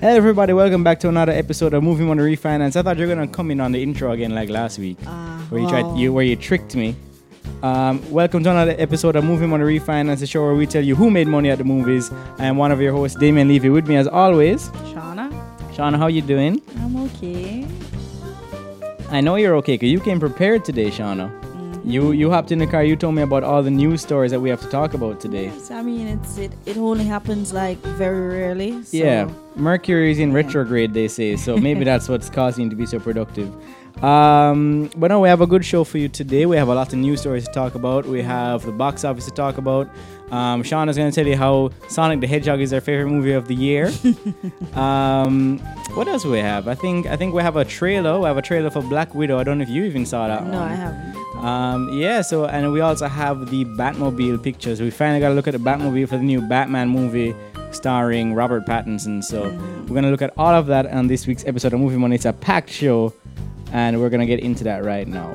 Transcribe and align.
Hey 0.00 0.16
everybody, 0.16 0.52
welcome 0.52 0.84
back 0.84 1.00
to 1.00 1.08
another 1.08 1.32
episode 1.32 1.72
of 1.74 1.82
Movie 1.82 2.04
Money 2.04 2.22
Refinance. 2.36 2.76
I 2.76 2.82
thought 2.82 2.98
you 2.98 3.06
were 3.06 3.14
gonna 3.14 3.26
come 3.26 3.50
in 3.50 3.60
on 3.60 3.72
the 3.72 3.82
intro 3.82 4.12
again 4.12 4.34
like 4.34 4.48
last 4.50 4.78
week, 4.78 4.98
Uh, 5.06 5.38
where 5.48 5.60
you 5.60 5.68
tried 5.68 5.96
you 5.96 6.12
where 6.12 6.24
you 6.24 6.36
tricked 6.36 6.76
me. 6.76 6.94
Um, 7.62 8.00
welcome 8.10 8.42
to 8.44 8.50
another 8.50 8.74
episode 8.78 9.16
of 9.16 9.24
Movie 9.24 9.46
Money 9.46 9.64
Refinance, 9.78 10.20
the 10.20 10.26
show 10.26 10.42
where 10.44 10.54
we 10.54 10.66
tell 10.66 10.84
you 10.84 10.94
who 10.94 11.10
made 11.10 11.26
money 11.26 11.50
at 11.50 11.58
the 11.58 11.64
movies. 11.64 12.10
I 12.38 12.44
am 12.46 12.56
one 12.56 12.72
of 12.72 12.80
your 12.80 12.92
hosts, 12.92 13.18
Damien 13.18 13.48
Levy. 13.48 13.70
With 13.70 13.88
me 13.88 13.96
as 13.96 14.06
always, 14.06 14.68
Shauna, 14.92 15.32
Shauna. 15.74 15.96
How 15.98 16.08
you 16.08 16.22
doing? 16.22 16.60
I'm 16.78 16.96
okay. 17.04 17.66
I 19.10 19.20
know 19.20 19.36
you're 19.36 19.56
okay 19.56 19.74
because 19.74 19.90
you 19.90 20.00
came 20.00 20.20
prepared 20.20 20.64
today, 20.64 20.90
Shauna. 20.90 21.30
You 21.86 22.10
you 22.10 22.30
hopped 22.30 22.50
in 22.50 22.58
the 22.58 22.66
car. 22.66 22.82
You 22.82 22.96
told 22.96 23.14
me 23.14 23.22
about 23.22 23.44
all 23.44 23.62
the 23.62 23.70
news 23.70 24.02
stories 24.02 24.32
that 24.32 24.40
we 24.40 24.50
have 24.50 24.60
to 24.60 24.68
talk 24.68 24.94
about 24.94 25.20
today. 25.20 25.44
Yes, 25.44 25.70
I 25.70 25.82
mean 25.82 26.08
it's 26.08 26.36
it. 26.36 26.52
It 26.66 26.76
only 26.76 27.04
happens 27.04 27.52
like 27.52 27.78
very 27.78 28.26
rarely. 28.38 28.82
So 28.82 28.96
Yeah, 28.96 29.30
Mercury 29.54 30.10
is 30.10 30.18
in 30.18 30.30
Yeah. 30.30 30.34
retrograde, 30.42 30.94
they 30.94 31.06
say. 31.06 31.36
So 31.36 31.56
maybe 31.68 31.84
that's 31.84 32.08
what's 32.08 32.28
causing 32.28 32.64
you 32.64 32.70
to 32.70 32.76
be 32.76 32.86
so 32.86 32.98
productive. 32.98 33.48
Um, 34.02 34.90
but 34.96 35.08
no, 35.08 35.20
we 35.20 35.28
have 35.28 35.40
a 35.40 35.46
good 35.46 35.64
show 35.64 35.84
for 35.84 35.98
you 35.98 36.08
today. 36.08 36.44
We 36.44 36.56
have 36.56 36.68
a 36.68 36.74
lot 36.74 36.92
of 36.92 36.98
news 36.98 37.20
stories 37.20 37.44
to 37.46 37.52
talk 37.52 37.76
about. 37.76 38.04
We 38.04 38.20
have 38.20 38.66
the 38.66 38.72
box 38.72 39.04
office 39.04 39.24
to 39.26 39.30
talk 39.30 39.56
about. 39.56 39.88
Um, 40.30 40.62
Sean 40.64 40.88
is 40.88 40.96
going 40.96 41.10
to 41.10 41.14
tell 41.14 41.26
you 41.26 41.36
how 41.36 41.70
Sonic 41.88 42.20
the 42.20 42.26
Hedgehog 42.26 42.60
is 42.60 42.72
our 42.72 42.80
favorite 42.80 43.08
movie 43.10 43.32
of 43.32 43.46
the 43.46 43.54
year. 43.54 43.92
um, 44.74 45.58
what 45.94 46.08
else 46.08 46.22
do 46.24 46.30
we 46.30 46.38
have? 46.38 46.66
I 46.68 46.74
think 46.74 47.06
I 47.06 47.16
think 47.16 47.32
we 47.34 47.42
have 47.42 47.56
a 47.56 47.64
trailer. 47.64 48.18
We 48.18 48.26
have 48.26 48.36
a 48.36 48.42
trailer 48.42 48.70
for 48.70 48.82
Black 48.82 49.14
Widow. 49.14 49.38
I 49.38 49.44
don't 49.44 49.58
know 49.58 49.62
if 49.62 49.68
you 49.68 49.84
even 49.84 50.04
saw 50.04 50.26
that 50.28 50.44
No, 50.44 50.58
one. 50.58 50.68
I 50.68 50.74
haven't. 50.74 51.16
Um, 51.44 51.88
yeah, 51.92 52.22
so 52.22 52.46
and 52.46 52.72
we 52.72 52.80
also 52.80 53.06
have 53.06 53.50
the 53.50 53.64
Batmobile 53.64 54.42
pictures. 54.42 54.80
We 54.80 54.90
finally 54.90 55.20
got 55.20 55.28
to 55.28 55.34
look 55.34 55.46
at 55.46 55.52
the 55.52 55.58
Batmobile 55.58 56.08
for 56.08 56.16
the 56.16 56.22
new 56.24 56.40
Batman 56.40 56.88
movie 56.88 57.34
starring 57.70 58.34
Robert 58.34 58.64
Pattinson. 58.66 59.22
So 59.22 59.42
we're 59.86 59.94
gonna 59.94 60.10
look 60.10 60.22
at 60.22 60.32
all 60.36 60.54
of 60.54 60.66
that 60.66 60.86
on 60.86 61.06
this 61.08 61.26
week's 61.26 61.44
episode 61.44 61.72
of 61.72 61.80
Movie 61.80 61.98
Money. 61.98 62.14
It's 62.16 62.24
a 62.24 62.32
packed 62.32 62.70
show, 62.70 63.12
and 63.72 64.00
we're 64.00 64.08
gonna 64.10 64.26
get 64.26 64.40
into 64.40 64.64
that 64.64 64.82
right 64.84 65.06
now. 65.06 65.30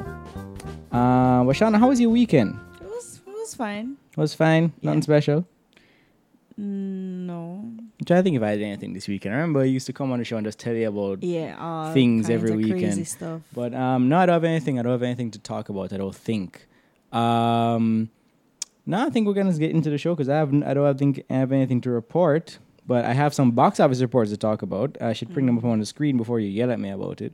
Uh, 0.92 1.44
well, 1.46 1.54
Shauna, 1.54 1.80
how 1.80 1.88
was 1.90 2.02
your 2.02 2.10
weekend? 2.10 2.60
It 2.82 2.88
was 2.88 3.22
it 3.26 3.32
was 3.32 3.56
fine. 3.56 3.96
Was 4.18 4.34
fine, 4.34 4.74
nothing 4.82 5.00
Yeah. 5.00 5.04
special. 5.04 5.46
Mm, 6.60 7.26
no. 7.28 7.64
I'm 7.64 8.06
trying 8.06 8.20
to 8.20 8.24
think 8.24 8.36
if 8.36 8.44
I 8.44 8.56
did 8.58 8.64
anything 8.66 8.94
this 8.94 9.08
weekend. 9.08 9.34
I 9.34 9.38
remember 9.38 9.62
I 9.62 9.66
used 9.66 9.86
to 9.88 9.94
come 9.94 10.12
on 10.12 10.20
the 10.20 10.26
show 10.26 10.38
and 10.38 10.46
just 10.46 10.60
tell 10.60 10.74
you 10.76 10.88
about 10.90 11.24
Yeah. 11.24 11.56
all 11.60 11.94
Things 11.94 12.30
every 12.30 12.56
weekend. 12.56 13.08
stuff. 13.08 13.42
But 13.54 13.74
um, 13.74 14.10
no, 14.10 14.18
I 14.18 14.26
don't 14.26 14.34
have 14.34 14.44
anything. 14.44 14.78
I 14.78 14.82
don't 14.82 14.92
have 14.92 15.04
anything 15.04 15.32
to 15.32 15.40
talk 15.40 15.70
about. 15.70 15.94
I 15.94 15.98
don't 15.98 16.14
think. 16.16 16.68
Um, 17.12 18.10
no, 18.86 19.06
I 19.06 19.10
think 19.10 19.28
we're 19.28 19.34
gonna 19.34 19.54
get 19.58 19.72
into 19.72 19.90
the 19.90 19.98
show 19.98 20.14
because 20.14 20.30
I 20.30 20.38
have 20.38 20.54
I 20.64 20.74
don't 20.74 20.86
have, 20.86 20.98
think 20.98 21.24
I 21.30 21.36
have 21.36 21.52
anything 21.52 21.82
to 21.82 21.90
report. 21.90 22.60
But 22.86 23.06
I 23.06 23.14
have 23.14 23.34
some 23.34 23.52
box 23.52 23.80
office 23.80 24.02
reports 24.02 24.32
to 24.32 24.38
talk 24.38 24.62
about. 24.62 24.98
I 25.00 25.14
should 25.14 25.30
bring 25.34 25.46
them 25.46 25.58
up 25.58 25.64
on 25.64 25.80
the 25.80 25.86
screen 25.86 26.18
before 26.18 26.40
you 26.40 26.50
yell 26.50 26.72
at 26.72 26.80
me 26.80 26.90
about 26.90 27.22
it. 27.22 27.34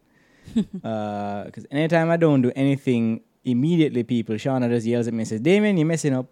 Because 0.73 1.66
anytime 1.72 2.09
I 2.11 2.17
don't 2.17 2.42
do 2.42 2.52
anything 2.55 3.22
immediately, 3.44 4.03
people 4.03 4.36
Shauna 4.36 4.70
just 4.70 4.86
yells 4.86 5.08
at 5.08 5.14
me 5.14 5.20
and 5.22 5.28
says, 5.28 5.39
"Damien, 5.42 5.78
you're 5.78 5.88
messing 5.88 6.14
up. 6.14 6.28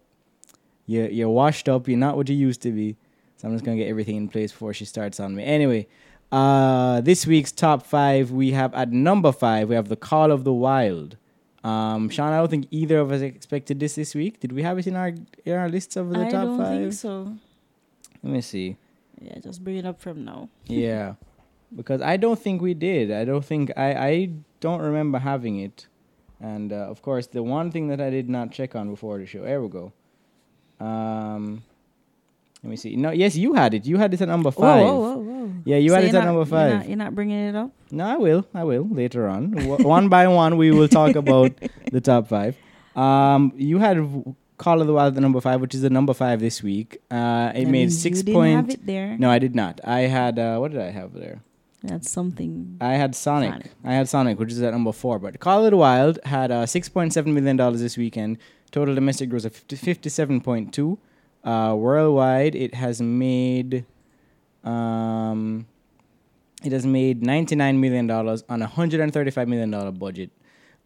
You're 0.86 1.10
you're 1.10 1.30
washed 1.30 1.68
up. 1.70 1.88
You're 1.88 1.98
not 1.98 2.16
what 2.18 2.30
you 2.30 2.36
used 2.36 2.62
to 2.64 2.72
be." 2.72 2.96
So 3.38 3.48
I'm 3.48 3.54
just 3.54 3.66
gonna 3.66 3.78
get 3.78 3.88
everything 3.88 4.16
in 4.16 4.28
place 4.30 4.52
before 4.52 4.74
she 4.74 4.86
starts 4.86 5.20
on 5.20 5.36
me. 5.36 5.44
Anyway, 5.44 5.88
uh, 6.32 7.02
this 7.02 7.26
week's 7.28 7.52
top 7.52 7.86
five, 7.86 8.32
we 8.32 8.52
have 8.52 8.74
at 8.74 8.92
number 8.92 9.32
five, 9.32 9.70
we 9.70 9.76
have 9.76 9.90
The 9.90 9.96
Call 9.96 10.32
of 10.32 10.44
the 10.44 10.54
Wild. 10.54 11.18
Um, 11.64 12.10
Sean, 12.10 12.32
I 12.32 12.38
don't 12.38 12.50
think 12.50 12.68
either 12.72 13.00
of 13.00 13.12
us 13.12 13.22
expected 13.22 13.80
this 13.80 13.96
this 13.96 14.14
week. 14.14 14.40
Did 14.40 14.52
we 14.52 14.62
have 14.64 14.78
it 14.78 14.86
in 14.88 14.96
our 14.96 15.14
in 15.46 15.54
our 15.54 15.68
lists 15.70 15.96
of 15.96 16.10
the 16.12 16.20
I 16.20 16.30
top 16.30 16.44
don't 16.46 16.58
five? 16.58 16.80
think 16.82 16.94
so. 16.94 17.36
Let 18.22 18.34
me 18.34 18.42
see. 18.42 18.78
Yeah, 19.22 19.40
just 19.40 19.64
bring 19.64 19.78
it 19.78 19.86
up 19.86 20.00
from 20.00 20.24
now. 20.26 20.50
Yeah, 20.66 21.16
because 21.76 22.02
I 22.02 22.18
don't 22.18 22.40
think 22.40 22.62
we 22.62 22.74
did. 22.74 23.12
I 23.12 23.26
don't 23.26 23.44
think 23.44 23.72
I 23.76 23.94
I 23.94 24.30
don't 24.60 24.82
remember 24.82 25.20
having 25.20 25.60
it. 25.60 25.88
And 26.40 26.72
uh, 26.72 26.76
of 26.76 27.02
course, 27.02 27.28
the 27.28 27.42
one 27.42 27.72
thing 27.72 27.88
that 27.88 28.00
I 28.02 28.10
did 28.10 28.30
not 28.30 28.52
check 28.52 28.76
on 28.76 28.90
before 28.90 29.18
the 29.18 29.26
show. 29.26 29.44
There 29.44 29.62
we 29.62 29.70
go. 29.70 29.94
Um, 30.80 31.64
let 32.64 32.70
me 32.70 32.76
see. 32.76 32.96
No, 32.96 33.12
yes, 33.12 33.36
you 33.36 33.54
had 33.54 33.74
it. 33.74 33.86
You 33.86 33.98
had 33.98 34.14
it 34.14 34.22
at 34.22 34.28
number 34.28 34.52
five. 34.52 34.84
Whoa, 34.84 35.00
whoa, 35.00 35.18
whoa. 35.18 35.54
Yeah, 35.66 35.78
you 35.78 35.90
So 35.90 35.96
had 35.96 36.04
it 36.06 36.08
at 36.08 36.14
not- 36.14 36.26
number 36.26 36.40
You're 36.40 36.46
five. 36.48 36.74
not, 36.80 36.88
you're 36.88 36.98
not 36.98 37.16
bringing 37.16 37.38
it 37.50 37.56
up. 37.56 37.72
No, 37.92 38.06
I 38.06 38.18
will. 38.18 38.46
I 38.54 38.64
will 38.64 38.88
later 38.90 39.28
on. 39.28 39.52
One 39.84 40.10
by 40.10 40.28
one, 40.28 40.58
we 40.58 40.72
will 40.72 40.88
talk 40.88 41.16
about 41.24 41.52
the 41.92 42.02
top 42.02 42.28
five. 42.28 42.58
Um, 42.96 43.54
you 43.56 43.78
had 43.78 43.98
Call 44.58 44.82
of 44.82 44.88
the 44.88 44.94
Wild 44.94 45.16
at 45.16 45.22
number 45.22 45.42
five, 45.42 45.60
which 45.62 45.76
is 45.76 45.82
the 45.82 45.90
number 45.90 46.14
five 46.14 46.40
this 46.40 46.64
week. 46.64 46.98
Uh, 47.12 47.52
it 47.54 47.66
That 47.66 47.72
made 47.72 47.92
six 47.92 48.20
you 48.20 48.24
didn't 48.24 48.36
point. 48.36 48.56
have 48.56 48.70
it 48.70 48.86
there. 48.86 49.16
No, 49.20 49.30
I 49.30 49.38
did 49.38 49.54
not. 49.54 49.82
I 49.84 50.02
had 50.02 50.40
uh, 50.40 50.58
what 50.58 50.72
did 50.72 50.82
I 50.82 50.90
have 50.92 51.14
there? 51.14 51.42
That's 51.88 52.10
something. 52.10 52.78
I 52.82 52.94
had 52.94 53.16
Sonic. 53.16 53.52
Sonic. 53.52 53.72
I 53.84 53.94
had 53.94 54.10
Sonic, 54.10 54.40
which 54.40 54.52
is 54.52 54.62
at 54.62 54.74
number 54.74 54.92
four. 54.92 55.20
But 55.20 55.40
Call 55.40 55.66
of 55.66 55.72
the 55.72 55.78
Wild 55.78 56.20
had 56.26 56.52
uh, 56.52 56.66
six 56.66 56.90
point 56.90 57.14
seven 57.14 57.34
million 57.34 57.58
dollars 57.58 57.82
this 57.82 57.98
weekend. 57.98 58.38
Total 58.72 58.94
domestic 58.94 59.30
gross 59.30 59.46
of 59.46 59.56
50, 59.56 59.78
57.2. 59.78 60.98
Uh, 61.44 61.76
worldwide, 61.76 62.56
it 62.56 62.74
has 62.74 63.02
made. 63.02 63.86
Um, 64.64 65.68
it 66.64 66.72
has 66.72 66.86
made 66.86 67.22
$99 67.22 67.78
million 67.78 68.10
on 68.10 68.62
a 68.62 68.68
$135 68.68 69.48
million 69.48 69.94
budget. 69.96 70.32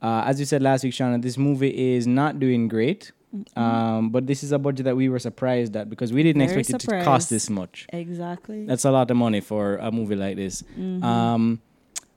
Uh, 0.01 0.23
as 0.25 0.39
you 0.39 0.45
said 0.45 0.61
last 0.61 0.83
week, 0.83 0.93
Shauna, 0.93 1.21
this 1.21 1.37
movie 1.37 1.95
is 1.95 2.05
not 2.05 2.39
doing 2.39 2.67
great. 2.67 3.13
Um, 3.55 4.09
but 4.09 4.25
this 4.27 4.43
is 4.43 4.51
a 4.51 4.57
budget 4.59 4.85
that 4.85 4.95
we 4.95 5.07
were 5.09 5.19
surprised 5.19 5.75
at 5.75 5.89
because 5.89 6.11
we 6.11 6.23
didn't 6.23 6.47
Very 6.47 6.61
expect 6.61 6.83
it 6.83 6.87
to 6.89 7.03
cost 7.03 7.29
this 7.29 7.49
much. 7.49 7.85
Exactly. 7.93 8.65
That's 8.65 8.85
a 8.85 8.91
lot 8.91 9.11
of 9.11 9.17
money 9.17 9.39
for 9.41 9.75
a 9.77 9.91
movie 9.91 10.15
like 10.15 10.35
this. 10.35 10.63
Mhm. 10.77 11.03
Um, 11.03 11.61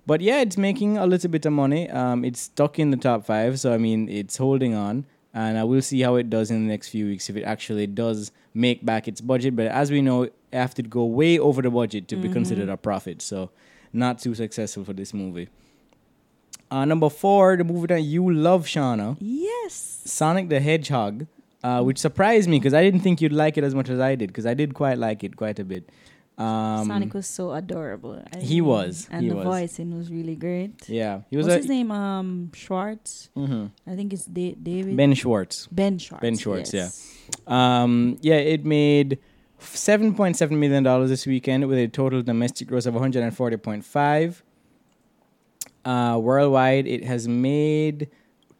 but 0.06 0.20
yeah, 0.20 0.40
it's 0.40 0.56
making 0.56 0.96
a 0.98 1.06
little 1.06 1.30
bit 1.30 1.44
of 1.46 1.52
money. 1.52 1.88
Um, 1.90 2.24
it's 2.24 2.40
stuck 2.40 2.78
in 2.78 2.90
the 2.90 2.96
top 2.96 3.24
five, 3.26 3.60
so 3.60 3.72
I 3.72 3.78
mean, 3.78 4.08
it's 4.08 4.36
holding 4.38 4.74
on, 4.74 5.04
and 5.34 5.58
I 5.58 5.64
will 5.64 5.82
see 5.82 6.00
how 6.00 6.16
it 6.16 6.30
does 6.30 6.50
in 6.50 6.62
the 6.66 6.68
next 6.68 6.88
few 6.88 7.06
weeks 7.06 7.28
if 7.30 7.36
it 7.36 7.42
actually 7.44 7.86
does 7.86 8.32
make 8.54 8.84
back 8.84 9.06
its 9.06 9.20
budget. 9.20 9.54
But 9.54 9.66
as 9.66 9.90
we 9.90 10.02
know, 10.02 10.22
it 10.24 10.34
have 10.52 10.74
to 10.74 10.82
go 10.82 11.04
way 11.04 11.38
over 11.38 11.62
the 11.62 11.70
budget 11.70 12.08
to 12.08 12.16
be 12.16 12.28
considered 12.28 12.68
a 12.68 12.76
profit. 12.76 13.22
So, 13.22 13.50
not 13.92 14.18
too 14.18 14.34
successful 14.34 14.84
for 14.84 14.92
this 14.92 15.14
movie. 15.14 15.48
Uh, 16.72 16.86
number 16.86 17.10
four, 17.10 17.58
the 17.58 17.64
movie 17.64 17.86
that 17.88 18.00
you 18.00 18.32
love, 18.32 18.64
Shauna. 18.64 19.18
Yes. 19.20 20.00
Sonic 20.06 20.48
the 20.48 20.58
Hedgehog, 20.58 21.26
uh, 21.62 21.82
which 21.82 21.98
surprised 21.98 22.48
me 22.48 22.58
because 22.58 22.72
I 22.72 22.82
didn't 22.82 23.00
think 23.00 23.20
you'd 23.20 23.32
like 23.44 23.58
it 23.58 23.64
as 23.64 23.74
much 23.74 23.90
as 23.90 24.00
I 24.00 24.14
did 24.14 24.28
because 24.28 24.46
I 24.46 24.54
did 24.54 24.72
quite 24.72 24.96
like 24.96 25.22
it 25.22 25.36
quite 25.36 25.58
a 25.58 25.64
bit. 25.64 25.90
Um, 26.38 26.86
Sonic 26.86 27.12
was 27.12 27.26
so 27.26 27.52
adorable. 27.52 28.22
I 28.34 28.38
he 28.38 28.62
mean, 28.62 28.70
was, 28.70 29.06
and 29.10 29.22
he 29.22 29.28
the 29.28 29.36
was. 29.36 29.44
voicing 29.44 29.94
was 29.98 30.10
really 30.10 30.34
great. 30.34 30.88
Yeah, 30.88 31.20
he 31.28 31.36
was. 31.36 31.44
What's 31.44 31.56
a, 31.56 31.58
his 31.58 31.68
name? 31.68 31.90
Um, 31.90 32.50
Schwartz. 32.54 33.28
Mm-hmm. 33.36 33.66
I 33.86 33.94
think 33.94 34.14
it's 34.14 34.24
da- 34.24 34.54
David. 34.54 34.96
Ben 34.96 35.12
Schwartz. 35.12 35.68
Ben 35.70 35.98
Schwartz. 35.98 36.22
Ben 36.22 36.38
Schwartz. 36.38 36.72
Yes. 36.72 37.14
Yeah. 37.46 37.82
Um, 37.82 38.16
yeah, 38.22 38.36
it 38.36 38.64
made. 38.64 39.18
$7.7 39.60 40.50
million 40.58 40.82
this 41.06 41.24
weekend 41.24 41.68
with 41.68 41.78
a 41.78 41.86
total 41.86 42.20
domestic 42.20 42.66
gross 42.66 42.84
of 42.84 42.94
140.5 42.94 44.42
uh, 45.84 46.18
worldwide, 46.20 46.86
it 46.86 47.04
has 47.04 47.26
made 47.26 48.08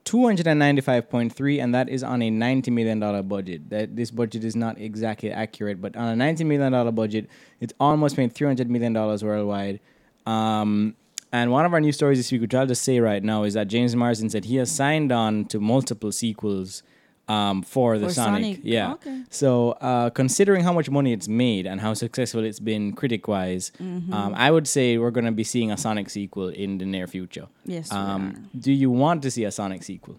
two 0.05 0.25
hundred 0.27 0.49
and 0.49 0.61
that 0.61 1.89
is 1.89 2.03
on 2.03 2.23
a 2.23 2.31
ninety 2.31 2.71
million 2.71 2.99
dollar 2.99 3.23
budget. 3.23 3.71
That 3.71 3.95
this 3.95 4.11
budget 4.11 4.43
is 4.45 4.57
not 4.57 4.79
exactly 4.79 5.31
accurate, 5.31 5.81
but 5.81 5.97
on 5.97 6.09
a 6.09 6.17
ninety 6.17 6.45
million 6.45 6.73
dollar 6.73 6.91
budget, 6.91 7.29
it's 7.61 7.73
almost 7.79 8.19
made 8.19 8.35
three 8.35 8.47
hundred 8.47 8.69
million 8.71 8.93
dollars 8.93 9.23
worldwide. 9.23 9.79
Um, 10.27 10.97
and 11.33 11.51
one 11.51 11.65
of 11.65 11.73
our 11.73 11.81
new 11.81 11.93
stories 11.93 12.19
this 12.19 12.31
week, 12.31 12.43
which 12.43 12.55
I'll 12.55 12.67
just 12.67 12.83
say 12.83 13.01
right 13.01 13.23
now, 13.23 13.45
is 13.45 13.55
that 13.55 13.69
James 13.69 13.95
Marsden 13.97 14.29
said 14.29 14.45
he 14.45 14.57
has 14.57 14.71
signed 14.71 15.13
on 15.13 15.45
to 15.47 15.61
multiple 15.61 16.13
sequels 16.13 16.83
um, 17.29 17.63
for 17.63 17.99
the 17.99 18.09
For 18.09 18.13
Sonic. 18.15 18.43
Sonic. 18.57 18.61
Yeah. 18.65 18.93
Okay. 18.95 19.23
So, 19.31 19.73
uh, 19.81 20.11
considering 20.11 20.65
how 20.65 20.73
much 20.73 20.91
money 20.91 21.13
it's 21.13 21.29
made 21.29 21.67
and 21.67 21.81
how 21.81 21.95
successful 21.95 22.45
it's 22.45 22.61
been 22.61 22.93
critic 22.93 23.29
wise, 23.29 23.71
Mm-hmm. 23.81 24.13
um, 24.13 24.35
I 24.37 24.51
would 24.51 24.67
say 24.69 24.99
we're 24.99 25.11
going 25.13 25.27
to 25.27 25.33
be 25.33 25.45
seeing 25.45 25.71
a 25.71 25.77
Sonic 25.77 26.11
sequel 26.11 26.49
in 26.49 26.79
the 26.79 26.85
near 26.87 27.07
future. 27.07 27.47
Yes. 27.65 27.91
Um, 27.93 28.51
do 28.59 28.73
you 28.73 28.91
want 28.91 29.23
to 29.23 29.31
see 29.31 29.45
a 29.45 29.51
Sonic 29.53 29.83
sequel? 29.85 30.19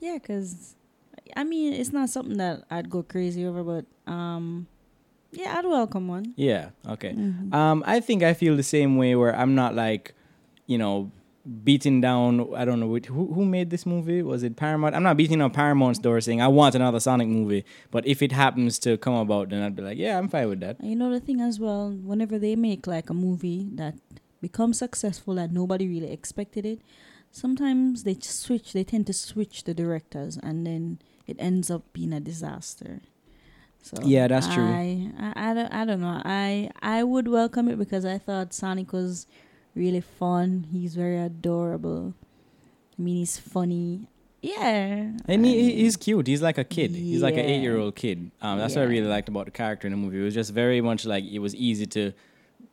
Yeah, 0.00 0.14
because 0.14 0.74
I 1.36 1.44
mean, 1.44 1.72
it's 1.74 1.92
not 1.92 2.08
something 2.08 2.38
that 2.38 2.62
I'd 2.70 2.88
go 2.88 3.02
crazy 3.02 3.44
over, 3.44 3.62
but 3.64 3.84
um, 4.10 4.66
yeah, 5.32 5.58
I'd 5.58 5.66
welcome 5.66 6.08
one. 6.08 6.32
Yeah. 6.36 6.70
Okay. 6.88 7.12
Mhm. 7.12 7.52
Um, 7.52 7.82
I 7.86 8.00
think 8.00 8.22
I 8.22 8.32
feel 8.32 8.56
the 8.56 8.62
same 8.62 8.96
way 8.96 9.14
where 9.16 9.34
I'm 9.36 9.54
not 9.54 9.74
like, 9.74 10.14
you 10.66 10.78
know, 10.78 11.10
beating 11.64 12.00
down. 12.00 12.48
I 12.54 12.64
don't 12.64 12.80
know 12.80 12.86
which, 12.86 13.06
who 13.06 13.32
who 13.32 13.44
made 13.44 13.70
this 13.70 13.86
movie. 13.86 14.22
Was 14.22 14.42
it 14.42 14.56
Paramount? 14.56 14.94
I'm 14.94 15.02
not 15.02 15.16
beating 15.16 15.40
on 15.40 15.50
Paramount's 15.50 15.98
door 15.98 16.20
saying 16.20 16.40
I 16.42 16.48
want 16.48 16.74
another 16.74 17.00
Sonic 17.00 17.28
movie. 17.28 17.64
But 17.90 18.06
if 18.06 18.22
it 18.22 18.32
happens 18.32 18.78
to 18.80 18.96
come 18.96 19.14
about, 19.14 19.50
then 19.50 19.62
I'd 19.62 19.76
be 19.76 19.82
like, 19.82 19.98
yeah, 19.98 20.18
I'm 20.18 20.28
fine 20.28 20.48
with 20.48 20.60
that. 20.60 20.82
You 20.82 20.96
know 20.96 21.10
the 21.10 21.20
thing 21.20 21.40
as 21.40 21.58
well, 21.58 21.90
whenever 21.90 22.38
they 22.38 22.56
make 22.56 22.86
like 22.86 23.10
a 23.10 23.14
movie 23.14 23.68
that 23.74 23.94
becomes 24.40 24.78
successful 24.78 25.34
that 25.36 25.52
nobody 25.52 25.88
really 25.88 26.12
expected 26.12 26.64
it, 26.64 26.80
sometimes 27.30 28.04
they 28.04 28.14
just 28.14 28.40
switch. 28.40 28.72
They 28.72 28.84
tend 28.84 29.06
to 29.06 29.12
switch 29.12 29.64
the 29.64 29.74
directors, 29.74 30.38
and 30.42 30.66
then 30.66 30.98
it 31.26 31.36
ends 31.38 31.70
up 31.70 31.92
being 31.92 32.12
a 32.12 32.20
disaster. 32.20 33.00
So 33.82 33.96
Yeah, 34.02 34.28
that's 34.28 34.52
true. 34.52 34.64
I, 34.64 35.12
I, 35.18 35.50
I 35.50 35.54
don't 35.54 35.72
I 35.72 35.84
don't 35.84 36.00
know. 36.00 36.20
I 36.24 36.70
I 36.82 37.04
would 37.04 37.28
welcome 37.28 37.68
it 37.68 37.78
because 37.78 38.04
I 38.04 38.18
thought 38.18 38.52
Sonic 38.52 38.92
was 38.92 39.26
really 39.78 40.00
fun. 40.02 40.66
He's 40.72 40.94
very 40.94 41.18
adorable. 41.18 42.14
I 42.98 43.02
mean, 43.02 43.16
he's 43.16 43.38
funny. 43.38 44.08
Yeah. 44.42 45.12
And 45.26 45.44
he, 45.46 45.72
he's 45.76 45.96
cute. 45.96 46.26
He's 46.26 46.42
like 46.42 46.58
a 46.58 46.64
kid. 46.64 46.90
He's 46.92 47.22
like 47.22 47.34
an 47.34 47.40
eight-year-old 47.40 47.96
kid. 47.96 48.30
Um, 48.42 48.58
that's 48.58 48.74
what 48.76 48.82
I 48.82 48.84
really 48.84 49.06
liked 49.08 49.28
about 49.28 49.46
the 49.46 49.50
character 49.52 49.86
in 49.88 49.92
the 49.92 49.96
movie. 49.96 50.20
It 50.20 50.24
was 50.24 50.34
just 50.34 50.52
very 50.52 50.80
much 50.80 51.04
like 51.06 51.24
it 51.24 51.38
was 51.40 51.54
easy 51.54 51.86
to 51.86 52.12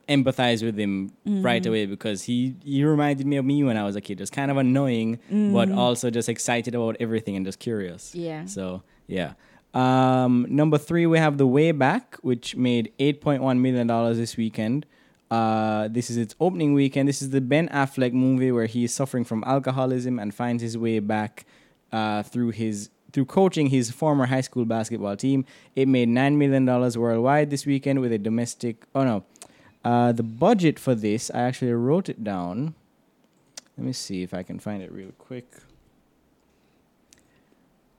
empathize 0.08 0.62
with 0.64 0.78
him 0.78 1.12
right 1.26 1.64
Mhm. 1.64 1.68
away 1.68 1.86
because 1.88 2.22
he 2.24 2.54
he 2.64 2.84
reminded 2.84 3.26
me 3.26 3.38
of 3.38 3.46
me 3.46 3.64
when 3.64 3.78
I 3.78 3.84
was 3.84 3.96
a 3.96 4.02
kid. 4.02 4.20
Just 4.20 4.32
kind 4.32 4.52
of 4.52 4.58
annoying, 4.58 5.18
but 5.30 5.70
Mhm. 5.70 5.76
also 5.78 6.12
just 6.12 6.30
excited 6.30 6.76
about 6.76 6.98
everything 7.00 7.36
and 7.36 7.44
just 7.46 7.58
curious. 7.60 8.14
yeah. 8.14 8.46
So 8.46 8.84
yeah. 9.08 9.34
Um, 9.74 10.46
number 10.50 10.78
three, 10.78 11.06
we 11.08 11.18
have 11.18 11.38
The 11.38 11.48
Way 11.48 11.72
Back, 11.72 12.18
which 12.22 12.56
made 12.56 12.92
eight 13.00 13.20
point 13.20 13.42
one 13.42 13.62
million 13.62 13.88
dollars 13.88 14.18
this 14.18 14.38
weekend. 14.38 14.86
Uh, 15.32 15.88
this 15.88 16.10
is 16.10 16.18
its 16.18 16.36
opening 16.40 16.74
weekend. 16.74 17.10
This 17.10 17.22
is 17.22 17.32
the 17.32 17.42
Ben 17.42 17.68
Affleck 17.70 18.14
movie 18.14 18.52
where 18.52 18.68
he 18.68 18.84
is 18.84 18.94
suffering 18.94 19.24
from 19.24 19.44
alcoholism 19.46 20.20
and 20.20 20.34
finds 20.34 20.62
his 20.62 20.78
way 20.78 21.00
back 21.00 21.46
uh, 21.92 22.24
through 22.24 22.52
his 22.52 22.90
through 23.12 23.26
coaching 23.26 23.68
his 23.68 23.92
former 23.92 24.26
high 24.26 24.42
school 24.42 24.66
basketball 24.66 25.16
team. 25.16 25.46
It 25.76 25.88
made 25.88 26.10
nine 26.10 26.38
million 26.38 26.66
dollars 26.66 26.98
worldwide 26.98 27.50
this 27.50 27.66
weekend 27.66 28.02
with 28.02 28.12
a 28.12 28.18
domestic. 28.18 28.86
Oh 28.94 29.04
no, 29.04 29.24
uh, 29.84 30.12
the 30.12 30.24
budget 30.24 30.78
for 30.78 30.94
this 30.94 31.32
I 31.34 31.40
actually 31.42 31.74
wrote 31.74 32.08
it 32.10 32.24
down. 32.24 32.76
Let 33.78 33.88
me 33.88 33.94
see 33.94 34.22
if 34.22 34.34
I 34.34 34.44
can 34.44 34.60
find 34.60 34.84
it 34.84 34.92
real 34.92 35.12
quick. 35.18 35.48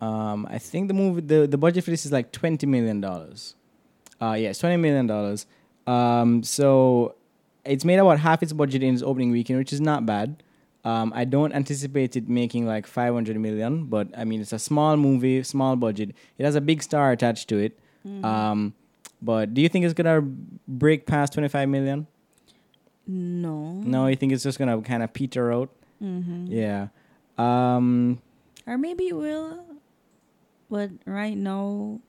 Um, 0.00 0.46
I 0.50 0.58
think 0.58 0.88
the 0.88 0.94
movie 0.94 1.22
the, 1.22 1.46
the 1.46 1.58
budget 1.58 1.82
for 1.84 1.90
this 1.90 2.06
is 2.06 2.12
like 2.12 2.30
twenty 2.30 2.66
million 2.66 3.00
dollars. 3.00 3.56
Uh 4.20 4.36
yes, 4.38 4.58
twenty 4.58 4.76
million 4.76 5.06
dollars. 5.06 5.46
Um, 5.86 6.42
so 6.42 7.14
it's 7.64 7.84
made 7.84 7.98
about 7.98 8.18
half 8.20 8.42
its 8.42 8.52
budget 8.52 8.82
in 8.82 8.94
its 8.94 9.02
opening 9.02 9.30
weekend, 9.30 9.58
which 9.58 9.72
is 9.72 9.80
not 9.80 10.06
bad. 10.06 10.42
Um, 10.84 11.12
I 11.16 11.24
don't 11.24 11.52
anticipate 11.52 12.14
it 12.16 12.28
making 12.28 12.64
like 12.66 12.86
five 12.86 13.12
hundred 13.12 13.38
million, 13.38 13.86
but 13.86 14.08
I 14.16 14.24
mean 14.24 14.40
it's 14.40 14.52
a 14.52 14.58
small 14.58 14.96
movie, 14.96 15.42
small 15.42 15.74
budget. 15.76 16.14
It 16.38 16.44
has 16.44 16.54
a 16.54 16.60
big 16.60 16.82
star 16.82 17.10
attached 17.12 17.48
to 17.48 17.58
it. 17.58 17.78
Um, 18.22 18.72
but 19.20 19.52
do 19.52 19.60
you 19.60 19.68
think 19.68 19.84
it's 19.84 19.94
gonna 19.94 20.20
break 20.22 21.06
past 21.06 21.32
twenty 21.32 21.48
five 21.48 21.68
million? 21.68 22.06
No. 23.08 23.72
No, 23.72 24.06
you 24.06 24.14
think 24.16 24.32
it's 24.32 24.44
just 24.44 24.58
gonna 24.58 24.80
kind 24.80 25.02
of 25.02 25.12
peter 25.12 25.52
out? 25.52 25.70
Mm-hmm. 26.02 26.46
Yeah. 26.52 26.88
Um, 27.38 28.20
Or 28.66 28.78
maybe 28.78 29.08
it 29.08 29.16
will. 29.16 29.64
But 30.70 30.90
right 31.04 31.36
now, 31.36 32.00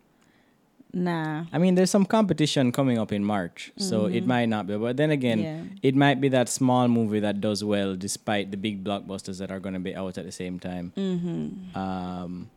nah. 0.98 1.46
I 1.54 1.58
mean, 1.58 1.76
there's 1.76 1.92
some 1.92 2.06
competition 2.06 2.72
coming 2.72 2.98
up 2.98 3.12
in 3.12 3.24
March, 3.24 3.72
so 3.78 4.06
it 4.06 4.24
Mhm. 4.24 4.28
might 4.28 4.46
not 4.50 4.68
be. 4.68 4.76
But 4.78 4.98
then 4.98 5.12
again, 5.12 5.40
yeah. 5.40 5.62
it 5.84 5.96
might 5.96 6.20
be 6.20 6.30
that 6.30 6.50
small 6.50 6.88
movie 6.88 7.20
that 7.22 7.40
does 7.40 7.64
well 7.64 7.96
despite 7.96 8.52
the 8.52 8.58
big 8.58 8.84
blockbusters 8.84 9.38
that 9.40 9.52
are 9.52 9.60
going 9.60 9.74
to 9.74 9.80
be 9.80 9.96
out 9.96 10.18
at 10.18 10.26
the 10.26 10.32
same 10.32 10.58
time. 10.60 10.92
Mm-hmm. 10.98 11.78
Um, 11.78 12.50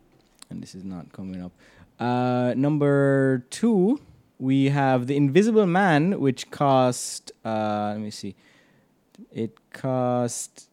and 0.49 0.61
this 0.61 0.73
is 0.75 0.83
not 0.83 1.11
coming 1.13 1.41
up. 1.41 1.51
Uh, 1.99 2.53
number 2.57 3.45
two, 3.51 4.01
we 4.39 4.69
have 4.69 5.05
The 5.05 5.15
Invisible 5.15 5.67
Man, 5.67 6.19
which 6.19 6.49
cost, 6.49 7.31
uh, 7.45 7.91
let 7.93 8.01
me 8.01 8.09
see, 8.09 8.33
it 9.31 9.55
cost. 9.71 10.67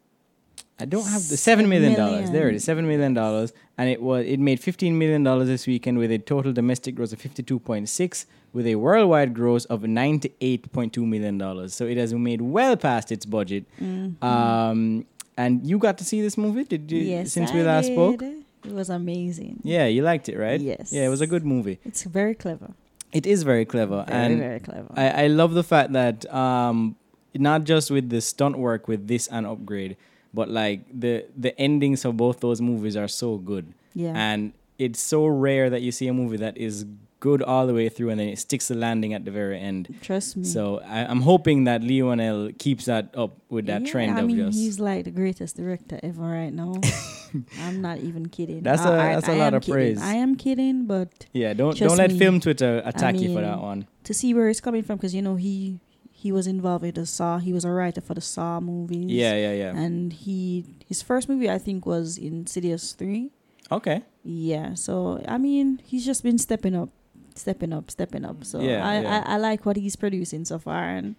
I 0.81 0.85
don't 0.85 1.07
have 1.09 1.29
the 1.29 1.37
seven 1.37 1.69
million 1.69 1.95
dollars. 1.95 2.31
There 2.31 2.49
it 2.49 2.55
is, 2.55 2.65
seven 2.65 2.87
million 2.87 3.13
dollars, 3.15 3.53
and 3.77 3.89
it 3.91 4.01
was 4.01 4.25
it 4.27 4.39
made 4.39 4.61
fifteen 4.61 4.97
million 4.99 5.23
dollars 5.25 5.49
this 5.49 5.67
weekend 5.67 5.99
with 5.99 6.11
a 6.13 6.19
total 6.19 6.53
domestic 6.53 6.95
gross 6.95 7.13
of 7.13 7.21
fifty 7.21 7.43
two 7.43 7.59
point 7.59 7.89
six, 7.89 8.27
with 8.53 8.67
a 8.67 8.77
worldwide 8.77 9.35
gross 9.35 9.65
of 9.67 9.83
ninety 9.83 10.33
eight 10.41 10.71
point 10.73 10.93
two 10.93 11.05
million 11.05 11.37
dollars. 11.39 11.75
So 11.75 11.85
it 11.87 11.97
has 11.97 12.15
made 12.15 12.41
well 12.43 12.77
past 12.77 13.11
its 13.11 13.27
budget. 13.27 13.65
Mm-hmm. 13.81 14.25
Um, 14.25 15.05
and 15.37 15.67
you 15.67 15.79
got 15.79 15.99
to 15.99 16.05
see 16.05 16.21
this 16.21 16.37
movie? 16.39 16.65
Did 16.65 16.91
you? 16.91 17.01
yes, 17.03 17.33
since 17.33 17.51
I 17.51 17.55
we 17.55 17.63
last 17.63 17.87
did. 17.87 17.95
spoke, 17.95 18.23
It 18.23 18.73
was 18.73 18.91
amazing. 18.91 19.61
yeah, 19.63 19.87
you 19.87 20.03
liked 20.03 20.29
it, 20.29 20.37
right? 20.37 20.61
Yes. 20.61 20.93
Yeah, 20.93 21.07
it 21.07 21.09
was 21.09 21.21
a 21.21 21.27
good 21.27 21.45
movie. 21.45 21.79
It's 21.85 22.03
very 22.05 22.35
clever. 22.35 22.73
It 23.13 23.25
is 23.27 23.43
very 23.43 23.65
clever, 23.65 24.05
Very, 24.07 24.19
and 24.27 24.39
very 24.39 24.61
clever. 24.61 24.93
I, 24.97 25.25
I 25.25 25.27
love 25.29 25.55
the 25.55 25.63
fact 25.65 25.93
that 25.93 26.33
um, 26.33 26.95
not 27.35 27.65
just 27.65 27.91
with 27.91 28.11
the 28.11 28.21
stunt 28.21 28.59
work 28.59 28.87
with 28.87 29.09
this 29.09 29.29
and 29.29 29.47
upgrade, 29.47 29.97
but 30.35 30.49
like 30.49 30.81
the 30.93 31.25
the 31.37 31.59
endings 31.61 32.05
of 32.05 32.17
both 32.17 32.41
those 32.41 32.61
movies 32.61 32.97
are 32.97 33.09
so 33.09 33.37
good, 33.39 33.73
yeah. 33.95 34.13
and 34.15 34.53
it's 34.79 35.01
so 35.01 35.27
rare 35.27 35.69
that 35.71 35.83
you 35.83 35.91
see 35.93 36.07
a 36.09 36.13
movie 36.13 36.37
that 36.39 36.57
is 36.57 36.85
good 37.21 37.43
all 37.43 37.67
the 37.67 37.75
way 37.75 37.89
through 37.89 38.11
and 38.11 38.21
then 38.21 38.29
it 38.29 38.39
sticks 38.39 38.69
the 38.69 38.77
landing 38.77 39.13
at 39.13 39.25
the 39.25 39.31
very 39.33 39.59
end. 39.59 39.93
Trust 40.03 40.37
me. 40.37 40.45
So 40.45 40.79
I, 40.87 41.05
I'm 41.05 41.23
hoping 41.23 41.65
that 41.65 41.83
Leigh 41.83 41.99
Whannell 42.03 42.57
keeps 42.61 42.85
that 42.85 43.13
up 43.17 43.39
with 43.51 43.67
that 43.67 43.83
Yeah, 43.85 43.91
trend 43.91 44.17
I 44.17 44.21
of 44.21 44.27
mean, 44.29 44.37
just. 44.37 44.57
he's 44.57 44.79
like 44.79 45.05
the 45.05 45.11
greatest 45.11 45.57
director 45.57 45.99
ever 46.05 46.23
right 46.23 46.53
now. 46.53 46.75
I'm 47.63 47.83
not 47.83 47.99
even 47.99 48.29
kidding. 48.29 48.63
That's 48.63 48.83
I- 48.83 48.95
a- 48.95 49.01
I- 49.11 49.15
that's 49.17 49.29
a 49.29 49.33
I 49.33 49.37
lot 49.37 49.55
of 49.55 49.63
kidding. 49.63 49.75
praise. 49.75 50.01
I 50.03 50.15
am 50.15 50.37
kidding, 50.37 50.87
but 50.87 51.27
Yeah, 51.33 51.55
don't 51.55 51.77
don't 51.77 51.97
let 51.99 52.13
me. 52.13 52.19
film 52.19 52.39
Twitter 52.39 52.83
attack 52.85 53.17
you 53.19 53.35
for 53.35 53.41
that 53.41 53.61
one. 53.61 53.89
to 54.05 54.15
see 54.15 54.33
where 54.33 54.47
he's 54.47 54.61
coming 54.61 54.85
from, 54.85 54.97
because 54.97 55.13
you 55.13 55.23
know 55.23 55.35
he 55.35 55.81
he 56.19 56.33
was 56.33 56.49
involved 56.49 56.83
with 56.83 56.97
the 56.97 57.07
Saw. 57.07 57.39
He 57.39 57.53
was 57.53 57.65
a 57.65 57.71
writer 57.71 58.01
for 58.01 58.15
the 58.15 58.21
Saw 58.21 58.59
movies. 58.59 59.07
Yeah, 59.07 59.39
yeah, 59.39 59.53
yeah. 59.53 59.71
And 59.71 60.13
he 60.13 60.67
his 60.85 61.01
first 61.01 61.29
movie 61.29 61.49
I 61.49 61.59
think 61.59 61.87
was 61.87 62.19
Insidious 62.19 62.93
three. 62.93 63.31
Okay. 63.71 64.03
Yeah. 64.25 64.75
So 64.75 65.23
I 65.29 65.39
mean, 65.39 65.79
he's 65.87 66.05
just 66.05 66.25
been 66.27 66.39
stepping 66.39 66.75
up, 66.75 66.91
stepping 67.37 67.73
up, 67.73 67.89
stepping 67.95 68.25
up. 68.25 68.43
So 68.43 68.59
Yeah, 68.59 68.83
I, 68.83 69.01
yeah. 69.01 69.23
I 69.27 69.35
I 69.35 69.37
like 69.39 69.63
what 69.63 69.77
he's 69.79 69.95
producing 69.95 70.45
so 70.45 70.59
far, 70.59 70.91
and 70.91 71.15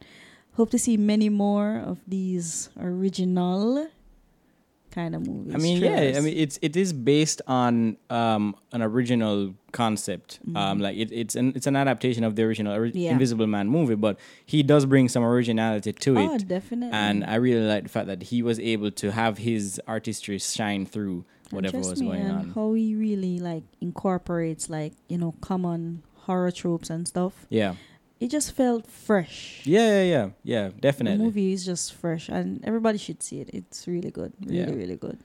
hope 0.60 0.70
to 0.72 0.80
see 0.80 0.98
many 1.00 1.30
more 1.32 1.80
of 1.80 2.04
these 2.04 2.68
original 2.76 3.88
kind 5.00 5.14
of 5.16 5.22
movies. 5.28 5.54
I 5.56 5.58
mean, 5.66 5.78
yeah. 5.82 6.18
I 6.18 6.22
mean, 6.26 6.36
it's 6.46 6.58
it 6.68 6.74
is 6.84 6.90
based 6.94 7.40
on 7.48 7.98
um 8.10 8.44
an 8.76 8.82
original 8.90 9.38
concept. 9.72 10.30
Um, 10.48 10.54
Mhm. 10.56 10.82
like 10.86 10.96
it, 11.04 11.10
it's 11.22 11.36
an 11.42 11.48
it's 11.58 11.68
an 11.72 11.76
adaptation 11.84 12.24
of 12.30 12.32
the 12.38 12.44
original 12.50 12.74
ori- 12.80 12.92
Yeah. 13.06 13.12
Invisible 13.16 13.48
Man 13.56 13.68
movie, 13.78 13.96
but 14.08 14.16
he 14.54 14.60
does 14.72 14.84
bring 14.94 15.06
some 15.16 15.24
originality 15.24 15.92
to 16.06 16.12
oh, 16.20 16.36
it. 16.36 16.48
definitely. 16.48 16.94
And 17.06 17.18
I 17.34 17.36
really 17.36 17.68
like 17.74 17.84
the 17.88 17.94
fact 17.98 18.08
that 18.14 18.22
he 18.32 18.38
was 18.50 18.58
able 18.74 18.92
to 19.04 19.08
have 19.22 19.34
his 19.50 19.64
artistry 19.96 20.38
shine 20.40 20.84
through 20.94 21.18
whatever 21.56 21.78
was 21.80 22.02
going 22.02 22.28
on. 22.38 22.44
How 22.56 22.74
he 22.74 22.88
really 23.08 23.36
like 23.40 23.64
incorporates 23.82 24.70
like 24.78 24.94
you 25.12 25.18
know 25.22 25.32
common 25.50 25.82
horror 26.26 26.52
tropes 26.62 26.90
and 26.90 27.08
stuff. 27.14 27.34
Yeah. 27.50 27.74
It 28.20 28.30
just 28.30 28.52
felt 28.52 28.86
fresh. 28.86 29.62
Yeah, 29.66 30.02
yeah, 30.02 30.04
yeah, 30.04 30.30
yeah. 30.44 30.70
Definitely. 30.80 31.18
The 31.18 31.24
movie 31.24 31.54
is 31.54 31.66
just 31.66 31.94
fresh, 31.94 32.28
and 32.30 32.64
everybody 32.66 32.98
should 32.98 33.24
see 33.24 33.40
it. 33.42 33.50
It's 33.54 33.88
really 33.88 34.12
good, 34.12 34.34
really, 34.46 34.58
Yeah. 34.60 34.72
really 34.72 34.98
good. 34.98 35.18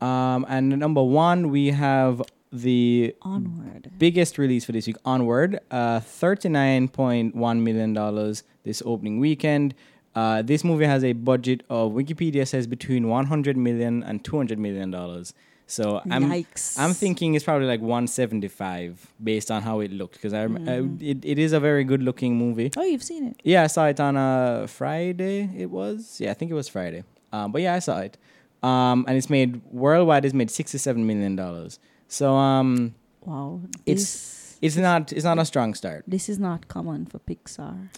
Um, 0.00 0.44
and 0.48 0.68
number 0.78 1.02
one, 1.02 1.48
we 1.50 1.68
have 1.68 2.20
the 2.52 3.14
Onward. 3.22 3.90
biggest 3.98 4.36
release 4.38 4.64
for 4.66 4.72
this 4.72 4.86
week, 4.86 4.96
Onward, 5.04 5.58
uh, 5.70 6.00
$39.1 6.00 7.60
million 7.62 8.34
this 8.64 8.82
opening 8.84 9.18
weekend. 9.18 9.74
Uh, 10.14 10.42
this 10.42 10.62
movie 10.62 10.84
has 10.84 11.02
a 11.02 11.12
budget 11.12 11.62
of 11.68 11.92
Wikipedia 11.92 12.46
says 12.46 12.66
between 12.66 13.08
100 13.08 13.56
million 13.56 14.02
and 14.02 14.22
200 14.24 14.58
million 14.58 14.90
dollars. 14.90 15.34
So 15.66 16.00
I'm 16.10 16.24
Yikes! 16.30 16.78
I'm 16.78 16.92
thinking 16.92 17.34
it's 17.34 17.44
probably 17.44 17.66
like 17.66 17.80
175 17.80 19.06
based 19.22 19.50
on 19.50 19.62
how 19.62 19.80
it 19.80 19.90
looked 19.92 20.14
because 20.14 20.34
I, 20.34 20.42
rem- 20.42 20.58
Mhm. 20.66 21.02
I 21.02 21.04
it, 21.04 21.24
it 21.24 21.38
is 21.38 21.52
a 21.52 21.60
very 21.60 21.84
good 21.84 22.02
looking 22.02 22.36
movie. 22.36 22.70
Oh, 22.76 22.82
you've 22.82 23.02
seen 23.02 23.26
it. 23.28 23.40
Yeah, 23.44 23.62
I 23.62 23.66
saw 23.68 23.86
it 23.86 23.98
on 23.98 24.16
a 24.16 24.66
Friday. 24.68 25.48
It 25.56 25.70
was 25.70 26.18
yeah, 26.20 26.30
I 26.30 26.34
think 26.34 26.50
it 26.50 26.54
was 26.54 26.68
Friday. 26.68 27.04
Um, 27.32 27.50
but 27.52 27.62
yeah, 27.62 27.74
I 27.74 27.78
saw 27.78 27.98
it. 28.00 28.18
Um, 28.62 29.04
and 29.08 29.16
it's 29.16 29.28
made 29.30 29.62
worldwide. 29.70 30.24
It's 30.24 30.34
made 30.34 30.50
67 30.50 31.06
million 31.06 31.36
dollars. 31.36 31.78
So 32.08 32.34
um, 32.34 32.94
Wow. 33.24 33.60
It's- 33.86 34.58
it's 34.62 34.76
not 34.76 35.12
it's 35.12 35.24
not 35.24 35.38
a 35.38 35.44
strong 35.44 35.74
start. 35.74 36.04
this 36.06 36.28
is 36.28 36.38
not 36.38 36.68
common 36.68 37.04
for 37.06 37.18
Pixar. 37.20 37.88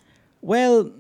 Well, 0.41 0.91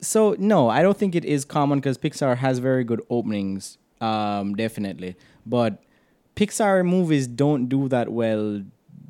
so 0.00 0.36
no, 0.38 0.68
I 0.68 0.82
don't 0.82 0.96
think 0.96 1.14
it 1.14 1.24
is 1.24 1.44
common 1.44 1.78
because 1.78 1.98
Pixar 1.98 2.36
has 2.38 2.58
very 2.58 2.84
good 2.84 3.00
openings, 3.10 3.78
um, 4.00 4.54
definitely. 4.54 5.16
But 5.46 5.82
Pixar 6.36 6.84
movies 6.84 7.26
don't 7.26 7.68
do 7.68 7.88
that 7.88 8.10
well 8.10 8.62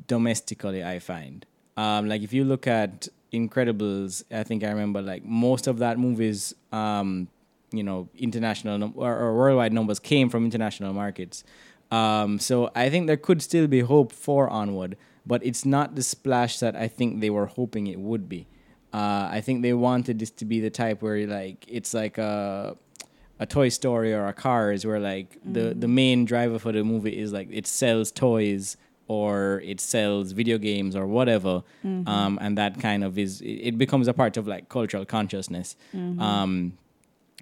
domestically. 0.07 0.83
I 0.83 0.99
find, 0.99 1.45
um, 1.77 2.07
like 2.07 2.21
if 2.21 2.33
you 2.33 2.43
look 2.43 2.67
at 2.67 3.07
Incredibles, 3.33 4.23
I 4.31 4.43
think 4.43 4.63
I 4.63 4.69
remember 4.69 5.01
like 5.01 5.25
most 5.25 5.67
of 5.67 5.79
that 5.79 5.99
movies, 5.99 6.53
um, 6.71 7.27
you 7.71 7.83
know, 7.83 8.07
international 8.17 8.77
num- 8.77 8.93
or, 8.95 9.17
or 9.17 9.35
worldwide 9.35 9.73
numbers 9.73 9.99
came 9.99 10.29
from 10.29 10.45
international 10.45 10.93
markets. 10.93 11.43
Um, 11.91 12.39
so 12.39 12.71
I 12.75 12.89
think 12.89 13.07
there 13.07 13.17
could 13.17 13.41
still 13.41 13.67
be 13.67 13.81
hope 13.81 14.11
for 14.11 14.49
Onward, 14.49 14.95
but 15.25 15.45
it's 15.45 15.65
not 15.65 15.95
the 15.95 16.03
splash 16.03 16.59
that 16.59 16.75
I 16.75 16.87
think 16.87 17.21
they 17.21 17.29
were 17.29 17.47
hoping 17.47 17.87
it 17.87 17.99
would 17.99 18.29
be. 18.29 18.47
Uh, 18.93 19.27
I 19.29 19.41
think 19.41 19.61
they 19.61 19.73
wanted 19.73 20.19
this 20.19 20.31
to 20.31 20.45
be 20.45 20.61
the 20.61 20.69
type 20.69 21.01
where 21.01 21.27
like 21.27 21.65
it's 21.67 21.93
like 21.93 22.17
a 22.17 22.77
a 23.39 23.45
Toy 23.45 23.69
Story 23.69 24.13
or 24.13 24.27
a 24.27 24.33
Cars, 24.33 24.85
where 24.85 24.99
like 24.99 25.37
the 25.45 25.73
the 25.73 25.87
main 25.87 26.25
driver 26.25 26.57
for 26.59 26.71
the 26.71 26.83
movie 26.83 27.17
is 27.17 27.31
like 27.33 27.47
it 27.51 27.67
sells 27.67 28.11
toys 28.11 28.77
or 29.07 29.61
it 29.63 29.79
sells 29.79 30.31
video 30.31 30.57
games 30.57 30.95
or 30.95 31.05
whatever, 31.05 31.61
Mm-hmm. 31.85 32.07
um, 32.07 32.39
and 32.41 32.57
that 32.57 32.79
kind 32.79 33.03
of 33.03 33.17
is 33.19 33.41
it 33.41 33.47
it 33.69 33.77
becomes 33.77 34.07
a 34.07 34.13
part 34.13 34.37
of 34.37 34.47
like 34.47 34.69
cultural 34.69 35.05
consciousness. 35.05 35.75
Mm-hmm. 35.93 36.19
Um, 36.21 36.77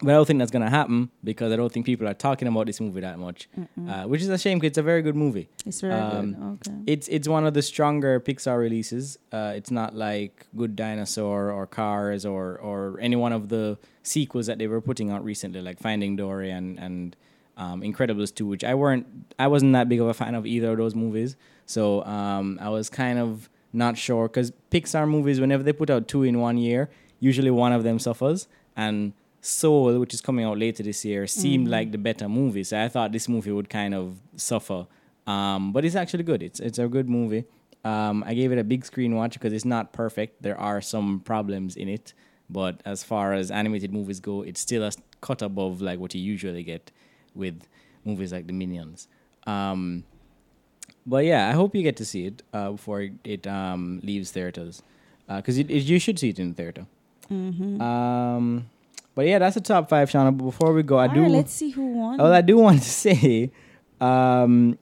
but 0.01 0.09
I 0.09 0.13
don't 0.13 0.25
think 0.25 0.39
that's 0.39 0.51
gonna 0.51 0.69
happen 0.69 1.09
because 1.23 1.53
I 1.53 1.55
don't 1.55 1.71
think 1.71 1.85
people 1.85 2.07
are 2.07 2.13
talking 2.13 2.47
about 2.47 2.65
this 2.65 2.81
movie 2.81 3.01
that 3.01 3.19
much, 3.19 3.47
uh, 3.87 4.03
which 4.03 4.21
is 4.21 4.29
a 4.29 4.37
shame 4.37 4.57
because 4.57 4.69
it's 4.69 4.77
a 4.77 4.83
very 4.83 5.01
good 5.01 5.15
movie. 5.15 5.47
It's 5.65 5.81
very 5.81 5.93
Um, 5.93 6.33
good. 6.33 6.43
Okay. 6.67 6.77
It's 6.87 7.07
it's 7.07 7.27
one 7.27 7.45
of 7.45 7.53
the 7.53 7.61
stronger 7.61 8.19
Pixar 8.19 8.57
releases. 8.59 9.17
Uh, 9.31 9.53
it's 9.55 9.71
not 9.71 9.95
like 9.95 10.47
Good 10.57 10.75
Dinosaur 10.75 11.51
or 11.51 11.67
Cars 11.67 12.25
or 12.25 12.57
or 12.57 12.97
any 12.99 13.15
one 13.15 13.31
of 13.33 13.49
the 13.49 13.77
sequels 14.01 14.47
that 14.47 14.57
they 14.57 14.67
were 14.67 14.81
putting 14.81 15.09
out 15.11 15.23
recently, 15.23 15.61
like 15.61 15.79
Finding 15.79 16.15
Dory 16.15 16.49
and 16.51 16.79
and 16.79 17.15
um, 17.55 17.81
Incredibles 17.81 18.33
two, 18.33 18.47
which 18.47 18.63
I 18.63 18.73
weren't 18.73 19.05
I 19.37 19.47
wasn't 19.47 19.73
that 19.73 19.87
big 19.89 20.01
of 20.01 20.07
a 20.07 20.13
fan 20.13 20.33
of 20.35 20.45
either 20.45 20.71
of 20.71 20.77
those 20.77 20.95
movies. 20.95 21.35
So 21.65 22.03
um, 22.05 22.57
I 22.61 22.69
was 22.69 22.89
kind 22.89 23.19
of 23.19 23.47
not 23.71 23.97
sure 23.97 24.27
because 24.27 24.51
Pixar 24.71 25.07
movies, 25.07 25.39
whenever 25.39 25.63
they 25.63 25.71
put 25.73 25.89
out 25.89 26.07
two 26.07 26.23
in 26.23 26.39
one 26.39 26.57
year, 26.57 26.89
usually 27.19 27.51
one 27.51 27.71
of 27.71 27.83
them 27.83 27.99
suffers 27.99 28.47
and. 28.75 29.13
Soul, 29.45 29.99
which 29.99 30.13
is 30.13 30.21
coming 30.21 30.45
out 30.45 30.57
later 30.57 30.83
this 30.83 31.03
year, 31.03 31.27
seemed 31.27 31.67
like 31.67 31.91
the 31.91 31.97
better 31.97 32.29
movie. 32.29 32.63
So 32.63 32.81
I 32.81 32.87
thought 32.87 33.11
this 33.11 33.27
movie 33.27 33.51
would 33.51 33.69
kind 33.69 33.93
of 33.93 34.17
suffer. 34.37 34.87
Um, 35.27 35.73
but 35.73 35.83
it's 35.83 35.95
actually 35.95 36.23
good. 36.23 36.41
It's 36.41 36.59
it's 36.61 36.79
a 36.79 36.87
good 36.87 37.09
movie. 37.09 37.43
Um, 37.83 38.23
I 38.25 38.33
gave 38.33 38.53
it 38.53 38.57
a 38.57 38.63
big 38.63 38.85
screen 38.85 39.15
watch 39.15 39.33
because 39.33 39.51
it's 39.51 39.65
not 39.65 39.91
perfect. 39.91 40.41
There 40.41 40.57
are 40.57 40.79
some 40.81 41.19
problems 41.19 41.75
in 41.75 41.89
it, 41.89 42.13
but 42.49 42.81
as 42.85 43.03
far 43.03 43.33
as 43.33 43.51
animated 43.51 43.91
movies 43.91 44.21
go, 44.21 44.43
it's 44.43 44.61
still 44.61 44.83
a 44.83 44.91
cut 45.19 45.41
above 45.41 45.81
like 45.81 45.99
what 45.99 46.15
you 46.15 46.21
usually 46.21 46.63
get 46.63 46.91
with 47.35 47.67
movies 48.05 48.31
like 48.31 48.47
The 48.47 48.53
Minions. 48.53 49.09
Um, 49.45 50.05
but 51.05 51.25
yeah, 51.25 51.49
I 51.49 51.51
hope 51.51 51.75
you 51.75 51.83
get 51.83 51.97
to 51.97 52.05
see 52.05 52.27
it 52.27 52.43
uh, 52.53 52.71
before 52.71 53.09
it, 53.25 53.45
um, 53.45 53.99
leaves 54.03 54.31
theaters 54.31 54.81
because 55.27 55.57
it, 55.57 55.69
it, 55.69 55.83
you 55.83 55.99
should 55.99 56.17
see 56.17 56.29
it 56.29 56.39
in 56.39 56.49
the 56.49 56.55
theater. 56.55 56.85
Mm-hmm. 57.29 57.81
But 59.15 59.27
yeah, 59.27 59.39
that's 59.39 59.55
the 59.55 59.61
top 59.61 59.89
five, 59.89 60.09
Shauna. 60.09 60.35
But 60.37 60.45
before 60.45 60.73
we 60.73 60.81
go, 60.83 60.97
I 60.97 61.07
All 61.07 61.13
do. 61.13 61.21
right, 61.23 61.31
let's 61.31 61.53
see 61.53 61.69
who 61.69 61.85
won. 61.85 62.17
Well, 62.17 62.33
I 62.33 62.41
do 62.41 62.57
want 62.57 62.81
to 62.81 62.89
say, 63.05 63.51
um, 64.01 64.77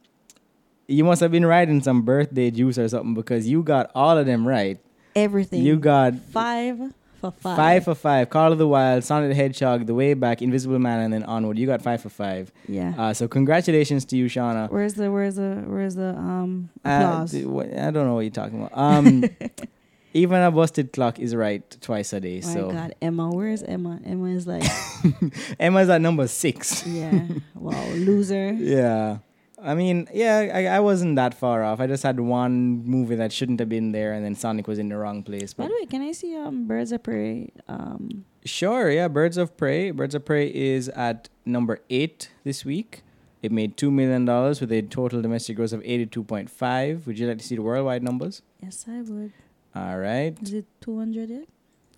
you 0.87 1.03
must 1.03 1.21
have 1.21 1.31
been 1.31 1.45
writing 1.45 1.81
some 1.81 2.01
birthday 2.03 2.51
juice 2.51 2.77
or 2.77 2.87
something 2.87 3.13
because 3.13 3.47
you 3.47 3.63
got 3.63 3.91
all 3.95 4.17
of 4.17 4.25
them 4.25 4.47
right. 4.47 4.79
Everything. 5.15 5.61
You 5.63 5.77
got 5.77 6.15
five 6.15 6.77
for 7.19 7.31
five. 7.31 7.55
five 7.57 7.83
for 7.83 7.93
five. 7.95 8.29
Call 8.29 8.51
of 8.53 8.57
the 8.57 8.67
Wild, 8.67 9.03
Sonic 9.03 9.29
the 9.29 9.35
Hedgehog, 9.35 9.85
The 9.85 9.93
Way 9.93 10.13
Back, 10.13 10.41
Invisible 10.41 10.79
Man, 10.79 10.99
and 11.01 11.13
then 11.13 11.23
onward. 11.23 11.59
You 11.59 11.67
got 11.67 11.81
five 11.81 12.01
for 12.01 12.09
five. 12.09 12.51
Yeah. 12.67 12.93
Uh, 12.97 13.13
so 13.13 13.27
congratulations 13.27 14.05
to 14.05 14.17
you, 14.17 14.25
Shauna. 14.27 14.69
where's 14.71 14.93
the 14.95 15.11
where's 15.11 15.35
the 15.35 15.63
where's 15.67 15.95
the 15.95 16.15
um 16.15 16.69
Uh, 16.85 16.89
applause? 16.89 17.35
what- 17.43 17.67
I 17.77 17.91
don't 17.91 18.07
know 18.07 18.15
what 18.15 18.21
you're 18.21 18.31
talking 18.31 18.63
about. 18.63 18.71
Um, 18.77 19.25
even 20.13 20.41
a 20.41 20.51
busted 20.51 20.93
clock 20.93 21.19
is 21.19 21.35
right 21.35 21.63
twice 21.81 22.13
a 22.13 22.19
day. 22.19 22.41
My 22.41 22.53
so 22.53 22.71
God, 22.71 22.95
Emma, 23.01 23.29
where's 23.29 23.63
Emma? 23.63 23.99
Emma 24.05 24.27
is 24.29 24.47
like, 24.47 24.63
Emma's 25.59 25.89
at 25.89 26.01
number 26.01 26.27
six. 26.27 26.85
yeah, 26.85 27.27
wow, 27.55 27.87
loser. 27.93 28.51
Yeah. 28.53 29.19
I 29.63 29.75
mean, 29.75 30.07
yeah, 30.11 30.51
I, 30.53 30.65
I 30.65 30.79
wasn't 30.79 31.17
that 31.17 31.35
far 31.35 31.63
off. 31.63 31.79
I 31.79 31.85
just 31.85 32.01
had 32.01 32.19
one 32.19 32.83
movie 32.83 33.13
that 33.15 33.31
shouldn't 33.31 33.59
have 33.59 33.69
been 33.69 33.91
there, 33.91 34.11
and 34.13 34.25
then 34.25 34.33
Sonic 34.33 34.67
was 34.67 34.79
in 34.79 34.89
the 34.89 34.97
wrong 34.97 35.21
place. 35.21 35.53
By 35.53 35.67
the 35.67 35.73
way, 35.73 35.85
can 35.85 36.01
I 36.01 36.13
see 36.13 36.35
um 36.35 36.65
Birds 36.65 36.91
of 36.91 37.03
Prey? 37.03 37.51
Um, 37.67 38.25
sure, 38.43 38.89
yeah, 38.89 39.07
Birds 39.07 39.37
of 39.37 39.55
Prey. 39.57 39.91
Birds 39.91 40.15
of 40.15 40.25
Prey 40.25 40.47
is 40.47 40.89
at 40.89 41.29
number 41.45 41.79
eight 41.91 42.31
this 42.43 42.65
week. 42.65 43.03
It 43.43 43.51
made 43.51 43.77
two 43.77 43.91
million 43.91 44.25
dollars 44.25 44.61
with 44.61 44.71
a 44.71 44.81
total 44.81 45.21
domestic 45.21 45.57
gross 45.57 45.73
of 45.73 45.81
eighty-two 45.85 46.23
point 46.23 46.49
five. 46.49 47.05
Would 47.05 47.19
you 47.19 47.27
like 47.27 47.37
to 47.37 47.43
see 47.45 47.55
the 47.55 47.61
worldwide 47.61 48.01
numbers? 48.01 48.41
yes, 48.63 48.85
I 48.87 49.01
would. 49.01 49.31
All 49.75 49.97
right. 49.97 50.37
Is 50.41 50.53
it 50.53 50.65
two 50.81 50.97
hundred 50.97 51.29
yet? 51.29 51.47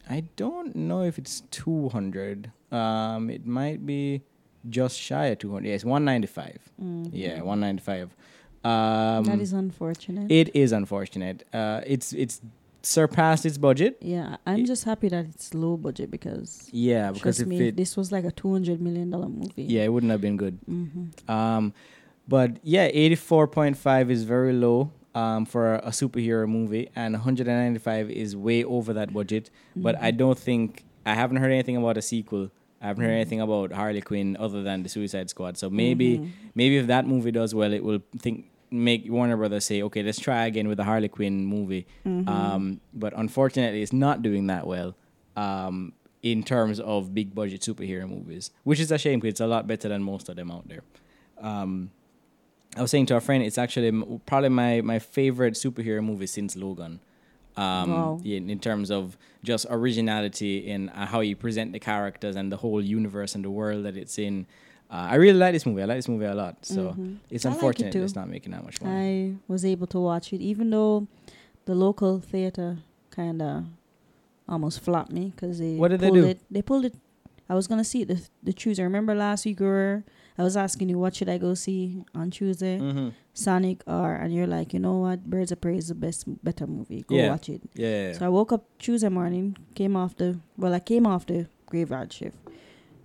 I 0.10 0.24
don't 0.36 0.76
know 0.76 1.04
if 1.04 1.18
it's 1.18 1.42
two 1.52 1.90
hundred. 1.90 2.52
Um, 2.72 3.30
it 3.30 3.46
might 3.46 3.86
be 3.86 4.22
just 4.70 5.00
shy 5.00 5.28
of 5.28 5.40
two 5.40 5.52
hundred. 5.54 5.70
Yes, 5.70 5.84
one 5.86 6.06
ninety-five. 6.06 6.60
Mm. 6.82 7.10
Yeah, 7.14 7.42
one 7.42 7.60
ninety-five. 7.60 8.16
Um, 8.64 9.24
that 9.26 9.40
is 9.40 9.54
unfortunate. 9.54 10.32
It 10.32 10.56
is 10.56 10.72
unfortunate. 10.72 11.46
Uh, 11.54 11.82
it's 11.86 12.14
it's 12.14 12.42
surpassed 12.82 13.46
its 13.46 13.58
budget. 13.58 13.98
yeah, 14.02 14.36
I'm 14.46 14.60
it- 14.62 14.66
just 14.68 14.84
happy 14.84 15.08
that 15.10 15.26
it's 15.26 15.54
low 15.54 15.78
budget 15.78 16.12
because 16.12 16.70
Yeah, 16.72 17.12
because 17.12 17.40
if 17.40 17.48
me, 17.48 17.70
it 17.70 17.78
this 17.78 17.96
was 17.98 18.12
like 18.12 18.26
a 18.26 18.32
two 18.32 18.52
hundred 18.52 18.82
million 18.82 19.10
dollar 19.10 19.30
movie. 19.30 19.64
yeah, 19.64 19.84
it 19.84 19.92
wouldn't 19.92 20.12
have 20.12 20.22
been 20.22 20.38
good. 20.38 20.60
Mm-hmm. 20.70 21.32
Um, 21.32 21.74
but 22.28 22.58
yeah, 22.64 22.88
eighty 22.92 23.16
four 23.16 23.48
point 23.48 23.78
five 23.78 24.12
is 24.12 24.24
very 24.24 24.54
low. 24.54 24.92
Um, 25.16 25.46
for 25.46 25.76
a 25.76 25.90
superhero 25.92 26.48
movie, 26.48 26.90
and 26.96 27.14
195 27.14 28.10
is 28.10 28.36
way 28.36 28.64
over 28.64 28.94
that 28.94 29.14
budget. 29.14 29.52
But 29.76 29.96
Mm-hmm. 29.96 30.06
I 30.06 30.12
don't 30.12 30.40
think 30.40 30.84
I 31.06 31.14
haven't 31.14 31.38
heard 31.38 31.52
anything 31.52 31.78
about 31.78 31.98
a 31.98 32.02
sequel. 32.02 32.50
I 32.82 32.88
haven't 32.88 33.04
heard 33.06 33.12
anything 33.12 33.40
about 33.40 33.72
Harley 33.74 34.02
Quinn 34.02 34.36
other 34.40 34.64
than 34.64 34.82
the 34.82 34.90
Suicide 34.90 35.30
Squad. 35.30 35.58
So 35.58 35.70
maybe 35.70 36.18
Mm-hmm. 36.18 36.30
maybe 36.56 36.78
if 36.78 36.88
that 36.88 37.06
movie 37.06 37.32
does 37.32 37.54
well, 37.54 37.72
it 37.74 37.84
will 37.84 38.00
think 38.18 38.50
make 38.72 39.06
Warner 39.08 39.38
Brothers 39.38 39.66
say, 39.66 39.84
okay, 39.84 40.02
let's 40.02 40.20
try 40.20 40.48
again 40.48 40.68
with 40.68 40.78
the 40.78 40.84
Harley 40.84 41.10
Quinn 41.10 41.46
movie. 41.46 41.86
Mm-hmm. 42.08 42.28
Um, 42.28 42.82
but 42.94 43.14
unfortunately, 43.16 43.84
it's 43.84 43.94
not 43.94 44.24
doing 44.24 44.48
that 44.48 44.66
well 44.66 44.96
um, 45.36 45.94
in 46.24 46.42
terms 46.42 46.80
of 46.80 47.14
big 47.14 47.36
budget 47.36 47.62
superhero 47.62 48.10
movies, 48.10 48.50
which 48.64 48.80
is 48.80 48.92
a 48.92 48.98
shame 48.98 49.20
because 49.20 49.34
it's 49.34 49.42
a 49.42 49.48
lot 49.48 49.68
better 49.68 49.88
than 49.90 50.02
most 50.02 50.28
of 50.28 50.36
them 50.38 50.50
out 50.50 50.68
there. 50.68 50.82
Um, 51.38 51.92
I 52.76 52.82
was 52.82 52.92
saying 52.92 53.06
to 53.08 53.16
a 53.16 53.22
friend, 53.22 53.44
it's 53.44 53.58
actually 53.58 53.90
m- 53.90 54.22
probably 54.26 54.50
my, 54.50 54.82
my 54.82 55.00
favorite 55.00 55.54
superhero 55.54 56.04
movie 56.04 56.28
since 56.28 56.56
Logan. 56.56 57.00
Um, 57.56 57.92
Wow. 57.94 58.20
in, 58.26 58.50
in 58.50 58.58
terms 58.60 58.90
of 58.90 59.16
just 59.44 59.68
originality 59.70 60.58
in 60.68 60.90
uh, 60.90 61.06
how 61.06 61.20
you 61.20 61.36
present 61.36 61.72
the 61.72 61.80
characters 61.80 62.36
and 62.36 62.52
the 62.52 62.58
whole 62.58 62.82
universe 62.82 63.36
and 63.36 63.46
the 63.46 63.52
world 63.52 63.86
that 63.86 63.96
it's 63.96 64.18
in. 64.18 64.48
Uh, 64.90 65.08
I 65.12 65.16
really 65.16 65.38
like 65.38 65.54
this 65.54 65.64
movie. 65.66 65.84
I 65.84 65.86
like 65.86 65.98
this 66.00 66.08
movie 66.08 66.26
a 66.26 66.34
lot. 66.34 66.66
So 66.66 66.96
Mhm. 66.98 67.18
it's 67.30 67.46
I 67.46 67.50
like 67.50 67.54
it 67.54 67.58
unfortunate 67.58 67.94
that 67.94 68.02
it's 68.04 68.16
not 68.16 68.28
making 68.28 68.54
that 68.54 68.64
much 68.64 68.82
money. 68.82 68.96
I 68.96 69.36
was 69.48 69.64
able 69.66 69.86
to 69.88 70.00
watch 70.00 70.34
it, 70.34 70.42
even 70.42 70.72
though 70.72 71.08
the 71.66 71.76
local 71.76 72.20
theater 72.20 72.78
kind 73.12 73.40
of 73.42 73.66
almost 74.50 74.80
flopped 74.80 75.12
me 75.12 75.32
because 75.36 75.60
they 75.60 75.76
What 75.76 75.90
did 75.90 76.00
they 76.00 76.08
pulled 76.10 76.22
do? 76.22 76.26
It, 76.26 76.40
they 76.50 76.62
pulled 76.64 76.86
it. 76.86 76.96
I 77.48 77.54
was 77.54 77.68
gonna 77.68 77.84
see 77.84 78.02
it 78.02 78.08
the, 78.08 78.20
the 78.42 78.54
Tuesday. 78.54 78.84
Remember 78.84 79.14
last 79.14 79.46
week 79.46 79.60
we 79.60 79.66
were 79.68 80.04
I 80.38 80.44
was 80.44 80.58
asking 80.58 80.90
you 80.90 80.98
what 80.98 81.16
should 81.16 81.30
I 81.30 81.38
go 81.38 81.54
see 81.54 82.04
on 82.16 82.32
Tuesday, 82.32 82.80
mm-hmm. 82.80 83.10
Sonic 83.34 83.84
or 83.88 84.14
and 84.14 84.34
you're 84.34 84.48
like, 84.48 84.74
you 84.74 84.80
know 84.80 84.98
what, 85.00 85.26
Birds 85.30 85.52
of 85.52 85.62
Prey 85.62 85.78
is 85.78 85.90
the 85.90 85.96
best 85.96 86.26
better 86.44 86.66
movie. 86.68 87.04
Go 87.08 87.16
Yeah. 87.16 87.30
watch 87.30 87.50
it. 87.50 87.62
Yeah. 87.76 88.14
So 88.14 88.26
I 88.26 88.30
woke 88.30 88.52
up 88.52 88.64
Tuesday 88.80 89.10
morning, 89.10 89.56
came 89.76 89.96
off 89.96 90.16
the 90.18 90.40
well, 90.58 90.74
I 90.74 90.80
came 90.80 91.06
off 91.06 91.26
the 91.28 91.48
graveyard 91.68 92.12
shift, 92.14 92.38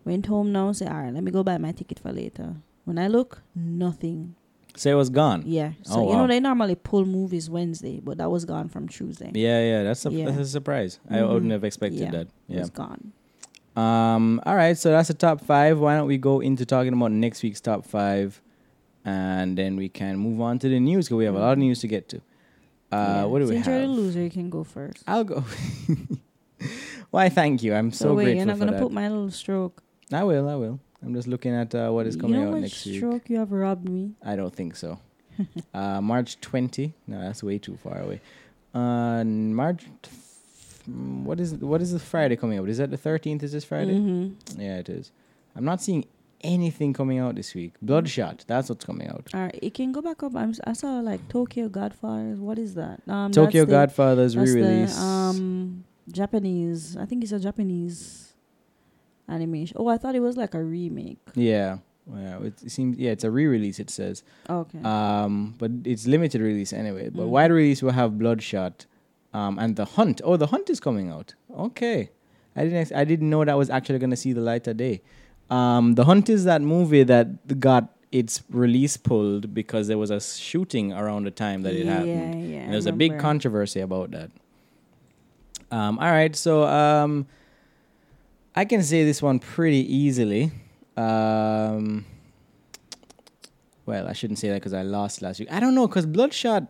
went 0.04 0.26
home 0.26 0.52
now, 0.52 0.73
say, 0.73 0.87
all 0.87 1.02
right, 1.02 1.12
let 1.12 1.23
me 1.23 1.30
go 1.30 1.42
buy 1.42 1.58
my 1.58 1.73
ticket 1.73 1.99
for 1.99 2.12
later. 2.12 2.56
When 2.85 2.99
I 2.99 3.08
look, 3.08 3.42
nothing. 3.54 4.35
so 4.76 4.90
it 4.90 4.94
was 4.94 5.11
gone. 5.11 5.42
Yeah. 5.44 5.73
So 5.82 5.94
Oh, 6.00 6.11
you 6.11 6.16
know 6.16 6.26
they 6.26 6.40
normally 6.40 6.76
pull 6.76 7.04
movies 7.04 7.50
Wednesday, 7.50 8.00
but 8.00 8.16
that 8.18 8.30
was 8.30 8.44
gone 8.44 8.68
from 8.68 8.88
Tuesday. 8.88 9.30
Yeah, 9.35 9.61
yeah, 9.61 9.82
that's 9.82 10.06
a 10.06 10.11
Yeah. 10.11 10.26
that's 10.26 10.38
a 10.38 10.44
surprise. 10.47 10.99
I 11.11 11.16
Mhm. 11.18 11.28
wouldn't 11.32 11.52
have 11.52 11.64
expected 11.64 12.00
Yeah. 12.00 12.11
that. 12.12 12.26
It 12.49 12.54
Yeah. 12.54 12.61
was 12.61 12.70
gone. 12.70 13.12
Um. 13.78 14.40
All 14.47 14.56
right. 14.56 14.76
So 14.76 14.90
that's 14.90 15.08
the 15.08 15.14
top 15.14 15.40
five. 15.44 15.78
Why 15.78 15.97
don't 15.97 16.08
we 16.08 16.18
go 16.18 16.40
into 16.40 16.64
talking 16.66 16.92
about 16.92 17.12
next 17.12 17.42
week's 17.42 17.61
top 17.61 17.85
five, 17.87 18.40
and 19.04 19.56
then 19.56 19.76
we 19.76 19.88
can 19.88 20.16
move 20.16 20.40
on 20.40 20.58
to 20.61 20.68
the 20.68 20.80
news 20.80 21.06
because 21.06 21.16
we 21.18 21.25
have 21.26 21.35
a 21.37 21.38
lot 21.38 21.52
of 21.52 21.58
news 21.58 21.80
to 21.80 21.88
get 21.88 22.08
to. 22.11 22.16
Uh, 22.16 22.20
Yeah. 22.97 23.25
what 23.25 23.38
do 23.40 23.44
we 23.47 23.54
Since 23.54 23.66
you're 23.66 23.80
the 23.80 23.87
loser, 23.87 24.23
you 24.23 24.30
can 24.30 24.50
go 24.50 24.64
first. 24.64 25.04
I'll 25.06 25.25
go. 25.25 25.44
Why? 27.11 27.28
Thank 27.28 27.62
you. 27.62 27.75
I'm 27.75 27.92
so, 27.92 28.06
So, 28.06 28.14
wait, 28.14 28.25
grateful 28.25 28.37
you're 28.38 28.47
not 28.47 28.58
gonna 28.58 28.73
that. 28.73 28.82
put 28.82 28.92
my 28.92 29.08
little 29.08 29.30
stroke. 29.30 29.82
I 30.12 30.25
will. 30.25 30.49
I 30.49 30.54
will. 30.56 30.80
I'm 31.02 31.14
just 31.14 31.28
looking 31.28 31.54
at 31.54 31.75
uh, 31.75 31.90
what 31.90 32.06
is 32.06 32.16
coming 32.16 32.40
you 32.40 32.47
know 32.47 32.54
out 32.54 32.61
next 32.61 32.85
week. 32.85 32.97
stroke 32.97 33.30
you 33.30 33.37
have 33.38 33.52
robbed 33.52 33.88
me? 33.88 34.14
I 34.25 34.35
don't 34.35 34.54
think 34.54 34.75
so. 34.75 34.99
uh, 35.75 36.00
March 36.00 36.40
20. 36.40 36.92
No, 37.06 37.20
that's 37.20 37.42
way 37.42 37.58
too 37.58 37.76
far 37.76 38.00
away. 38.00 38.20
Uh, 38.75 39.23
March. 39.25 39.87
Mm, 40.88 41.23
What 41.25 41.38
is 41.40 41.54
what 41.54 41.80
is 41.83 41.92
the 41.92 41.99
Friday 41.99 42.37
coming 42.37 42.59
out? 42.59 42.68
Is 42.68 42.78
that 42.78 42.90
the 42.90 42.99
13th? 42.99 43.42
Is 43.42 43.52
this 43.52 43.64
Friday? 43.64 43.95
Mm-hmm. 43.95 44.61
Yeah, 44.61 44.76
it 44.78 44.88
is. 44.88 45.11
I'm 45.57 45.64
not 45.64 45.80
seeing 45.83 46.04
anything 46.42 46.92
coming 46.92 47.18
out 47.18 47.35
this 47.35 47.54
week. 47.54 47.75
Bloodshot. 47.83 48.45
That's 48.47 48.68
what's 48.68 48.85
coming 48.85 49.09
out. 49.09 49.26
All 49.35 49.40
right, 49.40 49.59
it 49.61 49.75
can 49.75 49.90
go 49.92 50.00
back 50.00 50.23
up. 50.23 50.37
I'm, 50.37 50.54
I 50.64 50.73
saw 50.73 51.00
like 51.00 51.28
Tokyo 51.28 51.68
Godfathers. 51.68 52.38
What 52.38 52.59
is 52.59 52.75
that? 52.75 53.00
Um, 53.09 53.33
Tokyo 53.33 53.64
the- 53.64 53.71
Godfathers 53.73 54.35
the, 54.35 54.40
re-release. 54.42 54.97
um, 55.00 55.85
Japanese. 56.12 56.97
I 56.97 57.07
think 57.07 57.25
it's 57.25 57.33
a 57.33 57.40
Japanese 57.40 58.35
animation. 59.28 59.76
Oh, 59.80 59.88
I 59.88 59.99
thought 59.99 60.14
it 60.14 60.21
was 60.21 60.37
like 60.37 60.54
a 60.54 60.62
remake. 60.62 61.18
yeah. 61.35 61.78
Yeah, 62.11 62.38
it, 62.38 62.54
it 62.64 62.71
seems 62.71 62.97
yeah, 62.97 63.11
it's 63.11 63.25
a 63.25 63.30
re-release. 63.30 63.78
It 63.78 63.90
says, 63.90 64.23
Okay. 64.49 64.78
um, 64.83 65.54
but 65.59 65.71
it's 65.85 66.07
limited 66.07 66.40
release 66.40 66.73
anyway. 66.73 67.11
But 67.11 67.25
Mm. 67.26 67.28
wide 67.28 67.52
release 67.52 67.83
will 67.83 67.90
have 67.92 68.18
Bloodshot, 68.18 68.87
um, 69.32 69.58
and 69.58 69.76
the 69.76 69.85
Hunt. 69.85 70.20
Oh, 70.25 70.37
the 70.37 70.47
Hunt 70.47 70.70
is 70.70 70.80
coming 70.80 71.11
out. 71.11 71.35
Okay, 71.56 72.11
I 72.56 72.64
didn't 72.64 72.78
ex- 72.78 72.92
I 72.92 73.04
didn't 73.04 73.30
know 73.30 73.44
that 73.44 73.50
I 73.50 73.54
was 73.54 73.70
actually 73.70 73.99
gonna 73.99 74.16
see 74.16 74.32
the 74.32 74.40
light 74.40 74.66
of 74.66 74.76
day. 74.76 75.02
Um, 75.50 75.94
the 75.94 76.04
Hunt 76.04 76.28
is 76.28 76.44
that 76.44 76.62
movie 76.62 77.02
that 77.04 77.58
got 77.61 77.94
its 78.11 78.42
release 78.50 78.97
pulled 78.97 79.52
because 79.52 79.88
there 79.88 79.99
was 79.99 80.11
a 80.11 80.20
shooting 80.20 80.92
around 80.92 81.25
the 81.25 81.30
time 81.30 81.62
that 81.62 81.75
it 81.75 81.87
yeah, 81.87 81.92
happened. 81.92 82.50
Yeah, 82.50 82.58
And 82.61 82.73
there 82.73 82.78
was 82.78 82.87
a 82.87 82.92
big 82.92 83.18
controversy 83.18 83.80
about 83.80 84.11
that. 84.12 84.30
Um, 85.70 85.99
all 85.99 86.11
right, 86.11 86.35
so 86.35 86.64
um, 86.64 87.26
I 88.56 88.64
can 88.64 88.82
say 88.82 89.04
this 89.04 89.20
one 89.20 89.38
pretty 89.38 89.94
easily. 89.94 90.50
Um, 90.97 92.06
well, 93.85 94.08
I 94.08 94.14
shouldn't 94.14 94.38
say 94.38 94.49
that 94.49 94.54
because 94.54 94.73
I 94.73 94.82
lost 94.82 95.20
last 95.20 95.40
week. 95.40 95.52
I 95.52 95.61
don't 95.61 95.75
know 95.75 95.87
because 95.87 96.06
Bloodshot. 96.06 96.66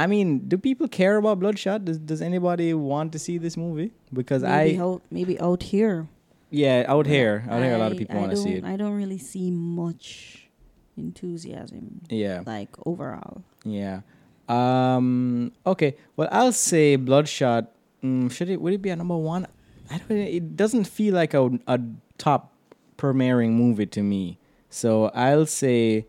I 0.00 0.06
mean, 0.06 0.48
do 0.48 0.56
people 0.56 0.88
care 0.88 1.16
about 1.20 1.40
Bloodshot? 1.40 1.84
Does 1.84 1.98
Does 1.98 2.22
anybody 2.30 2.72
want 2.74 3.12
to 3.12 3.18
see 3.18 3.36
this 3.38 3.56
movie? 3.56 3.90
Because 4.12 4.42
maybe 4.42 4.78
I, 4.78 4.82
out, 4.82 5.02
maybe 5.10 5.34
out 5.40 5.62
here. 5.62 6.08
yeah, 6.50 6.84
out 6.88 7.06
here, 7.06 7.44
out 7.52 7.60
here, 7.62 7.74
a 7.74 7.78
lot 7.78 7.92
of 7.92 7.98
people 7.98 8.16
I 8.16 8.20
want 8.24 8.30
to 8.32 8.40
see 8.40 8.54
it. 8.58 8.64
I 8.64 8.76
don't 8.80 8.96
really 9.02 9.18
see 9.18 9.50
much 9.50 10.48
enthusiasm, 10.96 12.00
Yeah. 12.08 12.42
like 12.46 12.70
overall. 12.86 13.42
Yeah. 13.64 14.00
Um. 14.48 15.52
Okay. 15.66 15.96
Well, 16.16 16.28
I'll 16.32 16.52
say 16.52 16.96
Bloodshot. 16.96 17.70
Mm, 18.02 18.30
should 18.32 18.48
it? 18.48 18.60
Would 18.60 18.72
it 18.72 18.82
be 18.82 18.90
a 18.90 18.96
number 18.96 19.16
one? 19.16 19.46
I 19.90 19.98
don't. 19.98 20.16
It 20.18 20.56
doesn't 20.56 20.84
feel 20.84 21.14
like 21.14 21.34
a 21.34 21.44
a 21.66 21.78
top 22.18 22.52
premiering 22.96 23.52
movie 23.52 23.86
to 23.86 24.02
me. 24.02 24.38
So 24.70 25.10
I'll 25.14 25.46
say, 25.46 26.06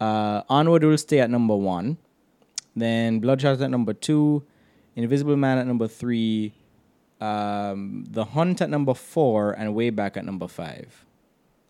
uh, 0.00 0.42
Onward 0.48 0.84
will 0.84 0.96
stay 0.98 1.20
at 1.20 1.30
number 1.30 1.56
one. 1.56 1.98
Then 2.76 3.20
Bloodshot 3.20 3.60
at 3.60 3.70
number 3.70 3.92
two, 3.92 4.42
Invisible 4.96 5.36
Man 5.36 5.58
at 5.58 5.66
number 5.66 5.86
three, 5.88 6.52
um, 7.20 8.04
The 8.10 8.24
Hunt 8.24 8.60
at 8.60 8.70
number 8.70 8.94
four, 8.94 9.52
and 9.52 9.74
Way 9.74 9.90
Back 9.90 10.16
at 10.16 10.24
number 10.24 10.48
five. 10.48 11.04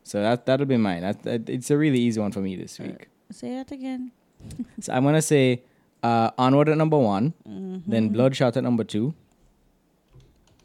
So 0.02 0.20
that 0.22 0.46
that'll 0.46 0.66
be 0.66 0.76
mine. 0.76 1.02
That, 1.02 1.22
that 1.22 1.48
it's 1.48 1.70
a 1.70 1.76
really 1.78 1.98
easy 2.00 2.20
one 2.20 2.32
for 2.32 2.40
me 2.40 2.56
this 2.56 2.78
week. 2.78 3.08
Say 3.30 3.50
that 3.56 3.70
again. 3.72 4.12
So 4.80 4.92
I'm 4.92 5.04
gonna 5.04 5.22
say 5.22 5.62
uh, 6.02 6.30
Onward 6.36 6.68
at 6.68 6.76
number 6.76 6.98
one, 6.98 7.32
Mm-hmm. 7.48 7.90
then 7.90 8.08
Bloodshot 8.10 8.56
at 8.58 8.62
number 8.62 8.84
two, 8.84 9.14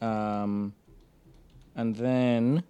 um, 0.02 0.74
and 1.74 1.96
then 1.96 2.62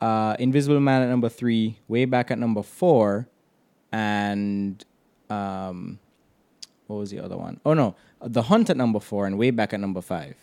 uh, 0.00 0.36
Invisible 0.38 0.78
Man 0.80 1.02
at 1.02 1.08
number 1.08 1.28
three, 1.28 1.78
Way 1.88 2.04
Back 2.04 2.30
at 2.30 2.38
number 2.38 2.62
four, 2.62 3.28
and 3.92 4.84
um, 5.30 5.98
what 6.86 6.96
was 6.96 7.10
the 7.10 7.20
other 7.20 7.36
one? 7.36 7.60
Oh 7.64 7.74
no, 7.74 7.94
The 8.20 8.42
Hunt 8.42 8.70
at 8.70 8.76
number 8.76 9.00
four, 9.00 9.26
and 9.26 9.38
Way 9.38 9.50
Back 9.50 9.72
at 9.74 9.80
number 9.80 10.00
five. 10.00 10.36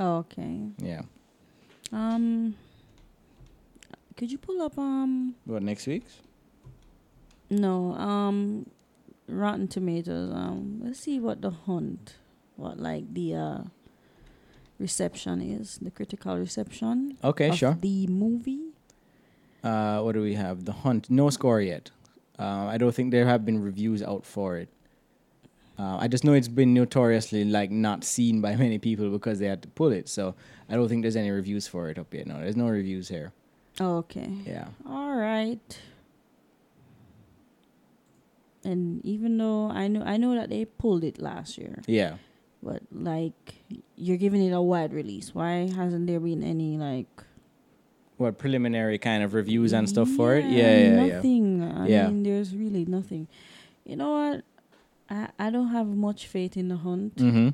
Oh, 0.00 0.18
Okay. 0.18 0.68
Yeah. 0.78 1.02
Um. 1.92 2.54
Could 4.16 4.30
you 4.32 4.38
pull 4.38 4.60
up 4.62 4.76
um 4.78 5.34
What 5.44 5.62
next 5.62 5.86
week's? 5.86 6.20
no 7.50 7.94
um 7.94 8.66
Rotten 9.26 9.68
Tomatoes 9.68 10.30
um 10.34 10.80
let's 10.84 11.00
see 11.00 11.18
what 11.18 11.40
the 11.40 11.50
hunt 11.50 12.16
what 12.56 12.78
like 12.78 13.12
the 13.14 13.34
uh 13.34 13.58
reception 14.78 15.40
is 15.40 15.78
the 15.80 15.90
critical 15.90 16.36
reception 16.36 17.16
Okay, 17.24 17.50
sure. 17.54 17.76
the 17.80 18.06
movie 18.08 18.64
Uh, 19.64 20.00
what 20.02 20.12
do 20.12 20.22
we 20.22 20.34
have? 20.34 20.64
The 20.64 20.72
Hunt. 20.86 21.10
No 21.10 21.30
score 21.30 21.60
yet. 21.60 21.90
Uh, 22.38 22.66
I 22.74 22.78
don't 22.78 22.94
think 22.94 23.10
there 23.10 23.26
have 23.26 23.44
been 23.44 23.58
reviews 23.60 24.02
out 24.02 24.24
for 24.24 24.56
it. 24.56 24.68
Uh, 25.78 25.96
I 26.00 26.08
just 26.08 26.24
know 26.24 26.32
it's 26.32 26.48
been 26.48 26.74
notoriously 26.74 27.44
like 27.44 27.70
not 27.70 28.02
seen 28.04 28.40
by 28.40 28.56
many 28.64 28.78
people 28.78 29.10
because 29.10 29.38
they 29.38 29.46
had 29.46 29.62
to 29.62 29.68
pull 29.68 29.92
it. 29.92 30.08
So 30.08 30.34
I 30.68 30.74
don't 30.74 30.88
think 30.88 31.02
there's 31.02 31.16
any 31.16 31.30
reviews 31.30 31.68
for 31.68 31.88
it 31.88 31.98
up 31.98 32.12
yet. 32.12 32.26
No, 32.26 32.38
there's 32.40 32.56
no 32.56 32.68
reviews 32.68 33.08
here. 33.08 33.32
okay 33.80 34.28
Yeah. 34.44 34.66
all 34.84 35.14
right 35.14 35.78
and 38.64 39.04
even 39.04 39.38
though 39.38 39.70
I 39.70 39.86
know 39.88 40.02
I 40.02 40.16
know 40.16 40.34
that 40.34 40.50
they 40.50 40.64
pulled 40.64 41.04
it 41.04 41.20
last 41.20 41.58
year 41.58 41.78
Yeah. 41.86 42.14
but 42.62 42.82
like 42.92 43.54
you're 43.96 44.16
giving 44.16 44.42
it 44.42 44.50
a 44.52 44.60
wide 44.60 44.92
release 44.92 45.32
why 45.34 45.70
hasn't 45.70 46.06
there 46.08 46.18
been 46.20 46.42
any 46.42 46.76
like 46.76 47.06
What 48.16 48.36
preliminary 48.38 48.98
kind 48.98 49.22
of 49.22 49.32
reviews 49.32 49.72
and 49.72 49.88
stuff 49.88 50.10
for 50.10 50.34
it? 50.34 50.44
Yeah, 50.44 50.74
yeah, 50.74 50.82
yeah. 51.06 51.06
nothing. 51.14 51.62
I 51.62 51.86
Yeah. 51.86 52.06
mean, 52.10 52.24
there's 52.26 52.50
really 52.50 52.84
nothing. 52.84 53.28
You 53.86 53.94
know 53.94 54.10
what? 54.18 54.42
I 55.10 55.28
I 55.38 55.50
don't 55.50 55.68
have 55.68 55.86
much 55.88 56.26
faith 56.26 56.56
in 56.56 56.68
the 56.68 56.76
hunt, 56.76 57.16
Mm-hmm. 57.16 57.48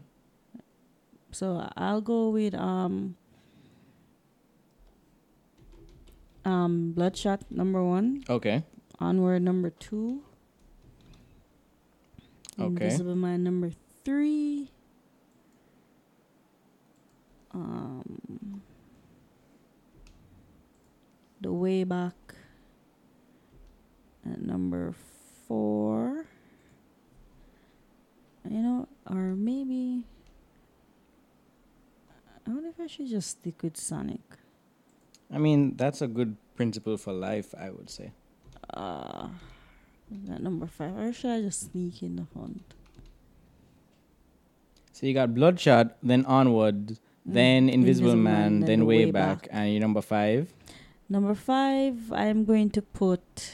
so 1.32 1.68
I'll 1.76 2.00
go 2.00 2.30
with 2.30 2.54
um 2.54 3.16
um 6.44 6.92
Bloodshot 6.92 7.42
number 7.50 7.82
one, 7.84 8.22
Okay. 8.28 8.64
Onward 9.00 9.42
number 9.42 9.70
two, 9.70 10.22
Okay. 12.58 12.66
Invisible 12.66 13.16
Man 13.16 13.42
number 13.42 13.70
three. 14.04 14.70
Um, 17.52 18.62
the 21.40 21.52
way 21.52 21.84
back 21.84 22.14
at 24.28 24.40
number 24.42 24.94
four. 25.46 26.26
You 28.48 28.60
know, 28.60 28.88
or 29.10 29.34
maybe 29.34 30.04
I 32.46 32.50
wonder 32.50 32.68
if 32.68 32.78
I 32.78 32.86
should 32.86 33.08
just 33.08 33.30
stick 33.30 33.62
with 33.62 33.76
Sonic. 33.76 34.20
I 35.32 35.38
mean, 35.38 35.76
that's 35.76 36.02
a 36.02 36.06
good 36.06 36.36
principle 36.56 36.96
for 36.98 37.12
life, 37.12 37.54
I 37.58 37.70
would 37.70 37.88
say. 37.88 38.12
Uh, 38.72 39.28
at 40.30 40.42
number 40.42 40.66
five, 40.66 40.96
or 40.96 41.12
should 41.12 41.30
I 41.30 41.40
just 41.40 41.72
sneak 41.72 42.02
in 42.02 42.16
the 42.16 42.26
hunt? 42.34 42.74
So 44.92 45.06
you 45.06 45.14
got 45.14 45.34
Bloodshot, 45.34 45.96
then 46.02 46.24
Onward, 46.26 46.98
then 47.24 47.68
Invisible, 47.68 48.10
Invisible 48.10 48.16
Man, 48.16 48.22
Man, 48.22 48.60
then, 48.60 48.68
then 48.68 48.78
the 48.80 48.84
Way 48.84 49.06
Way 49.06 49.10
back. 49.10 49.42
Back. 49.42 49.48
and 49.50 49.72
your 49.72 49.80
number 49.80 50.02
five. 50.02 50.52
Number 51.08 51.34
five, 51.34 52.12
I'm 52.12 52.44
going 52.44 52.70
to 52.70 52.82
put 52.82 53.52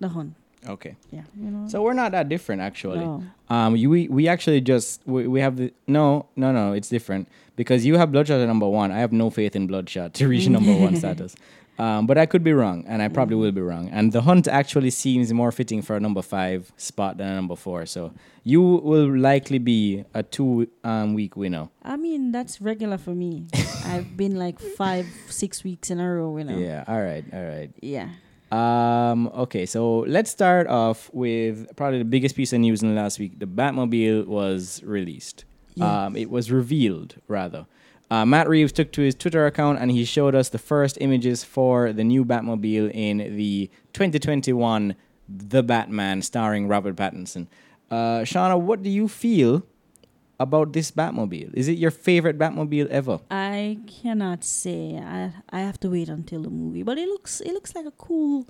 the 0.00 0.08
hunt. 0.08 0.34
Okay. 0.68 0.96
Yeah, 1.10 1.22
you 1.38 1.50
know. 1.50 1.68
So 1.68 1.82
we're 1.82 1.92
not 1.92 2.12
that 2.12 2.28
different, 2.28 2.62
actually. 2.62 3.00
no. 3.00 3.22
Um, 3.50 3.76
you, 3.76 3.90
we 3.90 4.08
we 4.08 4.28
actually 4.28 4.60
just 4.60 5.02
we, 5.06 5.26
we 5.26 5.40
have 5.40 5.56
the 5.56 5.72
no 5.86 6.26
no 6.36 6.52
no 6.52 6.72
it's 6.72 6.88
different 6.88 7.28
because 7.56 7.84
you 7.84 7.98
have 7.98 8.12
Bloodshot 8.12 8.40
at 8.40 8.46
number 8.46 8.68
one. 8.68 8.90
I 8.92 8.98
have 8.98 9.12
no 9.12 9.28
faith 9.30 9.54
in 9.56 9.66
Bloodshot 9.66 10.14
to 10.14 10.28
reach 10.28 10.48
number 10.56 10.72
one 10.74 10.96
status. 10.96 11.34
Um, 11.78 12.06
but 12.06 12.18
I 12.18 12.26
could 12.26 12.44
be 12.44 12.52
wrong, 12.52 12.84
and 12.86 13.02
I 13.02 13.08
probably 13.08 13.34
will 13.36 13.50
be 13.50 13.62
wrong. 13.62 13.88
And 13.90 14.12
the 14.12 14.20
Hunt 14.20 14.46
actually 14.46 14.90
seems 14.90 15.32
more 15.32 15.50
fitting 15.50 15.80
for 15.82 15.96
a 15.96 16.00
number 16.00 16.20
five 16.22 16.70
spot 16.76 17.16
than 17.16 17.28
a 17.28 17.34
number 17.34 17.56
four. 17.56 17.86
So 17.86 18.12
you 18.44 18.60
will 18.62 19.16
likely 19.18 19.58
be 19.58 20.04
a 20.14 20.22
two 20.22 20.68
um, 20.84 21.14
week 21.14 21.34
winner. 21.34 21.70
I 21.82 21.96
mean, 21.96 22.30
that's 22.30 22.60
regular 22.60 22.98
for 22.98 23.14
me. 23.14 23.46
I've 23.86 24.16
been 24.16 24.36
like 24.36 24.60
five, 24.60 25.06
six 25.28 25.64
weeks 25.64 25.90
in 25.90 25.98
a 25.98 26.08
row, 26.14 26.36
you 26.36 26.44
know. 26.44 26.58
Yeah. 26.58 26.84
All 26.86 27.00
right. 27.02 27.24
All 27.32 27.42
right. 27.42 27.70
Yeah. 27.80 28.10
Um, 28.52 29.28
okay, 29.28 29.64
so 29.64 30.00
let's 30.00 30.30
start 30.30 30.66
off 30.66 31.08
with 31.14 31.74
probably 31.74 31.98
the 31.98 32.04
biggest 32.04 32.36
piece 32.36 32.52
of 32.52 32.60
news 32.60 32.82
in 32.82 32.94
the 32.94 33.00
last 33.00 33.18
week. 33.18 33.38
The 33.38 33.46
Batmobile 33.46 34.26
was 34.26 34.82
released. 34.84 35.46
Yeah. 35.74 36.04
Um, 36.04 36.16
it 36.16 36.28
was 36.30 36.50
revealed, 36.52 37.14
rather. 37.28 37.64
Uh, 38.10 38.26
Matt 38.26 38.46
Reeves 38.46 38.72
took 38.72 38.92
to 38.92 39.00
his 39.00 39.14
Twitter 39.14 39.46
account 39.46 39.78
and 39.78 39.90
he 39.90 40.04
showed 40.04 40.34
us 40.34 40.50
the 40.50 40.58
first 40.58 40.98
images 41.00 41.44
for 41.44 41.94
the 41.94 42.04
new 42.04 42.26
Batmobile 42.26 42.90
in 42.92 43.18
the 43.36 43.70
2021 43.94 44.96
The 45.30 45.62
Batman 45.62 46.20
starring 46.20 46.68
Robert 46.68 46.94
Pattinson. 46.94 47.46
Uh, 47.90 48.20
Shauna, 48.20 48.60
what 48.60 48.82
do 48.82 48.90
you 48.90 49.08
feel 49.08 49.64
about 50.40 50.72
this 50.72 50.90
Batmobile? 50.90 51.52
Is 51.54 51.68
it 51.68 51.78
your 51.78 51.90
favorite 51.90 52.38
Batmobile 52.38 52.88
ever? 52.88 53.20
I 53.30 53.78
cannot 53.86 54.44
say. 54.44 54.96
I 54.98 55.32
I 55.50 55.60
have 55.60 55.78
to 55.80 55.90
wait 55.90 56.08
until 56.08 56.42
the 56.42 56.50
movie. 56.50 56.82
But 56.82 56.98
it 56.98 57.08
looks 57.08 57.40
it 57.40 57.52
looks 57.52 57.74
like 57.74 57.86
a 57.86 57.92
cool. 57.92 58.48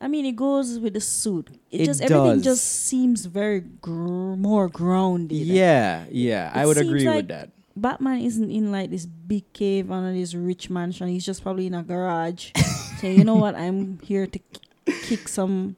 I 0.00 0.08
mean, 0.08 0.26
it 0.26 0.36
goes 0.36 0.78
with 0.78 0.92
the 0.92 1.00
suit. 1.00 1.48
It, 1.70 1.80
It 1.80 1.84
just 1.86 2.02
everything 2.02 2.42
just 2.42 2.64
seems 2.84 3.24
very 3.24 3.60
gr- 3.60 4.36
more 4.36 4.68
grounded. 4.68 5.38
Yeah, 5.38 6.04
yeah, 6.10 6.52
I 6.54 6.66
would 6.66 6.76
agree 6.76 7.06
with 7.08 7.28
that. 7.28 7.50
Batman 7.74 8.20
isn't 8.20 8.50
in 8.50 8.72
like 8.72 8.90
this 8.90 9.04
big 9.06 9.50
cave 9.52 9.90
under 9.90 10.12
this 10.12 10.34
rich 10.34 10.68
mansion. 10.70 11.08
He's 11.08 11.24
just 11.24 11.42
probably 11.42 11.66
in 11.66 11.74
a 11.74 11.82
garage. 11.82 12.52
saying, 13.00 13.18
you 13.18 13.24
know 13.24 13.36
what? 13.36 13.54
I'm 13.54 13.98
here 14.00 14.26
to 14.26 14.38
k- 14.38 14.92
kick 15.08 15.28
some 15.28 15.76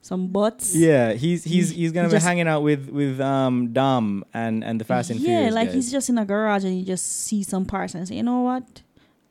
some 0.00 0.28
butts. 0.28 0.74
Yeah, 0.74 1.12
he's 1.12 1.44
he's 1.44 1.70
he's 1.70 1.92
gonna 1.92 2.08
he 2.08 2.14
be 2.14 2.20
hanging 2.20 2.48
out 2.48 2.62
with 2.62 2.88
with 2.88 3.20
um 3.20 3.72
Dom 3.72 4.24
and 4.32 4.64
and 4.64 4.80
the 4.80 4.84
Fast 4.84 5.10
and 5.10 5.20
yeah, 5.20 5.26
Furious 5.26 5.54
like 5.54 5.68
guys. 5.68 5.74
he's 5.74 5.92
just 5.92 6.08
in 6.08 6.18
a 6.18 6.24
garage 6.24 6.64
and 6.64 6.78
you 6.78 6.84
just 6.84 7.04
see 7.06 7.42
some 7.42 7.64
parts 7.64 7.94
and 7.94 8.06
say, 8.06 8.16
you 8.16 8.22
know 8.22 8.40
what? 8.40 8.82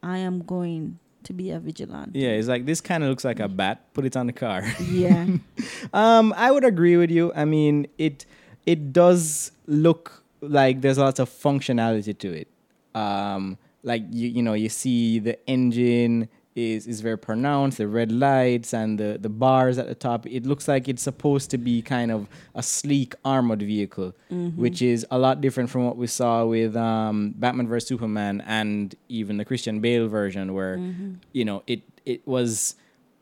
I 0.04 0.20
am 0.20 0.40
going 0.44 1.00
to 1.24 1.34
be 1.34 1.52
a 1.52 1.60
vigilante. 1.60 2.18
yeah, 2.20 2.30
it's 2.30 2.48
like 2.48 2.66
this 2.66 2.80
kind 2.80 3.04
of 3.04 3.10
looks 3.10 3.26
like 3.26 3.40
a 3.40 3.48
bat. 3.48 3.94
Put 3.94 4.06
it 4.06 4.16
on 4.16 4.28
the 4.28 4.34
car. 4.34 4.64
Yeah. 4.90 5.28
um, 5.94 6.34
I 6.38 6.52
would 6.52 6.64
agree 6.64 6.96
with 6.98 7.12
you. 7.12 7.34
I 7.36 7.46
mean, 7.46 7.88
it 7.98 8.26
it 8.66 8.94
does 8.94 9.52
look 9.66 10.24
like 10.42 10.82
there's 10.82 10.98
lots 10.98 11.20
of 11.20 11.30
functionality 11.30 12.18
to 12.18 12.34
it. 12.34 12.48
Um, 12.96 13.58
like 13.84 14.04
you 14.12 14.30
you 14.30 14.42
know 14.42 14.54
you 14.54 14.70
see 14.70 15.20
the 15.20 15.38
engine. 15.48 16.30
Is 16.58 16.88
is 16.88 17.02
very 17.02 17.18
pronounced. 17.18 17.78
The 17.78 17.88
red 17.88 18.12
lights 18.12 18.74
and 18.74 19.00
the 19.00 19.18
the 19.22 19.30
bars 19.30 19.78
at 19.78 19.88
the 19.88 19.96
top. 19.96 20.26
It 20.26 20.46
looks 20.46 20.68
like 20.68 20.88
it's 20.90 21.04
supposed 21.04 21.52
to 21.52 21.58
be 21.58 21.82
kind 21.82 22.12
of 22.12 22.28
a 22.56 22.64
sleek 22.64 23.14
armored 23.24 23.62
vehicle, 23.62 24.14
Mm-hmm. 24.32 24.60
which 24.62 24.82
is 24.82 25.06
a 25.12 25.18
lot 25.20 25.40
different 25.42 25.70
from 25.70 25.86
what 25.86 25.96
we 25.98 26.08
saw 26.08 26.46
with 26.46 26.76
um, 26.76 27.34
Batman 27.38 27.68
vs 27.68 27.88
Superman 27.88 28.42
and 28.48 28.96
even 29.08 29.38
the 29.38 29.46
Christian 29.46 29.80
Bale 29.82 30.08
version, 30.08 30.54
where 30.54 30.78
Mm-hmm. 30.78 31.14
you 31.34 31.46
know 31.46 31.64
it 31.68 31.82
it 32.06 32.22
was 32.28 32.76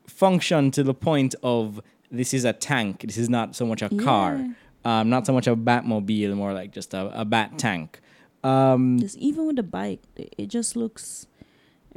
functioned 0.06 0.72
to 0.74 0.82
the 0.82 0.94
point 0.94 1.34
of 1.42 1.80
this 2.10 2.32
is 2.32 2.44
a 2.44 2.52
tank. 2.52 3.02
This 3.02 3.18
is 3.18 3.28
not 3.28 3.54
so 3.56 3.66
much 3.66 3.82
a 3.82 3.88
car, 3.90 4.46
um, 4.84 5.10
not 5.10 5.26
so 5.26 5.32
much 5.32 5.46
a 5.46 5.56
Batmobile, 5.56 6.34
more 6.34 6.52
like 6.54 6.70
just 6.72 6.94
a, 6.94 7.20
a 7.20 7.24
bat 7.24 7.58
tank. 7.58 8.00
Um, 8.44 8.98
Just 9.00 9.16
even 9.18 9.46
with 9.46 9.56
the 9.56 9.64
bike, 9.64 10.00
it 10.16 10.46
just 10.48 10.76
looks. 10.76 11.26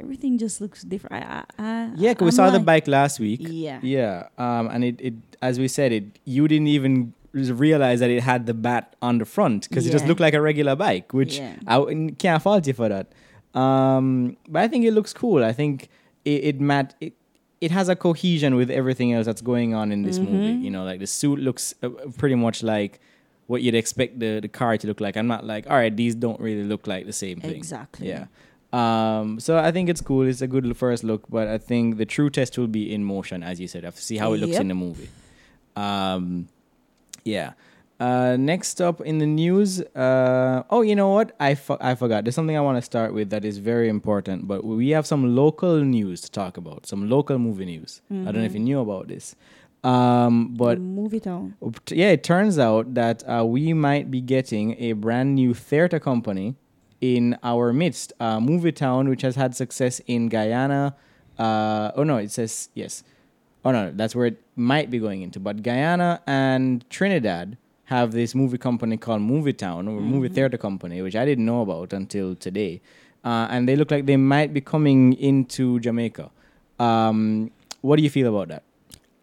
Everything 0.00 0.38
just 0.38 0.60
looks 0.60 0.82
different. 0.82 1.24
I, 1.24 1.44
I, 1.58 1.90
yeah, 1.96 2.14
'cause 2.14 2.26
we 2.26 2.30
saw 2.32 2.50
the 2.50 2.60
bike 2.60 2.88
last 2.88 3.20
week. 3.20 3.40
Yeah. 3.42 3.78
Yeah, 3.82 4.28
um, 4.38 4.68
and 4.72 4.82
it, 4.84 5.00
it 5.00 5.14
as 5.42 5.58
we 5.58 5.68
said 5.68 5.92
it, 5.92 6.04
you 6.24 6.48
didn't 6.48 6.68
even 6.68 7.12
realize 7.32 8.00
that 8.00 8.10
it 8.10 8.22
had 8.22 8.46
the 8.46 8.54
bat 8.54 8.96
on 9.00 9.18
the 9.18 9.24
front 9.24 9.68
because 9.68 9.86
it 9.86 9.92
just 9.92 10.06
looked 10.06 10.20
like 10.20 10.34
a 10.34 10.40
regular 10.40 10.74
bike, 10.76 11.12
which 11.12 11.38
Yeah. 11.38 11.54
I 11.66 12.12
can't 12.18 12.42
fault 12.42 12.66
you 12.66 12.72
for 12.72 12.88
that. 12.88 13.12
Um, 13.58 14.36
but 14.48 14.62
I 14.62 14.68
think 14.68 14.84
it 14.84 14.92
looks 14.92 15.12
cool. 15.12 15.44
I 15.44 15.52
think 15.52 15.88
it 16.24 16.44
it, 16.44 16.60
mat- 16.60 16.94
it 17.00 17.14
it 17.60 17.70
has 17.70 17.88
a 17.88 17.96
cohesion 17.96 18.54
with 18.54 18.70
everything 18.70 19.12
else 19.12 19.26
that's 19.26 19.42
going 19.42 19.74
on 19.74 19.92
in 19.92 20.02
this 20.02 20.18
movie. 20.18 20.54
Mhm. 20.54 20.62
You 20.64 20.70
know, 20.70 20.84
like 20.84 20.98
the 21.00 21.06
suit 21.06 21.38
looks 21.40 21.74
uh, 21.82 21.88
pretty 22.16 22.34
much 22.36 22.62
like 22.62 23.00
what 23.48 23.62
you'd 23.62 23.74
expect 23.74 24.18
the 24.18 24.40
the 24.40 24.48
car 24.48 24.76
to 24.76 24.86
look 24.86 25.00
like. 25.00 25.16
I'm 25.16 25.26
not 25.26 25.44
like, 25.46 25.68
all 25.68 25.76
right, 25.76 25.94
these 25.94 26.14
don't 26.14 26.40
really 26.40 26.64
look 26.64 26.86
like 26.86 27.06
the 27.06 27.12
same 27.12 27.40
thing. 27.40 27.50
Exactly. 27.56 28.08
Yeah. 28.08 28.26
Um, 28.72 29.40
so 29.40 29.58
I 29.58 29.72
think 29.72 29.88
it's 29.88 30.00
cool. 30.00 30.26
It's 30.26 30.42
a 30.42 30.46
good 30.46 30.76
first 30.76 31.02
look, 31.04 31.28
but 31.28 31.48
I 31.48 31.58
think 31.58 31.96
the 31.96 32.06
true 32.06 32.30
test 32.30 32.56
will 32.58 32.68
be 32.68 32.92
in 32.94 33.04
motion, 33.04 33.42
as 33.42 33.60
you 33.60 33.66
said. 33.68 33.84
I 33.84 33.88
have 33.88 33.96
to 33.96 34.02
see 34.02 34.16
how 34.16 34.32
it 34.32 34.38
looks 34.38 34.52
Yep. 34.52 34.60
in 34.60 34.68
the 34.68 34.74
movie. 34.74 35.08
Um, 35.76 36.48
yeah. 37.24 37.52
Uh, 37.98 38.36
next 38.38 38.80
up 38.80 39.00
in 39.02 39.18
the 39.18 39.26
news, 39.26 39.80
uh, 39.94 40.62
oh, 40.70 40.80
you 40.80 40.94
know 40.96 41.10
what? 41.10 41.32
I, 41.38 41.54
fo- 41.54 41.76
I 41.80 41.94
forgot. 41.96 42.24
There's 42.24 42.34
something 42.34 42.56
I 42.56 42.60
want 42.62 42.78
to 42.78 42.82
start 42.82 43.12
with 43.12 43.28
that 43.30 43.44
is 43.44 43.58
very 43.58 43.88
important, 43.90 44.48
but 44.48 44.64
we 44.64 44.90
have 44.90 45.06
some 45.06 45.36
local 45.36 45.80
news 45.84 46.22
to 46.22 46.30
talk 46.30 46.56
about, 46.56 46.86
some 46.86 47.10
local 47.10 47.38
movie 47.38 47.66
news. 47.66 48.00
I 48.10 48.14
don't 48.14 48.36
know 48.36 48.42
if 48.44 48.54
you 48.54 48.60
knew 48.60 48.80
about 48.80 49.08
this. 49.08 49.36
Um, 49.84 50.54
but 50.54 50.78
move 50.78 51.12
it 51.12 51.26
on. 51.26 51.56
yeah, 51.90 52.10
it 52.10 52.22
turns 52.22 52.58
out 52.58 52.94
that 52.94 53.22
uh, 53.28 53.44
we 53.44 53.72
might 53.74 54.10
be 54.10 54.20
getting 54.22 54.76
a 54.78 54.92
brand 54.92 55.34
new 55.34 55.52
theater 55.54 55.98
company 55.98 56.54
in 57.00 57.36
our 57.42 57.72
midst. 57.72 58.12
Uh, 58.20 58.38
MovieTowne, 58.38 59.08
which 59.08 59.22
has 59.22 59.36
had 59.36 59.54
success 59.56 60.00
in 60.06 60.28
Guyana. 60.28 60.94
Uh, 61.38 61.90
oh 61.96 62.04
no, 62.04 62.18
it 62.18 62.30
says 62.30 62.68
yes. 62.74 63.02
Oh 63.64 63.70
no, 63.72 63.92
that's 63.94 64.14
where 64.14 64.26
it 64.26 64.40
might 64.56 64.90
be 64.90 64.98
going 64.98 65.22
into. 65.22 65.40
But 65.40 65.62
Guyana 65.62 66.20
and 66.26 66.88
Trinidad 66.90 67.56
have 67.84 68.12
this 68.12 68.34
movie 68.34 68.58
company 68.58 68.96
called 68.96 69.20
MovieTowne 69.20 69.88
or 69.88 70.00
Movie 70.00 70.28
Theater 70.28 70.56
Company, 70.56 71.02
which 71.02 71.16
I 71.16 71.24
didn't 71.24 71.44
know 71.44 71.62
about 71.62 71.92
until 71.92 72.34
today. 72.36 72.80
Uh, 73.24 73.48
and 73.50 73.68
they 73.68 73.76
look 73.76 73.90
like 73.90 74.06
they 74.06 74.16
might 74.16 74.54
be 74.54 74.60
coming 74.60 75.12
into 75.14 75.78
Jamaica. 75.80 76.30
Um, 76.78 77.50
what 77.82 77.96
do 77.96 78.02
you 78.02 78.08
feel 78.10 78.28
about 78.28 78.48
that? 78.48 78.62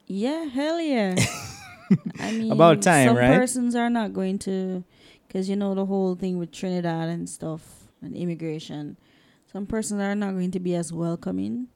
Yeah, 0.06 0.44
hell 0.46 0.80
yeah. 0.80 1.16
I 2.20 2.32
mean, 2.34 2.52
About 2.52 2.82
time, 2.82 3.08
some 3.08 3.18
right? 3.18 3.36
persons 3.38 3.74
are 3.76 3.90
not 3.90 4.14
going 4.14 4.38
to, 4.40 4.84
because 5.28 5.50
you 5.50 5.56
know 5.56 5.76
the 5.76 5.86
whole 5.86 6.16
thing 6.16 6.38
with 6.38 6.52
Trinidad 6.52 7.10
and 7.10 7.30
stuff 7.30 7.90
and 8.02 8.16
immigration. 8.16 8.98
Some 9.52 9.66
persons 9.66 10.02
are 10.02 10.16
not 10.16 10.32
going 10.32 10.52
to 10.52 10.60
be 10.60 10.76
as 10.76 10.92
welcoming, 10.92 11.68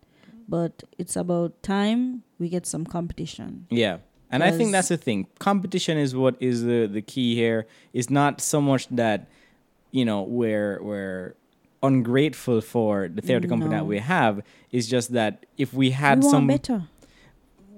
but 0.48 0.84
it's 0.98 1.16
about 1.16 1.62
time 1.64 2.24
we 2.40 2.50
get 2.50 2.66
some 2.66 2.86
competition. 2.86 3.68
Yeah. 3.70 3.98
And 4.32 4.44
I 4.44 4.52
think 4.52 4.72
that's 4.72 4.88
the 4.88 4.98
thing. 4.98 5.28
Competition 5.40 5.98
is 5.98 6.16
what 6.16 6.36
is 6.40 6.64
the, 6.64 6.88
the 6.88 7.02
key 7.02 7.36
here. 7.36 7.68
It's 7.92 8.10
not 8.10 8.40
so 8.40 8.62
much 8.62 8.88
that, 8.90 9.28
you 9.92 10.06
know, 10.06 10.22
we're 10.22 10.82
we're 10.82 11.36
ungrateful 11.84 12.62
for 12.62 13.10
the 13.10 13.22
theater 13.22 13.48
company 13.48 13.72
that 13.72 13.86
we 13.86 14.00
have. 14.00 14.42
It's 14.72 14.88
just 14.88 15.12
that 15.14 15.46
if 15.58 15.74
we 15.74 15.92
had 15.92 16.24
we 16.24 16.30
some 16.30 16.48
better. 16.48 16.84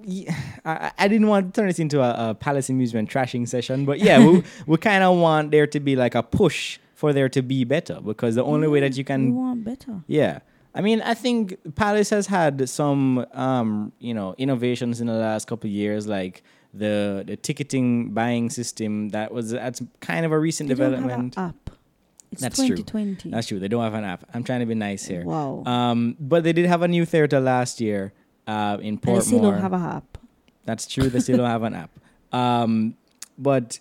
I, 0.65 0.91
I 0.97 1.07
didn't 1.07 1.27
want 1.27 1.53
to 1.53 1.61
turn 1.61 1.67
this 1.67 1.79
into 1.79 2.01
a, 2.01 2.29
a 2.29 2.35
Palace 2.35 2.69
Amusement 2.69 3.09
trashing 3.09 3.47
session, 3.47 3.85
but 3.85 3.99
yeah, 3.99 4.25
we, 4.25 4.43
we 4.67 4.77
kind 4.77 5.03
of 5.03 5.17
want 5.17 5.51
there 5.51 5.67
to 5.67 5.79
be 5.79 5.95
like 5.95 6.15
a 6.15 6.23
push 6.23 6.79
for 6.93 7.13
there 7.13 7.29
to 7.29 7.41
be 7.41 7.63
better 7.63 7.99
because 8.01 8.35
the 8.35 8.43
only 8.43 8.67
way 8.67 8.79
that 8.79 8.93
you 8.95 9.01
we 9.01 9.05
can 9.05 9.33
want 9.35 9.63
better. 9.63 10.03
yeah. 10.07 10.39
I 10.75 10.81
mean, 10.81 11.01
I 11.01 11.13
think 11.13 11.55
Palace 11.75 12.09
has 12.09 12.25
had 12.25 12.67
some, 12.67 13.23
um, 13.33 13.91
you 13.99 14.11
know, 14.15 14.33
innovations 14.39 15.01
in 15.01 15.05
the 15.07 15.13
last 15.13 15.45
couple 15.47 15.67
of 15.67 15.71
years, 15.71 16.07
like 16.07 16.41
the 16.73 17.23
the 17.27 17.37
ticketing 17.37 18.09
buying 18.11 18.49
system. 18.49 19.09
That 19.09 19.31
was 19.31 19.51
that's 19.51 19.83
kind 19.99 20.25
of 20.25 20.31
a 20.31 20.39
recent 20.39 20.69
They 20.69 20.75
don't 20.75 20.93
have 20.93 21.01
development. 21.03 21.37
an 21.37 21.43
app. 21.43 21.69
It's 22.31 22.41
That's 22.41 22.55
true. 22.55 22.75
2020. 22.75 23.29
That's 23.29 23.45
true. 23.45 23.59
They 23.59 23.67
don't 23.67 23.83
have 23.83 23.93
an 23.93 24.03
app. 24.03 24.23
I'm 24.33 24.43
trying 24.43 24.61
to 24.61 24.65
be 24.65 24.73
nice 24.73 25.05
here. 25.05 25.23
Wow. 25.23 25.61
Um, 25.67 26.17
but 26.19 26.43
they 26.43 26.51
did 26.53 26.65
have 26.65 26.81
a 26.81 26.87
new 26.87 27.05
theater 27.05 27.39
last 27.39 27.79
year 27.79 28.11
uh, 28.47 28.77
in 28.81 28.95
But 28.97 29.13
they 29.15 29.19
still 29.21 29.41
don't 29.41 29.61
have 29.61 29.73
a 29.73 29.77
app. 29.77 30.17
That's 30.65 30.85
true. 30.87 31.09
They 31.09 31.19
still 31.19 31.37
don't 31.37 31.49
have 31.49 31.63
an 31.63 31.73
app. 31.75 31.91
Um, 32.33 32.95
but 33.37 33.79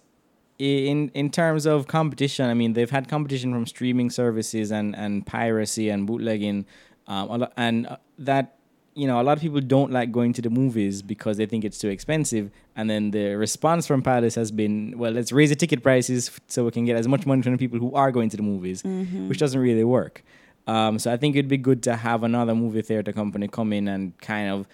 in 0.59 1.09
in 1.14 1.31
terms 1.31 1.64
of 1.64 1.87
competition, 1.87 2.51
I 2.51 2.55
mean, 2.55 2.75
they've 2.75 2.90
had 2.90 3.09
competition 3.09 3.51
from 3.53 3.66
streaming 3.66 4.11
services 4.11 4.70
and 4.70 4.94
and 4.94 5.27
piracy 5.27 5.88
and 5.88 6.07
bootlegging, 6.07 6.66
um, 7.07 7.31
a 7.31 7.38
lot, 7.38 7.53
and 7.57 7.87
uh, 7.87 7.96
that 8.18 8.57
you 8.94 9.07
know 9.07 9.18
a 9.18 9.25
lot 9.25 9.38
of 9.38 9.40
people 9.40 9.61
don't 9.62 9.90
like 9.90 10.12
going 10.12 10.35
to 10.35 10.42
the 10.42 10.51
movies 10.51 11.01
because 11.01 11.38
they 11.38 11.46
think 11.46 11.64
it's 11.64 11.79
too 11.79 11.88
expensive. 11.88 12.51
And 12.77 12.90
then 12.90 13.11
the 13.11 13.37
response 13.37 13.87
from 13.87 14.03
Palace 14.03 14.35
has 14.35 14.51
been, 14.51 14.98
well, 14.98 15.12
let's 15.12 15.33
raise 15.33 15.48
the 15.48 15.57
ticket 15.57 15.83
prices 15.83 16.31
so 16.48 16.64
we 16.66 16.70
can 16.72 16.85
get 16.85 16.96
as 16.96 17.09
much 17.09 17.25
money 17.25 17.40
from 17.40 17.53
the 17.53 17.59
people 17.59 17.79
who 17.79 17.94
are 17.94 18.12
going 18.12 18.29
to 18.31 18.37
the 18.37 18.42
movies, 18.42 18.83
Mm-hmm. 18.83 19.29
which 19.31 19.38
doesn't 19.38 19.61
really 19.61 19.85
work. 19.85 20.22
Um, 20.66 20.98
so 20.98 21.12
I 21.12 21.16
think 21.16 21.35
it'd 21.35 21.48
be 21.48 21.57
good 21.57 21.83
to 21.85 21.96
have 21.96 22.22
another 22.22 22.55
movie 22.55 22.83
theater 22.83 23.12
company 23.12 23.48
come 23.48 23.72
in 23.72 23.88
and 23.88 24.16
kind 24.18 24.48
of 24.48 24.66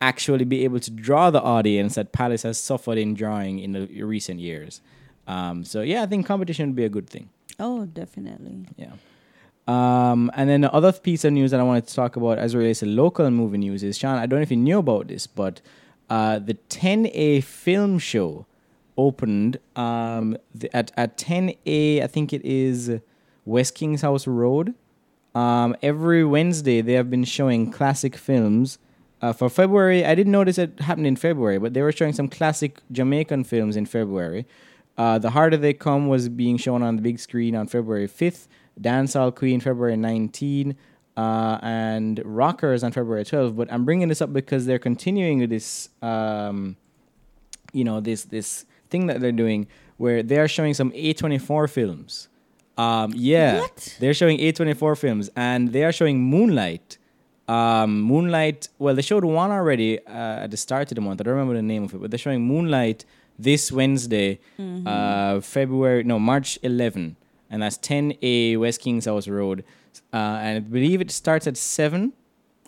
actually 0.00 0.44
be 0.44 0.64
able 0.64 0.80
to 0.80 0.90
draw 0.90 1.30
the 1.30 1.40
audience 1.42 1.94
that 1.94 2.12
Palace 2.12 2.42
has 2.42 2.58
suffered 2.58 2.98
in 2.98 3.14
drawing 3.14 3.58
in 3.58 3.72
the 3.72 4.02
recent 4.02 4.40
years. 4.40 4.80
Um, 5.26 5.64
so 5.64 5.80
yeah, 5.82 6.02
I 6.02 6.06
think 6.06 6.26
competition 6.26 6.68
would 6.68 6.76
be 6.76 6.84
a 6.84 6.88
good 6.88 7.08
thing. 7.08 7.28
Oh, 7.58 7.86
definitely. 7.86 8.66
Yeah. 8.76 8.92
Um, 9.66 10.30
and 10.34 10.50
then 10.50 10.60
the 10.60 10.72
other 10.72 10.92
piece 10.92 11.24
of 11.24 11.32
news 11.32 11.50
that 11.52 11.60
I 11.60 11.62
wanted 11.62 11.86
to 11.86 11.94
talk 11.94 12.16
about 12.16 12.38
as 12.38 12.54
relates 12.54 12.80
to 12.80 12.86
local 12.86 13.30
movie 13.30 13.58
news 13.58 13.82
is 13.82 13.96
Sean. 13.96 14.18
I 14.18 14.26
don't 14.26 14.38
know 14.38 14.42
if 14.42 14.50
you 14.50 14.58
knew 14.58 14.78
about 14.78 15.08
this, 15.08 15.26
but 15.26 15.62
uh, 16.10 16.38
the 16.38 16.54
10A 16.68 17.42
film 17.44 17.98
show 17.98 18.46
opened 18.96 19.58
um, 19.74 20.36
the, 20.54 20.74
at 20.76 20.92
at 20.96 21.16
10A. 21.16 22.02
I 22.02 22.06
think 22.06 22.32
it 22.32 22.44
is 22.44 23.00
West 23.46 23.74
Kings 23.74 24.02
House 24.02 24.26
Road. 24.26 24.74
Um, 25.34 25.76
every 25.82 26.24
Wednesday 26.24 26.80
they 26.80 26.92
have 26.94 27.10
been 27.10 27.24
showing 27.24 27.70
classic 27.70 28.16
films. 28.16 28.78
Uh, 29.20 29.32
for 29.32 29.48
February, 29.48 30.04
I 30.04 30.14
didn't 30.14 30.32
notice 30.32 30.58
it 30.58 30.80
happened 30.80 31.06
in 31.06 31.16
February, 31.16 31.58
but 31.58 31.72
they 31.72 31.82
were 31.82 31.92
showing 31.92 32.12
some 32.12 32.28
classic 32.28 32.80
Jamaican 32.92 33.44
films 33.44 33.76
in 33.76 33.86
February. 33.86 34.46
Uh, 34.96 35.18
the 35.18 35.30
Harder 35.30 35.56
They 35.56 35.72
Come 35.72 36.08
was 36.08 36.28
being 36.28 36.56
shown 36.56 36.82
on 36.82 36.96
the 36.96 37.02
big 37.02 37.18
screen 37.18 37.56
on 37.56 37.66
February 37.66 38.06
5th. 38.06 38.46
Dancehall 38.80 39.34
Queen 39.34 39.60
February 39.60 39.96
19, 39.96 40.76
uh, 41.16 41.58
and 41.62 42.20
Rockers 42.24 42.82
on 42.82 42.92
February 42.92 43.24
12. 43.24 43.56
But 43.56 43.72
I'm 43.72 43.84
bringing 43.84 44.08
this 44.08 44.20
up 44.20 44.32
because 44.32 44.66
they're 44.66 44.78
continuing 44.78 45.48
this, 45.48 45.88
um, 46.02 46.76
you 47.72 47.84
know, 47.84 48.00
this 48.00 48.24
this 48.24 48.66
thing 48.90 49.06
that 49.06 49.20
they're 49.20 49.32
doing 49.32 49.66
where 49.96 50.22
they 50.22 50.38
are 50.38 50.48
showing 50.48 50.74
some 50.74 50.90
A24 50.92 51.70
films. 51.70 52.28
Um, 52.76 53.12
yeah, 53.16 53.60
What? 53.60 53.96
they're 54.00 54.14
showing 54.14 54.38
A24 54.38 54.98
films, 54.98 55.30
and 55.36 55.72
they 55.72 55.84
are 55.84 55.92
showing 55.92 56.20
Moonlight. 56.22 56.98
Um, 57.46 58.00
Moonlight. 58.00 58.68
Well, 58.78 58.94
they 58.94 59.02
showed 59.02 59.24
one 59.24 59.50
already 59.50 59.98
uh, 60.06 60.44
at 60.44 60.50
the 60.50 60.56
start 60.56 60.90
of 60.90 60.94
the 60.96 61.00
month. 61.00 61.20
I 61.20 61.24
don't 61.24 61.34
remember 61.34 61.54
the 61.54 61.62
name 61.62 61.84
of 61.84 61.94
it, 61.94 62.00
but 62.00 62.10
they're 62.10 62.18
showing 62.18 62.42
Moonlight 62.46 63.04
this 63.38 63.70
Wednesday, 63.70 64.38
uh, 64.86 65.40
February 65.40 66.04
no 66.04 66.18
March 66.18 66.58
11, 66.62 67.16
and 67.50 67.62
that's 67.62 67.78
10A 67.78 68.58
West 68.58 68.80
Kings 68.80 69.04
House 69.04 69.28
Road. 69.28 69.64
Uh, 70.12 70.16
and 70.16 70.56
I 70.56 70.60
believe 70.60 71.00
it 71.00 71.10
starts 71.10 71.46
at 71.46 71.56
seven, 71.56 72.12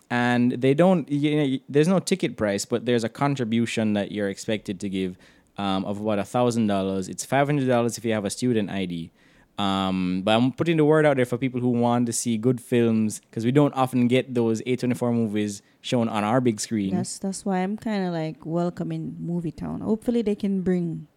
and 0.09 0.51
they 0.53 0.73
don't. 0.73 1.09
You 1.11 1.35
know, 1.35 1.57
there's 1.67 1.87
no 1.87 1.99
ticket 1.99 2.37
price, 2.37 2.63
but 2.65 2.85
there's 2.85 3.03
a 3.03 3.09
contribution 3.09 3.93
that 3.93 4.11
you're 4.11 4.29
expected 4.29 4.79
to 4.81 4.89
give 4.89 5.17
um, 5.57 5.83
of 5.85 5.99
about 5.99 6.19
a 6.19 6.23
thousand 6.23 6.67
dollars. 6.67 7.09
It's 7.09 7.25
five 7.25 7.47
hundred 7.47 7.67
dollars 7.67 7.97
if 7.97 8.05
you 8.05 8.13
have 8.13 8.25
a 8.25 8.29
student 8.29 8.69
ID. 8.69 9.11
Um, 9.57 10.21
but 10.23 10.35
I'm 10.35 10.51
putting 10.51 10.77
the 10.77 10.85
word 10.85 11.05
out 11.05 11.15
there 11.15 11.25
for 11.25 11.37
people 11.37 11.59
who 11.59 11.69
want 11.69 12.05
to 12.05 12.13
see 12.13 12.37
good 12.37 12.61
films 12.61 13.19
because 13.21 13.43
we 13.43 13.51
don't 13.51 13.73
often 13.73 14.07
get 14.07 14.35
those 14.35 14.61
A24 14.61 15.11
movies 15.13 15.63
shown 15.81 16.07
on 16.09 16.23
our 16.23 16.39
big 16.41 16.59
screen. 16.59 16.95
That's 16.95 17.17
that's 17.17 17.43
why 17.43 17.59
I'm 17.59 17.75
kind 17.75 18.05
of 18.05 18.13
like 18.13 18.45
welcoming 18.45 19.15
MovieTowne. 19.19 19.81
Hopefully 19.81 20.21
they 20.21 20.35
can 20.35 20.61
bring, 20.61 21.07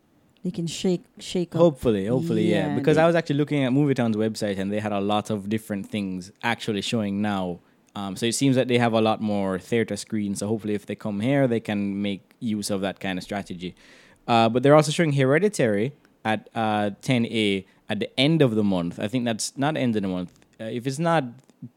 they 0.42 0.50
can 0.50 0.66
shake 0.66 1.04
shake 1.18 1.54
up. 1.54 1.60
Hopefully, 1.60 2.06
hopefully, 2.06 2.50
yeah. 2.50 2.68
Yeah, 2.68 2.74
Because 2.76 2.96
I 2.96 3.06
was 3.06 3.14
actually 3.14 3.36
looking 3.36 3.62
at 3.64 3.72
MovieTowne's 3.72 4.16
website 4.16 4.58
and 4.58 4.72
they 4.72 4.80
had 4.80 4.92
a 4.92 5.00
lot 5.00 5.28
of 5.28 5.50
different 5.50 5.90
things 5.90 6.32
actually 6.42 6.80
showing 6.82 7.20
now 7.20 7.60
Um, 7.96 8.14
so 8.16 8.24
it 8.24 8.36
seems 8.36 8.54
that 8.54 8.68
they 8.68 8.78
have 8.78 8.94
a 8.94 9.00
lot 9.00 9.20
more 9.20 9.58
theater 9.58 9.96
screens. 9.96 10.38
So 10.38 10.46
hopefully, 10.46 10.74
if 10.74 10.86
they 10.86 10.94
come 10.94 11.18
here, 11.20 11.48
they 11.48 11.60
can 11.60 12.00
make 12.00 12.22
use 12.38 12.70
of 12.70 12.80
that 12.82 13.00
kind 13.00 13.18
of 13.18 13.24
strategy. 13.24 13.74
Uh, 14.28 14.48
but 14.48 14.62
they're 14.62 14.76
also 14.76 14.92
showing 14.92 15.12
Hereditary 15.12 15.92
at 16.24 16.48
uh, 16.54 16.90
10A 17.02 17.64
at 17.88 18.00
the 18.00 18.20
end 18.20 18.42
of 18.42 18.54
the 18.54 18.64
month. 18.64 18.98
I 18.98 19.08
think 19.08 19.24
that's 19.24 19.56
not 19.56 19.76
end 19.76 19.96
of 19.96 20.02
the 20.02 20.08
month. 20.08 20.38
Uh, 20.60 20.64
if 20.64 20.86
it's 20.86 20.98
not 20.98 21.24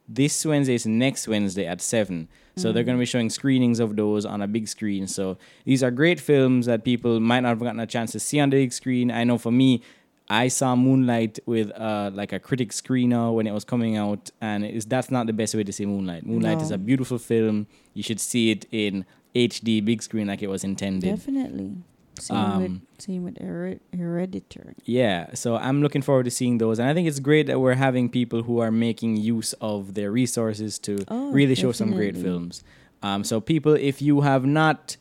this 0.07 0.45
Wednesday, 0.45 0.75
it's 0.75 0.85
next 0.85 1.27
Wednesday 1.27 1.65
at 1.65 1.81
7. 1.81 2.27
So 2.55 2.71
they're 2.71 2.83
going 2.83 2.97
to 2.97 2.99
be 2.99 3.05
showing 3.07 3.31
screenings 3.31 3.79
of 3.79 3.95
those 3.95 4.25
on 4.25 4.41
a 4.43 4.47
big 4.47 4.67
screen. 4.67 5.07
So 5.07 5.37
these 5.65 5.81
are 5.81 5.89
great 5.89 6.19
films 6.19 6.67
that 6.67 6.83
people 6.83 7.19
might 7.19 7.39
not 7.39 7.49
have 7.49 7.59
gotten 7.59 7.79
a 7.79 7.87
chance 7.87 8.11
to 8.11 8.19
see 8.19 8.39
on 8.39 8.51
the 8.51 8.57
big 8.57 8.71
screen. 8.71 9.09
I 9.09 9.23
know 9.23 9.39
for 9.39 9.51
me, 9.51 9.81
I 10.29 10.49
saw 10.49 10.75
Moonlight 10.75 11.39
with 11.45 11.71
uh, 11.71 12.11
like 12.13 12.31
a 12.31 12.39
critic 12.39 12.69
screener 12.69 13.33
when 13.33 13.47
it 13.47 13.53
was 13.53 13.65
coming 13.65 13.97
out, 13.97 14.29
and 14.39 14.63
it 14.63 14.75
is, 14.75 14.85
that's 14.85 15.09
not 15.09 15.25
the 15.25 15.33
best 15.33 15.55
way 15.55 15.63
to 15.63 15.73
see 15.73 15.85
Moonlight. 15.85 16.25
Moonlight 16.25 16.61
is 16.61 16.71
a 16.71 16.77
beautiful 16.77 17.17
film. 17.17 17.67
You 17.93 18.03
should 18.03 18.19
see 18.19 18.51
it 18.51 18.65
in 18.71 19.05
HD 19.35 19.83
big 19.83 20.03
screen 20.03 20.27
like 20.27 20.41
it 20.43 20.49
was 20.49 20.63
intended. 20.63 21.09
Definitely. 21.09 21.77
Same 22.19 22.37
Um, 22.37 22.61
with 22.61 22.81
same 22.99 23.23
with 23.23 23.35
Hered- 23.39 23.79
Hereditary. 23.97 24.75
Yeah, 24.85 25.33
so 25.33 25.55
I'm 25.55 25.81
looking 25.81 26.01
forward 26.01 26.23
to 26.25 26.31
seeing 26.31 26.57
those, 26.59 26.79
and 26.79 26.87
I 26.87 26.93
think 26.93 27.07
it's 27.07 27.19
great 27.19 27.47
that 27.47 27.59
we're 27.59 27.73
having 27.75 28.09
people 28.09 28.43
who 28.43 28.59
are 28.59 28.71
making 28.71 29.17
use 29.17 29.53
of 29.61 29.93
their 29.95 30.11
resources 30.11 30.77
to 30.79 30.97
Oh, 31.07 31.31
really 31.31 31.55
show 31.55 31.71
some 31.71 31.91
great 31.91 32.15
films. 32.17 32.63
Um, 33.01 33.23
so 33.23 33.41
people, 33.41 33.73
if 33.73 34.01
you 34.01 34.21
have 34.21 34.45
not 34.45 34.95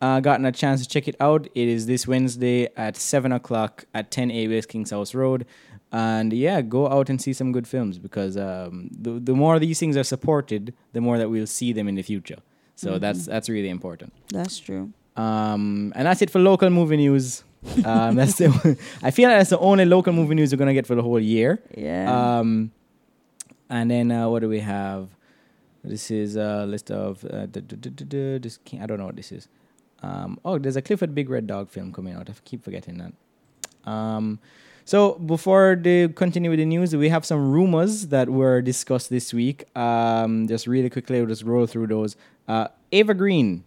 uh, 0.00 0.20
gotten 0.20 0.44
a 0.44 0.52
chance 0.52 0.82
to 0.82 0.88
check 0.88 1.06
it 1.06 1.16
out, 1.20 1.46
it 1.54 1.68
is 1.68 1.86
this 1.86 2.06
Wednesday 2.08 2.68
at 2.76 2.96
seven 2.96 3.30
o'clock 3.32 3.84
at 3.94 4.10
10 4.10 4.30
A 4.30 4.48
West 4.48 4.68
Kings 4.68 4.90
House 4.90 5.14
Road, 5.14 5.46
and 5.92 6.32
yeah, 6.32 6.60
go 6.62 6.88
out 6.88 7.08
and 7.10 7.20
see 7.22 7.32
some 7.32 7.52
good 7.52 7.68
films 7.68 7.98
because 7.98 8.36
um, 8.36 8.90
the 8.90 9.12
the 9.20 9.34
more 9.34 9.58
these 9.60 9.78
things 9.78 9.96
are 9.96 10.02
supported, 10.04 10.74
the 10.92 11.00
more 11.00 11.18
that 11.18 11.28
we'll 11.30 11.46
see 11.46 11.72
them 11.72 11.86
in 11.88 11.94
the 11.94 12.02
future. 12.02 12.38
So 12.74 12.98
that's 12.98 13.26
that's 13.26 13.48
really 13.48 13.68
important. 13.68 14.12
That's 14.32 14.58
true. 14.58 14.92
Um, 15.16 15.92
and 15.94 16.06
that's 16.06 16.22
it 16.22 16.30
for 16.30 16.38
local 16.40 16.70
movie 16.70 16.96
news. 16.96 17.44
Um, 17.84 18.14
that's 18.16 18.36
the, 18.36 18.78
I 19.02 19.10
feel 19.10 19.28
like 19.28 19.38
that's 19.38 19.50
the 19.50 19.58
only 19.58 19.84
local 19.84 20.12
movie 20.12 20.34
news 20.34 20.52
we're 20.52 20.58
gonna 20.58 20.74
get 20.74 20.86
for 20.86 20.94
the 20.94 21.02
whole 21.02 21.20
year. 21.20 21.62
Yeah. 21.76 22.38
Um, 22.38 22.72
and 23.70 23.90
then 23.90 24.10
uh, 24.10 24.28
what 24.28 24.40
do 24.40 24.48
we 24.48 24.60
have? 24.60 25.08
This 25.82 26.10
is 26.10 26.36
a 26.36 26.64
list 26.66 26.90
of 26.90 27.24
uh, 27.24 27.46
duh, 27.46 27.60
duh, 27.60 27.76
duh, 27.76 27.90
duh, 27.90 28.04
duh, 28.06 28.38
this 28.38 28.58
I 28.80 28.86
don't 28.86 28.98
know 28.98 29.06
what 29.06 29.16
this 29.16 29.32
is. 29.32 29.48
Um, 30.02 30.38
oh, 30.44 30.58
there's 30.58 30.76
a 30.76 30.82
Clifford 30.82 31.14
Big 31.14 31.30
Red 31.30 31.46
Dog 31.46 31.70
film 31.70 31.92
coming 31.92 32.14
out. 32.14 32.28
I 32.28 32.34
keep 32.44 32.64
forgetting 32.64 32.98
that. 32.98 33.90
Um, 33.90 34.38
so 34.84 35.14
before 35.14 35.78
they 35.80 36.08
continue 36.08 36.50
with 36.50 36.58
the 36.58 36.66
news, 36.66 36.94
we 36.94 37.08
have 37.08 37.24
some 37.24 37.50
rumors 37.50 38.08
that 38.08 38.28
were 38.28 38.60
discussed 38.60 39.08
this 39.08 39.32
week. 39.32 39.64
Um, 39.76 40.46
just 40.46 40.66
really 40.66 40.90
quickly, 40.90 41.18
we'll 41.20 41.28
just 41.28 41.42
roll 41.42 41.66
through 41.66 41.86
those. 41.86 42.16
Uh, 42.46 42.68
Eva 42.90 43.14
Green, 43.14 43.64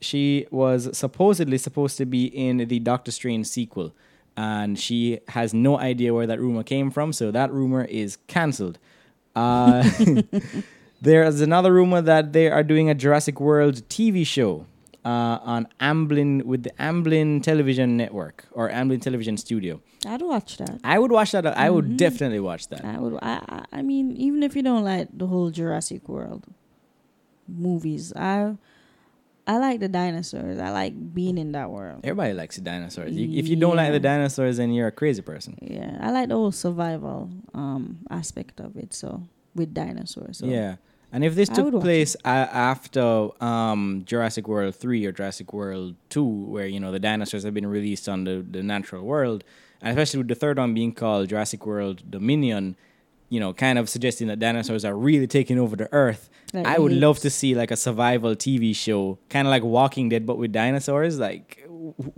she 0.00 0.46
was 0.50 0.96
supposedly 0.96 1.58
supposed 1.58 1.96
to 1.98 2.06
be 2.06 2.26
in 2.26 2.58
the 2.58 2.78
Doctor 2.78 3.10
Strange 3.10 3.46
sequel, 3.46 3.92
and 4.36 4.78
she 4.78 5.20
has 5.28 5.54
no 5.54 5.78
idea 5.78 6.12
where 6.12 6.26
that 6.26 6.40
rumor 6.40 6.62
came 6.62 6.90
from. 6.90 7.12
So 7.12 7.30
that 7.30 7.52
rumor 7.52 7.84
is 7.84 8.18
cancelled. 8.26 8.78
Uh, 9.34 9.82
there 11.00 11.24
is 11.24 11.40
another 11.40 11.72
rumor 11.72 12.00
that 12.02 12.32
they 12.32 12.50
are 12.50 12.62
doing 12.62 12.88
a 12.90 12.94
Jurassic 12.94 13.40
World 13.40 13.86
TV 13.88 14.26
show 14.26 14.66
uh, 15.04 15.38
on 15.42 15.68
Amblin 15.80 16.42
with 16.44 16.62
the 16.64 16.70
Amblin 16.80 17.42
Television 17.42 17.96
Network 17.96 18.44
or 18.52 18.68
Amblin 18.70 19.00
Television 19.00 19.36
Studio. 19.36 19.80
I'd 20.06 20.22
watch 20.22 20.56
that. 20.58 20.78
I 20.84 20.98
would 20.98 21.10
watch 21.12 21.32
that. 21.32 21.46
I 21.46 21.68
would 21.70 21.96
definitely 21.96 22.40
watch 22.40 22.68
that. 22.68 22.84
I 22.84 22.98
would. 22.98 23.18
I. 23.22 23.40
I- 23.48 23.62
I 23.72 23.82
mean, 23.82 24.12
even 24.16 24.42
if 24.42 24.56
you 24.56 24.62
don't 24.62 24.84
like 24.84 25.08
the 25.12 25.26
whole 25.26 25.50
Jurassic 25.50 26.08
World 26.08 26.44
movies, 27.48 28.12
I. 28.14 28.56
I 29.46 29.58
like 29.58 29.80
the 29.80 29.88
dinosaurs. 29.88 30.58
I 30.58 30.70
like 30.70 31.14
being 31.14 31.38
in 31.38 31.52
that 31.52 31.70
world. 31.70 32.00
Everybody 32.02 32.32
likes 32.32 32.56
the 32.56 32.62
dinosaurs. 32.62 33.14
You, 33.14 33.38
if 33.38 33.46
you 33.46 33.56
don't 33.56 33.76
like 33.76 33.92
the 33.92 34.00
dinosaurs, 34.00 34.56
then 34.56 34.72
you're 34.72 34.88
a 34.88 34.92
crazy 34.92 35.22
person. 35.22 35.56
Yeah, 35.62 35.96
I 36.00 36.10
like 36.10 36.28
the 36.28 36.34
whole 36.34 36.52
survival 36.52 37.30
um 37.54 37.98
aspect 38.10 38.60
of 38.60 38.76
it. 38.76 38.92
So 38.92 39.22
with 39.54 39.74
dinosaurs. 39.74 40.38
So. 40.38 40.46
Yeah. 40.46 40.76
And 41.12 41.24
if 41.24 41.34
this 41.34 41.48
I 41.50 41.54
took 41.54 41.80
place 41.80 42.16
after 42.24 43.30
um, 43.42 44.02
Jurassic 44.04 44.48
World 44.48 44.74
3 44.74 45.06
or 45.06 45.12
Jurassic 45.12 45.52
World 45.52 45.94
2, 46.10 46.24
where, 46.24 46.66
you 46.66 46.80
know, 46.80 46.92
the 46.92 46.98
dinosaurs 46.98 47.44
have 47.44 47.54
been 47.54 47.66
released 47.66 48.08
on 48.08 48.24
the, 48.24 48.44
the 48.48 48.62
natural 48.62 49.04
world, 49.04 49.44
and 49.80 49.90
especially 49.90 50.18
with 50.18 50.28
the 50.28 50.34
third 50.34 50.58
one 50.58 50.74
being 50.74 50.92
called 50.92 51.28
Jurassic 51.28 51.64
World 51.64 52.10
Dominion, 52.10 52.76
you 53.28 53.40
know, 53.40 53.52
kind 53.52 53.78
of 53.78 53.88
suggesting 53.88 54.28
that 54.28 54.38
dinosaurs 54.38 54.84
are 54.84 54.96
really 54.96 55.26
taking 55.26 55.58
over 55.58 55.76
the 55.76 55.92
earth. 55.92 56.30
Like 56.52 56.66
I 56.66 56.78
would 56.78 56.92
love 56.92 57.18
to 57.20 57.30
see 57.30 57.54
like 57.54 57.70
a 57.70 57.76
survival 57.76 58.36
TV 58.36 58.74
show, 58.74 59.18
kind 59.28 59.46
of 59.46 59.50
like 59.50 59.62
Walking 59.62 60.08
Dead, 60.08 60.26
but 60.26 60.38
with 60.38 60.52
dinosaurs. 60.52 61.18
Like, 61.18 61.64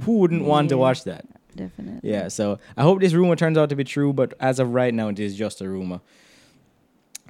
who 0.02 0.18
wouldn't 0.18 0.44
want 0.44 0.68
to 0.68 0.76
watch 0.76 1.04
that? 1.04 1.26
Definitely. 1.56 2.08
Yeah, 2.08 2.28
so 2.28 2.58
I 2.76 2.82
hope 2.82 3.00
this 3.00 3.14
rumor 3.14 3.36
turns 3.36 3.58
out 3.58 3.70
to 3.70 3.76
be 3.76 3.84
true, 3.84 4.12
but 4.12 4.34
as 4.38 4.58
of 4.58 4.74
right 4.74 4.94
now, 4.94 5.08
it 5.08 5.18
is 5.18 5.34
just 5.34 5.60
a 5.60 5.68
rumor. 5.68 6.00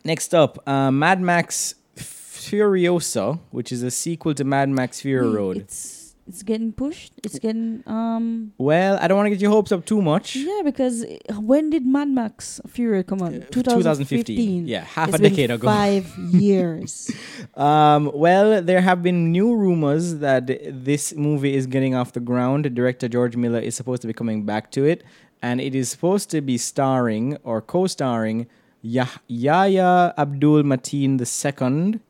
Next 0.05 0.35
up, 0.35 0.59
uh, 0.69 0.91
Mad 0.91 1.21
Max 1.21 1.75
Furiosa, 1.97 3.41
which 3.51 3.73
is 3.73 3.83
a 3.83 3.91
sequel 3.91 4.35
to 4.35 4.45
Mad 4.45 4.69
Max 4.69 5.01
Fury 5.01 5.29
Road. 5.29 5.59
It's 5.59 5.98
it's 6.29 6.43
getting 6.43 6.73
pushed. 6.73 7.12
It's 7.25 7.38
getting 7.38 7.83
um. 7.87 8.53
Well, 8.59 8.99
I 9.01 9.09
don't 9.09 9.17
want 9.17 9.27
to 9.27 9.31
get 9.31 9.41
your 9.41 9.51
hopes 9.51 9.73
up 9.73 9.85
too 9.87 10.03
much. 10.03 10.37
Yeah, 10.37 10.61
because 10.64 11.05
uh, 11.05 11.41
when 11.41 11.71
did 11.71 11.87
Mad 11.87 12.09
Max 12.09 12.61
Fury 12.67 13.03
come 13.03 13.23
out? 13.23 13.51
2015. 13.51 14.67
Yeah, 14.69 14.85
half 14.85 15.09
It's 15.09 15.19
a 15.19 15.23
decade 15.23 15.51
ago. 15.51 15.67
Five 15.67 16.07
years. 16.19 17.11
Um, 17.55 18.11
well, 18.14 18.61
there 18.62 18.81
have 18.81 19.03
been 19.03 19.33
new 19.33 19.55
rumors 19.57 20.17
that 20.17 20.47
this 20.47 21.14
movie 21.14 21.55
is 21.55 21.67
getting 21.67 21.95
off 21.95 22.12
the 22.12 22.21
ground. 22.21 22.73
Director 22.75 23.09
George 23.09 23.37
Miller 23.37 23.59
is 23.61 23.75
supposed 23.75 24.03
to 24.03 24.09
be 24.09 24.12
coming 24.12 24.45
back 24.45 24.71
to 24.73 24.85
it, 24.85 25.03
and 25.43 25.61
it 25.61 25.75
is 25.75 25.88
supposed 25.88 26.31
to 26.31 26.41
be 26.41 26.59
starring 26.59 27.37
or 27.43 27.61
co-starring 27.62 28.47
Yah- 28.83 29.19
Yahya 29.27 30.14
Abdul 30.19 30.62
Mateen 30.62 31.19
II, 31.19 32.01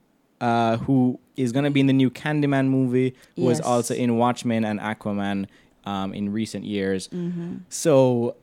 uh, 0.41 0.77
who 0.79 1.19
is 1.39 1.53
going 1.53 1.65
to 1.65 1.71
be 1.71 1.81
in 1.81 1.87
the 1.87 1.93
new 1.93 2.11
Candyman 2.11 2.69
movie, 2.69 3.15
who 3.37 3.43
was 3.45 3.59
Yes. 3.59 3.67
also 3.67 3.95
in 3.95 4.17
Watchmen 4.17 4.65
and 4.65 4.81
Aquaman 4.81 5.47
um, 5.85 6.13
in 6.13 6.33
recent 6.33 6.65
years. 6.65 7.09
Mm-hmm. 7.09 7.57
So 7.69 8.37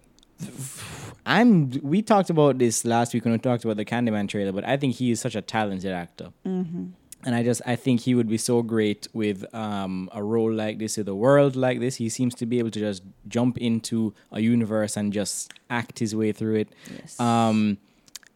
I'm 1.26 1.72
we 1.82 2.02
talked 2.02 2.30
about 2.30 2.58
this 2.58 2.86
last 2.86 3.14
week 3.14 3.24
when 3.26 3.34
we 3.34 3.40
talked 3.40 3.64
about 3.66 3.78
the 3.78 3.86
Candyman 3.86 4.28
trailer, 4.28 4.52
but 4.52 4.66
I 4.68 4.78
think 4.78 4.96
he 4.96 5.12
is 5.12 5.20
such 5.20 5.36
a 5.36 5.42
talented 5.42 5.92
actor. 5.92 6.32
Mm-hmm. 6.46 6.86
And 7.26 7.34
I 7.34 7.42
just 7.42 7.62
I 7.66 7.76
think 7.76 8.02
he 8.02 8.14
would 8.14 8.30
be 8.30 8.38
so 8.38 8.62
great 8.62 9.08
with 9.14 9.44
um, 9.56 10.10
a 10.14 10.22
role 10.24 10.52
like 10.52 10.78
this, 10.78 10.98
with 10.98 11.08
a 11.08 11.16
world 11.16 11.56
like 11.56 11.80
this. 11.80 11.96
He 11.96 12.08
seems 12.10 12.36
to 12.36 12.46
be 12.46 12.60
able 12.60 12.70
to 12.72 12.80
just 12.80 13.02
jump 13.28 13.58
into 13.58 14.14
a 14.32 14.42
universe 14.42 14.96
and 14.96 15.12
just 15.12 15.52
act 15.70 15.98
his 16.00 16.16
way 16.16 16.32
through 16.32 16.56
it. 16.56 16.70
Yes. 17.00 17.20
Um, 17.20 17.80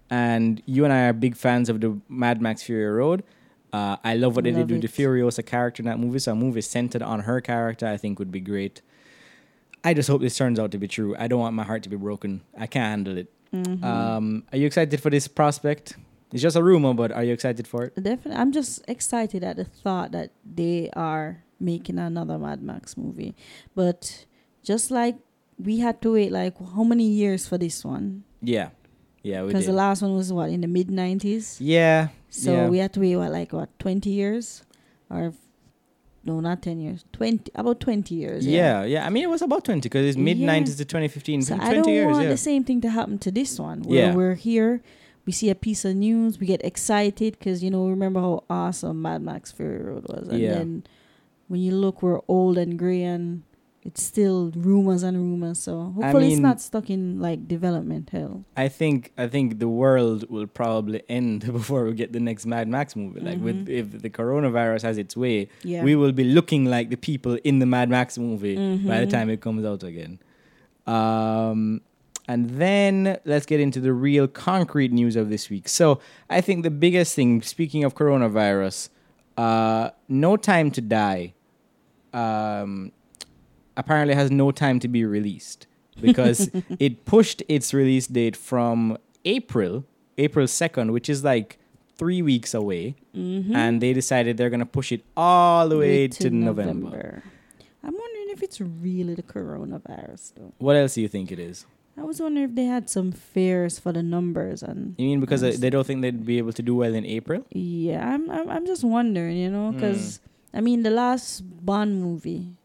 and 0.10 0.63
you 0.65 0.86
and 0.86 0.93
I 0.93 1.02
are 1.08 1.13
big 1.13 1.36
fans 1.36 1.69
of 1.69 1.82
the 1.82 2.00
Mad 2.10 2.41
Max 2.41 2.63
Fury 2.63 2.89
Road. 2.91 3.24
Uh, 3.71 3.97
I 4.03 4.15
love 4.15 4.36
what 4.36 4.43
they 4.45 4.51
Love 4.51 4.67
did 4.67 4.82
with 4.82 4.91
the. 4.91 5.03
Furiosa 5.03 5.45
character 5.45 5.82
in 5.82 5.86
that 5.88 5.99
movie. 5.99 6.19
So 6.19 6.32
a 6.32 6.36
movie 6.36 6.62
centered 6.62 7.01
on 7.03 7.21
her 7.21 7.39
character, 7.41 7.88
I 7.88 7.97
think, 7.97 8.17
would 8.19 8.32
be 8.32 8.39
great. 8.39 8.82
I 9.84 9.93
just 9.93 10.10
hope 10.10 10.21
this 10.21 10.36
turns 10.38 10.60
out 10.60 10.71
to 10.71 10.77
be 10.77 10.88
true. 10.88 11.15
I 11.17 11.27
don't 11.27 11.39
want 11.39 11.55
my 11.55 11.63
heart 11.63 11.84
to 11.84 11.89
be 11.89 11.95
broken. 11.95 12.41
I 12.58 12.67
can't 12.67 12.86
handle 12.89 13.17
it. 13.17 13.32
Mhm. 13.53 13.84
Um, 13.84 14.43
are 14.51 14.58
you 14.58 14.65
excited 14.67 14.99
for 15.01 15.10
this 15.10 15.27
prospect? 15.27 15.97
It's 16.32 16.41
just 16.43 16.55
a 16.55 16.62
rumor, 16.63 16.93
but 16.93 17.12
are 17.12 17.23
you 17.23 17.34
excited 17.34 17.65
for 17.67 17.86
it? 17.86 17.95
Definitely, 17.95 18.34
I'm 18.39 18.51
just 18.51 18.84
excited 18.88 19.43
at 19.43 19.55
the 19.55 19.65
thought 19.65 20.12
that 20.12 20.32
they 20.45 20.89
are 20.95 21.43
making 21.60 21.97
another 21.97 22.38
Mad 22.38 22.62
Max 22.62 22.95
movie. 22.97 23.36
But 23.73 24.25
just 24.63 24.91
like 24.91 25.15
we 25.58 25.79
had 25.79 26.01
to 26.03 26.13
wait, 26.13 26.32
like 26.32 26.55
how 26.75 26.84
many 26.84 27.08
years 27.08 27.47
for 27.47 27.58
this 27.58 27.84
one? 27.84 28.23
Yeah, 28.41 28.69
yeah, 29.23 29.41
we 29.41 29.47
Because 29.47 29.65
the 29.65 29.73
last 29.73 30.01
one 30.01 30.15
was 30.15 30.32
what 30.32 30.49
in 30.49 30.62
the 30.62 30.67
mid 30.67 30.88
'90s. 30.89 31.58
yeah, 31.60 32.10
So 32.29 32.51
yeah. 32.53 32.69
we 32.69 32.77
had 32.79 32.93
to 32.93 32.99
wait 32.99 33.15
what 33.17 33.32
like 33.32 33.53
what 33.53 33.69
20 33.79 34.10
years, 34.10 34.63
or 35.10 35.34
no, 36.23 36.39
not 36.41 36.62
10 36.62 36.79
years. 36.79 37.05
20 37.13 37.51
about 37.55 37.79
20 37.79 38.13
years. 38.15 38.45
yeah, 38.45 38.84
yeah. 38.84 39.05
I 39.05 39.10
mean, 39.10 39.23
it 39.23 39.29
was 39.29 39.41
about 39.41 39.63
twenty 39.65 39.82
because 39.82 40.05
it's 40.05 40.17
mid 40.17 40.38
nineties 40.39 40.75
to 40.77 40.86
twenty 40.86 41.08
fifteen. 41.08 41.41
So 41.41 41.55
I 41.60 41.73
don't 41.73 41.88
years. 41.88 42.12
want 42.12 42.23
Yeah. 42.23 42.29
the 42.29 42.38
same 42.38 42.63
thing 42.63 42.82
to 42.82 42.89
happen 42.89 43.17
to 43.19 43.32
this 43.32 43.60
one. 43.60 43.82
Where 43.84 43.97
Yeah. 44.08 44.15
we're 44.15 44.36
here, 44.36 44.82
we 45.25 45.32
see 45.32 45.49
a 45.49 45.55
piece 45.55 45.86
of 45.86 45.95
news, 45.95 46.39
we 46.39 46.45
get 46.45 46.63
excited 46.63 47.38
because 47.39 47.63
you 47.63 47.71
know 47.71 47.88
remember 47.88 48.19
how 48.19 48.43
awesome 48.49 49.01
Mad 49.01 49.21
Max 49.21 49.51
Fury 49.51 49.82
Road 49.84 50.05
was, 50.10 50.27
and 50.27 50.39
Yeah. 50.39 50.53
then 50.55 50.84
when 51.47 51.62
you 51.62 51.71
look, 51.73 52.03
we're 52.03 52.19
old 52.27 52.58
and 52.58 52.77
gray, 52.77 53.01
and 53.03 53.43
it's 53.89 54.04
still 54.13 54.39
rumors 54.69 55.02
and 55.08 55.15
rumors. 55.17 55.60
So 55.67 55.73
hopefully 55.97 56.28
it's 56.28 56.36
mean- 56.36 56.49
not 56.49 56.60
stuck 56.69 56.88
in 56.95 57.02
like 57.28 57.39
development 57.56 58.06
hell. 58.15 58.34
I 58.65 58.67
think 58.80 58.97
I 59.23 59.25
think 59.34 59.47
the 59.63 59.71
world 59.84 60.19
will 60.34 60.49
probably 60.62 60.99
end 61.19 61.38
before 61.60 61.82
we 61.88 61.93
get 62.02 62.10
the 62.17 62.23
next 62.30 62.43
Mad 62.54 62.67
Max 62.75 62.95
movie. 63.02 63.21
Like 63.30 63.39
with 63.47 63.60
Mhm. 63.65 63.80
if 63.82 63.86
the 64.06 64.12
coronavirus 64.19 64.82
has 64.89 64.97
its 65.06 65.15
way, 65.23 65.38
Yeah, 65.63 65.84
we 65.88 65.93
will 66.02 66.15
be 66.23 66.25
looking 66.38 66.63
like 66.75 66.88
the 66.95 67.02
people 67.10 67.34
in 67.49 67.56
the 67.63 67.69
Mad 67.75 67.89
Max 67.97 68.17
movie 68.28 68.56
by 68.91 68.97
the 69.04 69.08
Mhm. 69.08 69.15
time 69.15 69.28
it 69.36 69.39
comes 69.47 69.63
out 69.71 69.84
again. 69.91 70.13
Um, 70.88 71.82
And 72.36 72.41
then 72.62 73.17
let's 73.25 73.47
get 73.52 73.60
into 73.60 73.80
the 73.88 73.91
real 73.91 74.28
concrete 74.49 74.91
news 75.02 75.15
of 75.21 75.25
this 75.34 75.49
week. 75.49 75.65
So 75.80 75.86
I 76.30 76.39
think 76.45 76.58
the 76.62 76.75
biggest 76.86 77.15
thing, 77.17 77.41
speaking 77.41 77.82
of 77.84 77.95
coronavirus, 78.02 78.78
uh, 79.36 79.89
No 80.08 80.38
Time 80.38 80.69
to 80.78 80.82
Die 80.99 81.34
um, 82.13 82.91
apparently 83.79 84.13
has 84.13 84.29
no 84.29 84.51
time 84.51 84.79
to 84.81 84.87
be 84.87 85.05
released 85.05 85.65
because 86.01 86.51
it 86.79 87.05
pushed 87.05 87.41
its 87.47 87.73
release 87.73 88.07
date 88.07 88.35
from 88.35 88.97
April, 89.23 89.85
April 90.17 90.45
2nd, 90.45 90.91
which 90.91 91.09
is 91.09 91.23
like 91.23 91.57
three 91.95 92.21
weeks 92.21 92.53
away. 92.53 92.95
Mm-hmm. 93.15 93.55
And 93.55 93.81
they 93.81 93.93
decided 93.93 94.37
they're 94.37 94.49
going 94.49 94.59
to 94.59 94.65
push 94.65 94.91
it 94.91 95.05
all 95.15 95.69
the 95.69 95.77
way 95.77 96.03
Wait 96.03 96.11
to, 96.13 96.23
till 96.23 96.33
November. 96.33 97.23
I'm 97.83 97.95
wondering 97.97 98.29
if 98.29 98.43
it's 98.43 98.59
really 98.59 99.15
the 99.15 99.23
coronavirus 99.23 100.33
though. 100.35 100.53
What 100.57 100.75
else 100.75 100.95
do 100.95 101.01
you 101.01 101.07
think 101.07 101.31
it 101.31 101.39
is? 101.39 101.65
I 101.97 102.03
was 102.03 102.21
wondering 102.21 102.49
if 102.49 102.55
they 102.55 102.65
had 102.65 102.89
some 102.89 103.11
fears 103.11 103.79
for 103.79 103.91
the 103.91 104.03
numbers 104.03 104.63
and 104.63 104.95
You 104.97 105.07
mean 105.07 105.19
because 105.19 105.41
they 105.41 105.69
don't 105.69 105.85
think 105.85 106.01
they'd 106.01 106.25
be 106.25 106.37
able 106.37 106.53
to 106.53 106.61
do 106.61 106.75
well 106.75 106.93
in 106.93 107.05
April? 107.05 107.45
yeah, 107.51 108.13
I'm 108.13 108.29
I'm, 108.29 108.49
I'm 108.49 108.65
just 108.65 108.83
wondering, 108.83 109.37
you 109.37 109.49
know, 109.49 109.71
hmm. 109.71 109.75
because 109.75 110.19
I 110.53 110.61
mean 110.61 110.83
the 110.83 110.91
last 110.91 111.41
Bond 111.65 112.01
movie. 112.01 112.59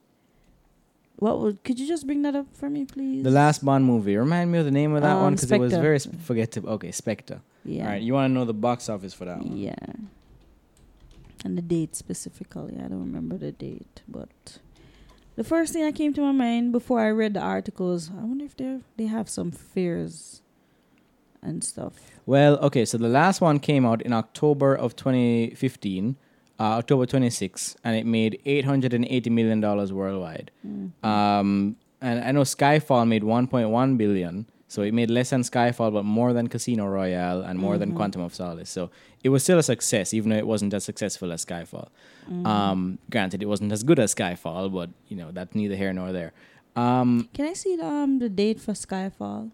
What 1.25 1.41
would 1.41 1.65
could 1.65 1.79
you 1.81 1.87
just 1.89 2.05
bring 2.07 2.21
that 2.23 2.37
up 2.37 2.49
for 2.53 2.69
me, 2.69 2.85
please? 2.85 3.23
The 3.25 3.31
last 3.31 3.65
Bond 3.65 3.83
movie. 3.87 4.15
Remind 4.15 4.53
me 4.53 4.59
of 4.59 4.67
the 4.67 4.71
name 4.81 4.95
of 4.95 5.01
that 5.01 5.17
Um, 5.17 5.23
one 5.23 5.35
because 5.35 5.51
it 5.51 5.59
was 5.59 5.73
very 5.73 5.99
sp- 6.05 6.21
forgettable. 6.21 6.69
Okay, 6.77 6.93
Spectre. 6.93 7.41
yeah, 7.65 7.85
All 7.85 7.89
right, 7.93 8.03
you 8.03 8.13
want 8.13 8.31
to 8.31 8.35
know 8.35 8.45
the 8.45 8.53
box 8.69 8.91
office 8.91 9.15
for 9.15 9.25
that 9.25 9.39
one? 9.39 9.57
yeah, 9.57 9.75
and 11.45 11.57
the 11.57 11.63
date 11.63 11.97
specifically. 11.97 12.75
I 12.79 12.89
don't 12.89 13.01
remember 13.01 13.39
the 13.39 13.53
date, 13.53 14.03
but 14.07 14.59
the 15.37 15.45
first 15.45 15.73
thing 15.73 15.83
that 15.87 15.95
came 15.95 16.13
to 16.13 16.21
my 16.21 16.33
mind 16.33 16.73
before 16.73 17.01
I 17.01 17.11
read 17.11 17.33
the 17.33 17.41
articles, 17.41 18.11
I 18.11 18.23
wonder 18.23 18.45
if 18.45 18.55
they 18.59 18.81
they 18.99 19.07
have 19.07 19.31
some 19.31 19.51
fears 19.51 20.43
and 21.43 21.65
stuff. 21.65 21.95
Well, 22.27 22.59
okay, 22.69 22.85
so 22.85 22.99
the 22.99 23.09
last 23.09 23.41
one 23.41 23.61
came 23.61 23.87
out 23.87 24.03
in 24.03 24.13
October 24.13 24.75
of 24.75 24.95
2015, 24.95 26.17
uh, 26.61 26.79
October 26.79 27.07
26, 27.07 27.77
and 27.85 27.97
it 27.97 28.07
made 28.07 28.41
880 28.45 29.31
million 29.31 29.61
dollars 29.61 29.93
worldwide. 29.93 30.51
Um, 31.03 31.77
and 32.01 32.23
I 32.25 32.33
know 32.33 32.43
Skyfall 32.43 33.09
made 33.09 33.23
1.1 33.23 33.97
billion, 33.99 34.47
so 34.69 34.83
it 34.83 34.93
made 34.93 35.11
less 35.11 35.31
than 35.31 35.43
Skyfall, 35.43 35.93
but 35.93 36.05
more 36.05 36.33
than 36.33 36.49
Casino 36.49 36.87
Royale 36.87 37.43
and 37.43 37.59
more 37.59 37.79
than 37.79 37.95
Quantum 37.95 38.21
of 38.23 38.35
Solace. 38.35 38.69
So 38.71 38.91
it 39.23 39.31
was 39.31 39.43
still 39.43 39.59
a 39.59 39.63
success, 39.63 40.13
even 40.13 40.31
though 40.31 40.37
it 40.37 40.47
wasn't 40.47 40.75
as 40.75 40.85
successful 40.85 41.33
as 41.33 41.45
Skyfall. 41.45 41.89
Um, 42.45 42.99
granted, 43.11 43.43
it 43.43 43.47
wasn't 43.47 43.73
as 43.73 43.83
good 43.83 43.99
as 43.99 44.15
Skyfall, 44.15 44.73
but 44.73 44.91
you 45.09 45.17
know 45.17 45.31
that's 45.33 45.55
neither 45.55 45.77
here 45.77 45.93
nor 45.93 46.13
there. 46.13 46.33
Um, 46.77 47.29
Can 47.33 47.47
I 47.47 47.53
see 47.53 47.77
the, 47.77 47.87
um 47.87 48.19
the 48.19 48.29
date 48.29 48.61
for 48.61 48.73
Skyfall? 48.73 49.51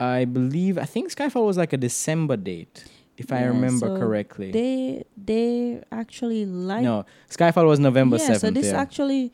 I 0.00 0.24
believe 0.24 0.76
I 0.78 0.84
think 0.84 1.10
Skyfall 1.14 1.46
was 1.46 1.56
like 1.56 1.72
a 1.72 1.76
December 1.76 2.36
date, 2.36 2.84
if 3.16 3.32
I 3.32 3.44
remember 3.44 3.86
so 3.86 3.98
correctly. 3.98 4.50
They 4.50 5.04
they 5.16 5.82
actually 5.92 6.46
like 6.46 6.82
no, 6.82 7.06
Skyfall 7.30 7.66
was 7.66 7.78
November 7.78 8.18
seventh. 8.18 8.34
yeah. 8.34 8.38
seventh. 8.38 8.56
So 8.56 8.60
this 8.60 8.72
yeah. 8.72 8.80
actually 8.80 9.32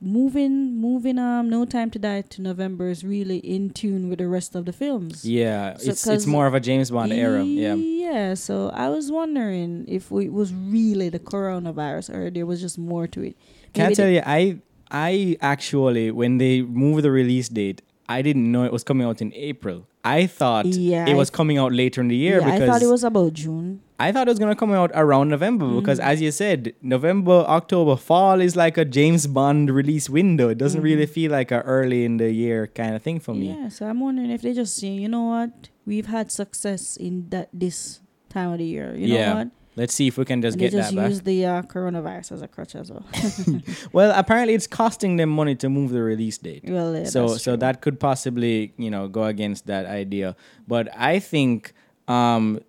moving 0.00 0.76
moving 0.80 1.18
um 1.18 1.50
No 1.50 1.64
Time 1.64 1.90
to 1.90 1.98
Die 1.98 2.20
to 2.22 2.42
November 2.42 2.88
is 2.88 3.04
really 3.04 3.38
in 3.38 3.70
tune 3.70 4.08
with 4.08 4.18
the 4.18 4.28
rest 4.28 4.54
of 4.54 4.64
the 4.64 4.72
films. 4.72 5.24
yeah, 5.24 5.76
So 5.76 5.90
it's 5.90 6.06
it's 6.06 6.26
more 6.26 6.46
of 6.46 6.54
a 6.54 6.60
James 6.60 6.90
Bond 6.90 7.12
era. 7.12 7.42
Yeah. 7.42 7.74
Yeah. 7.74 8.34
So 8.34 8.70
I 8.70 8.88
was 8.88 9.10
wondering 9.10 9.84
if 9.88 10.10
it 10.10 10.32
was 10.32 10.52
really 10.52 11.08
the 11.08 11.18
coronavirus 11.18 12.14
or 12.14 12.30
there 12.30 12.46
was 12.46 12.60
just 12.60 12.78
more 12.78 13.06
to 13.08 13.22
it. 13.22 13.36
Can 13.74 13.90
I 13.90 13.94
tell 13.94 14.08
you, 14.08 14.22
I 14.24 14.58
I 14.90 15.36
actually 15.40 16.10
when 16.10 16.38
they 16.38 16.62
moved 16.62 17.04
the 17.04 17.10
release 17.10 17.48
date, 17.48 17.82
I 18.08 18.22
didn't 18.22 18.50
know 18.50 18.64
it 18.64 18.72
was 18.72 18.84
coming 18.84 19.06
out 19.06 19.20
in 19.22 19.32
April. 19.34 19.86
I 20.04 20.26
thought 20.26 20.66
Yeah, 20.66 21.06
it 21.08 21.14
was 21.14 21.30
coming 21.30 21.58
out 21.58 21.72
later 21.72 22.00
in 22.00 22.08
the 22.08 22.16
year 22.16 22.40
yeah, 22.40 22.44
because 22.46 22.62
I 22.62 22.66
thought 22.72 22.82
it 22.82 22.86
was 22.90 23.04
about 23.04 23.34
June. 23.34 23.80
I 24.00 24.10
thought 24.10 24.26
it 24.26 24.32
was 24.32 24.40
gonna 24.40 24.56
come 24.56 24.72
out 24.72 24.90
around 24.94 25.28
November 25.28 25.68
because, 25.80 26.00
Mm-hmm. 26.00 26.08
as 26.10 26.20
you 26.20 26.32
said, 26.32 26.74
November, 26.82 27.44
October, 27.46 27.94
fall 27.94 28.40
is 28.40 28.56
like 28.56 28.76
a 28.76 28.84
James 28.84 29.28
Bond 29.28 29.70
release 29.70 30.10
window. 30.10 30.48
It 30.48 30.58
doesn't 30.58 30.82
really 30.82 31.06
feel 31.06 31.30
like 31.30 31.52
a 31.52 31.60
early 31.60 32.04
in 32.04 32.16
the 32.16 32.32
year 32.32 32.66
kind 32.66 32.96
of 32.96 33.02
thing 33.02 33.20
for 33.20 33.32
me. 33.32 33.48
Mm-hmm. 33.50 33.62
Yeah, 33.62 33.68
so 33.68 33.86
I'm 33.86 34.00
wondering 34.00 34.30
if 34.32 34.42
they 34.42 34.52
just 34.54 34.74
say, 34.74 34.88
you 34.88 35.08
know 35.08 35.22
what, 35.22 35.68
we've 35.86 36.06
had 36.06 36.32
success 36.32 36.96
in 36.96 37.28
that 37.30 37.48
this 37.52 38.00
time 38.28 38.50
of 38.50 38.58
the 38.58 38.64
year. 38.66 38.96
You 38.96 39.06
Yeah, 39.14 39.28
know 39.28 39.38
what? 39.38 39.48
Let's 39.74 39.94
see 39.94 40.06
if 40.06 40.18
we 40.18 40.24
can 40.26 40.42
just 40.42 40.54
and 40.54 40.60
get 40.60 40.72
they 40.72 40.78
just 40.78 40.90
that 40.90 40.96
back. 40.96 41.08
use 41.08 41.20
the 41.22 41.46
uh, 41.46 41.62
coronavirus 41.62 42.32
as 42.32 42.42
a 42.42 42.48
crutch 42.48 42.74
as 42.74 42.92
well. 42.92 43.06
Well, 43.92 44.12
apparently 44.14 44.54
it's 44.54 44.66
costing 44.66 45.16
them 45.16 45.30
money 45.30 45.54
to 45.56 45.68
move 45.70 45.90
the 45.92 46.02
release 46.02 46.36
date. 46.38 46.62
well, 46.66 46.94
yeah, 46.94 47.04
so 47.04 47.36
so 47.36 47.56
that 47.56 47.80
could 47.80 47.98
possibly 47.98 48.74
you 48.76 48.90
know 48.90 49.08
go 49.08 49.24
against 49.24 49.66
that 49.66 49.86
idea 49.86 50.36
but 50.68 50.88
i 50.96 51.18
think 51.18 51.72
um 52.08 52.60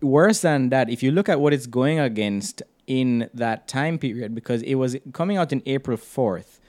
worse 0.00 0.40
than 0.40 0.70
that 0.70 0.88
if 0.90 1.02
you 1.02 1.10
look 1.10 1.28
at 1.28 1.40
what 1.40 1.52
it's 1.52 1.66
going 1.66 1.98
against 1.98 2.62
in 2.86 3.28
that 3.34 3.66
time 3.68 3.98
period 3.98 4.34
because 4.34 4.62
it 4.62 4.76
was 4.76 4.96
coming 5.12 5.36
out 5.36 5.52
in 5.52 5.62
april 5.66 5.96
4th 5.96 6.60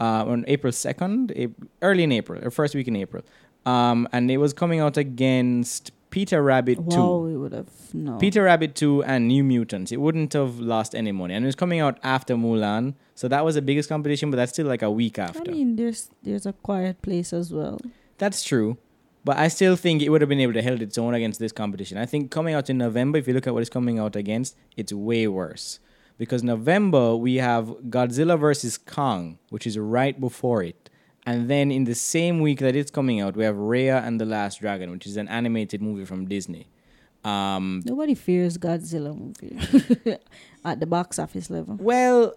uh, 0.00 0.24
on 0.32 0.44
april 0.48 0.72
2nd 0.72 1.52
early 1.82 2.02
in 2.02 2.12
april 2.12 2.38
or 2.44 2.50
first 2.50 2.74
week 2.74 2.88
in 2.88 2.96
april 2.96 3.22
um, 3.66 4.06
and 4.12 4.30
it 4.30 4.36
was 4.38 4.52
coming 4.52 4.80
out 4.80 4.96
against 4.96 5.90
peter 6.14 6.40
rabbit 6.44 6.78
2 6.78 6.82
wow, 6.96 7.16
we 7.18 7.36
would 7.36 7.52
have 7.52 7.66
no. 7.92 8.16
Peter 8.18 8.44
Rabbit 8.44 8.74
2 8.76 9.02
and 9.02 9.26
New 9.26 9.42
Mutants. 9.42 9.90
It 9.90 10.00
wouldn't 10.00 10.32
have 10.32 10.60
lost 10.60 10.94
any 10.94 11.12
money. 11.12 11.34
And 11.34 11.44
it 11.44 11.48
was 11.48 11.56
coming 11.56 11.80
out 11.80 11.98
after 12.02 12.34
Mulan. 12.36 12.94
So 13.14 13.26
that 13.28 13.44
was 13.44 13.56
the 13.56 13.62
biggest 13.62 13.88
competition, 13.88 14.30
but 14.30 14.36
that's 14.36 14.52
still 14.52 14.66
like 14.66 14.82
a 14.82 14.90
week 14.90 15.18
after. 15.18 15.50
I 15.50 15.54
mean, 15.54 15.74
there's 15.74 16.10
there's 16.22 16.46
a 16.46 16.52
quiet 16.52 17.02
place 17.02 17.32
as 17.32 17.52
well. 17.52 17.80
That's 18.18 18.44
true. 18.44 18.78
But 19.24 19.38
I 19.38 19.48
still 19.48 19.74
think 19.74 20.02
it 20.02 20.10
would 20.10 20.20
have 20.20 20.28
been 20.28 20.44
able 20.46 20.52
to 20.52 20.62
hold 20.62 20.82
its 20.82 20.98
own 20.98 21.14
against 21.14 21.40
this 21.40 21.52
competition. 21.52 21.98
I 21.98 22.06
think 22.06 22.30
coming 22.30 22.54
out 22.54 22.70
in 22.70 22.78
November, 22.78 23.18
if 23.18 23.26
you 23.26 23.34
look 23.34 23.48
at 23.48 23.54
what 23.54 23.62
it's 23.62 23.76
coming 23.78 23.98
out 23.98 24.14
against, 24.14 24.56
it's 24.76 24.92
way 24.92 25.26
worse. 25.26 25.80
Because 26.18 26.44
November, 26.44 27.16
we 27.16 27.36
have 27.36 27.64
Godzilla 27.94 28.38
versus 28.38 28.78
Kong, 28.78 29.38
which 29.48 29.66
is 29.66 29.78
right 29.78 30.20
before 30.20 30.62
it. 30.62 30.83
And 31.26 31.48
then 31.48 31.70
in 31.70 31.84
the 31.84 31.94
same 31.94 32.40
week 32.40 32.60
that 32.60 32.76
it's 32.76 32.90
coming 32.90 33.20
out, 33.20 33.34
we 33.36 33.44
have 33.44 33.56
Raya 33.56 34.04
and 34.06 34.20
the 34.20 34.26
Last 34.26 34.60
Dragon, 34.60 34.90
which 34.90 35.06
is 35.06 35.16
an 35.16 35.26
animated 35.28 35.80
movie 35.80 36.04
from 36.04 36.26
Disney. 36.26 36.68
Um, 37.24 37.80
Nobody 37.86 38.14
fears 38.14 38.58
Godzilla 38.58 39.16
movie 39.16 39.56
at 40.64 40.80
the 40.80 40.86
box 40.86 41.18
office 41.18 41.48
level. 41.48 41.76
well, 41.80 42.34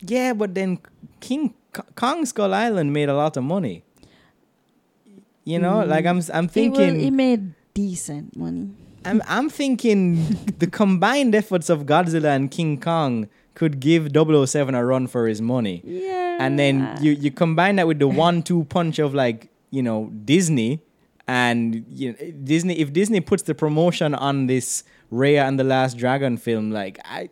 yeah, 0.00 0.32
but 0.34 0.54
then 0.54 0.78
King 1.20 1.54
Kong 1.96 2.24
Skull 2.26 2.54
Island 2.54 2.92
made 2.92 3.08
a 3.08 3.14
lot 3.16 3.36
of 3.36 3.42
money. 3.42 3.82
You 5.44 5.58
know, 5.58 5.82
Mm. 5.82 5.88
like 5.88 6.06
I'm 6.06 6.20
I'm 6.32 6.44
It, 6.46 6.50
thinking 6.50 6.96
will, 6.98 7.04
it 7.06 7.10
made 7.12 7.54
decent 7.74 8.36
money. 8.36 8.70
I'm 9.04 9.22
I'm 9.26 9.48
thinking 9.48 10.16
the 10.58 10.66
combined 10.66 11.34
efforts 11.34 11.70
of 11.70 11.86
Godzilla 11.86 12.34
and 12.34 12.50
King 12.50 12.78
Kong 12.80 13.28
could 13.56 13.80
give 13.80 14.10
007 14.14 14.74
a 14.74 14.84
run 14.84 15.08
for 15.08 15.26
his 15.26 15.42
money. 15.42 15.82
Yeah. 15.82 16.36
And 16.38 16.58
then 16.58 16.96
you, 17.00 17.12
you 17.12 17.30
combine 17.32 17.76
that 17.76 17.88
with 17.88 17.98
the 17.98 18.06
one 18.06 18.42
two 18.42 18.64
punch 18.64 19.00
of 19.00 19.14
like, 19.14 19.48
you 19.70 19.82
know, 19.82 20.12
Disney 20.24 20.82
and 21.26 21.84
you 21.90 22.12
know, 22.12 22.30
Disney 22.44 22.78
if 22.78 22.92
Disney 22.92 23.20
puts 23.20 23.42
the 23.42 23.54
promotion 23.54 24.14
on 24.14 24.46
this 24.46 24.84
Raya 25.10 25.48
and 25.48 25.58
the 25.58 25.64
Last 25.64 25.96
Dragon 25.96 26.36
film 26.36 26.70
like 26.70 26.98
I 27.04 27.30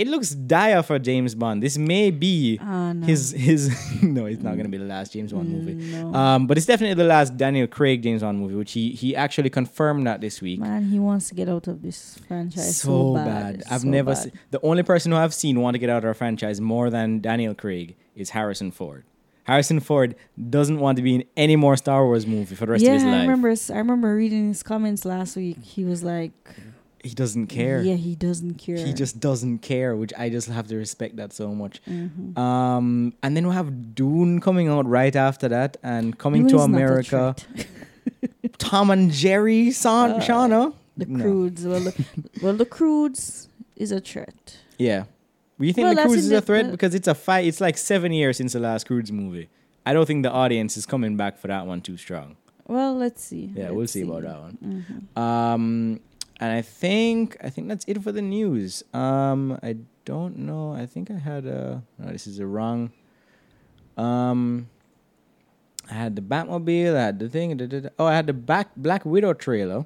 it 0.00 0.08
looks 0.08 0.30
dire 0.30 0.82
for 0.82 0.98
James 0.98 1.34
Bond. 1.34 1.62
This 1.62 1.76
may 1.76 2.10
be 2.10 2.58
Ah, 2.62 2.92
no. 2.92 3.06
his 3.06 3.32
his 3.32 3.68
no, 4.02 4.24
it's 4.26 4.42
not 4.42 4.54
going 4.54 4.64
to 4.64 4.70
be 4.70 4.78
the 4.78 4.84
last 4.96 5.12
James 5.12 5.32
Bond 5.32 5.48
movie. 5.50 5.74
No. 5.74 6.14
Um, 6.14 6.46
but 6.46 6.56
it's 6.56 6.66
definitely 6.66 6.94
the 6.94 7.08
last 7.08 7.36
Daniel 7.36 7.66
Craig 7.66 8.02
James 8.02 8.22
Bond 8.22 8.38
movie, 8.40 8.54
which 8.54 8.72
he 8.72 8.92
he 8.92 9.14
actually 9.14 9.50
confirmed 9.50 10.06
that 10.06 10.20
this 10.20 10.40
week. 10.40 10.60
Man, 10.60 10.84
he 10.84 10.98
wants 10.98 11.28
to 11.28 11.34
get 11.34 11.48
out 11.48 11.66
of 11.68 11.82
this 11.82 12.18
franchise 12.26 12.78
so, 12.78 12.88
so 12.88 13.14
bad. 13.14 13.58
bad. 13.58 13.64
I've 13.70 13.82
so 13.82 13.88
never 13.88 14.12
bad. 14.14 14.22
seen 14.22 14.32
the 14.50 14.60
only 14.62 14.82
person 14.82 15.12
who 15.12 15.18
I've 15.18 15.34
seen 15.34 15.60
want 15.60 15.74
to 15.74 15.78
get 15.78 15.90
out 15.90 16.04
of 16.04 16.10
a 16.10 16.14
franchise 16.14 16.60
more 16.60 16.88
than 16.88 17.20
Daniel 17.20 17.54
Craig 17.54 17.96
is 18.16 18.30
Harrison 18.30 18.70
Ford. 18.70 19.04
Harrison 19.44 19.80
Ford 19.80 20.14
doesn't 20.48 20.78
want 20.78 20.96
to 20.96 21.02
be 21.02 21.16
in 21.16 21.24
any 21.36 21.56
more 21.56 21.76
Star 21.76 22.04
Wars 22.04 22.26
movie 22.26 22.54
for 22.54 22.66
the 22.66 22.72
rest 22.72 22.84
yeah, 22.84 22.90
of 22.90 22.94
his 22.94 23.04
life. 23.04 23.14
I 23.14 23.20
remember. 23.22 23.48
I 23.48 23.78
remember 23.78 24.14
reading 24.14 24.48
his 24.48 24.62
comments 24.62 25.04
last 25.04 25.36
week. 25.36 25.58
He 25.62 25.84
was 25.84 26.02
like, 26.04 26.32
He 27.02 27.10
doesn't 27.14 27.46
care. 27.46 27.80
Yeah, 27.82 27.94
he 27.94 28.14
doesn't 28.14 28.54
care. 28.54 28.76
He 28.76 28.92
just 28.92 29.20
doesn't 29.20 29.58
care, 29.60 29.96
which 29.96 30.12
I 30.18 30.28
just 30.28 30.48
have 30.48 30.66
to 30.68 30.76
respect 30.76 31.16
that 31.16 31.32
so 31.32 31.54
much. 31.54 31.80
Mhm. 31.88 32.36
Um, 32.36 33.14
and 33.22 33.34
then 33.36 33.46
we 33.48 33.54
have 33.54 33.94
Dune 33.94 34.40
coming 34.40 34.68
out 34.68 34.86
right 34.86 35.16
after 35.16 35.48
that, 35.48 35.78
and 35.82 36.18
coming 36.18 36.46
to 36.48 36.58
America. 36.58 37.34
Tom 38.58 38.90
and 38.90 39.10
Jerry, 39.10 39.70
Son, 39.70 40.12
Uh, 40.12 40.18
Shauna. 40.20 40.74
The 40.96 41.06
No. 41.06 41.22
Croods. 41.24 41.64
Well, 41.66 41.80
the, 41.80 42.04
well, 42.42 42.54
the 42.54 42.66
Croods 42.66 43.48
is 43.76 43.92
a 43.92 44.00
threat. 44.00 44.58
Yeah. 44.78 45.04
Do 45.58 45.66
you 45.66 45.72
think 45.72 45.86
Well, 45.86 45.94
the 45.94 46.12
in 46.12 46.18
is 46.18 46.30
a 46.32 46.40
threat? 46.40 46.66
the- 46.66 46.72
because 46.72 46.94
it's 46.94 47.08
a 47.08 47.14
fight. 47.14 47.46
It's 47.46 47.60
like 47.60 47.78
seven 47.78 48.12
years 48.12 48.36
since 48.36 48.52
the 48.52 48.60
last 48.60 48.86
Croods 48.86 49.10
movie. 49.12 49.48
I 49.86 49.94
don't 49.94 50.04
think 50.06 50.22
the 50.22 50.30
audience 50.30 50.76
is 50.76 50.84
coming 50.86 51.16
back 51.16 51.38
for 51.38 51.48
that 51.48 51.66
one 51.66 51.80
too 51.80 51.96
strong. 51.96 52.36
Well, 52.66 52.94
let's 52.94 53.24
see. 53.24 53.50
Yeah, 53.54 53.70
we'll 53.70 53.80
Let's 53.80 53.92
see 53.92 54.02
about 54.02 54.22
that 54.22 54.40
one. 54.40 54.84
Mhm. 55.16 55.20
Um, 55.20 56.00
and 56.40 56.52
I 56.52 56.62
think 56.62 57.36
I 57.44 57.50
think 57.50 57.68
that's 57.68 57.84
it 57.86 58.02
for 58.02 58.12
the 58.12 58.22
news. 58.22 58.82
Um, 58.94 59.58
I 59.62 59.76
don't 60.04 60.38
know. 60.38 60.72
I 60.72 60.86
think 60.86 61.10
I 61.10 61.18
had 61.18 61.46
a. 61.46 61.82
No, 61.98 62.10
this 62.10 62.26
is 62.26 62.38
a 62.38 62.46
wrong. 62.46 62.90
Um, 63.96 64.68
I 65.90 65.94
had 65.94 66.16
the 66.16 66.22
Batmobile. 66.22 66.96
I 66.96 67.00
had 67.02 67.18
the 67.18 67.28
thing. 67.28 67.56
da, 67.56 67.66
da, 67.66 67.80
da. 67.80 67.88
Oh, 67.98 68.06
I 68.06 68.14
had 68.14 68.26
the 68.26 68.32
back 68.32 68.70
Black 68.76 69.04
Widow 69.04 69.34
trailer. 69.34 69.84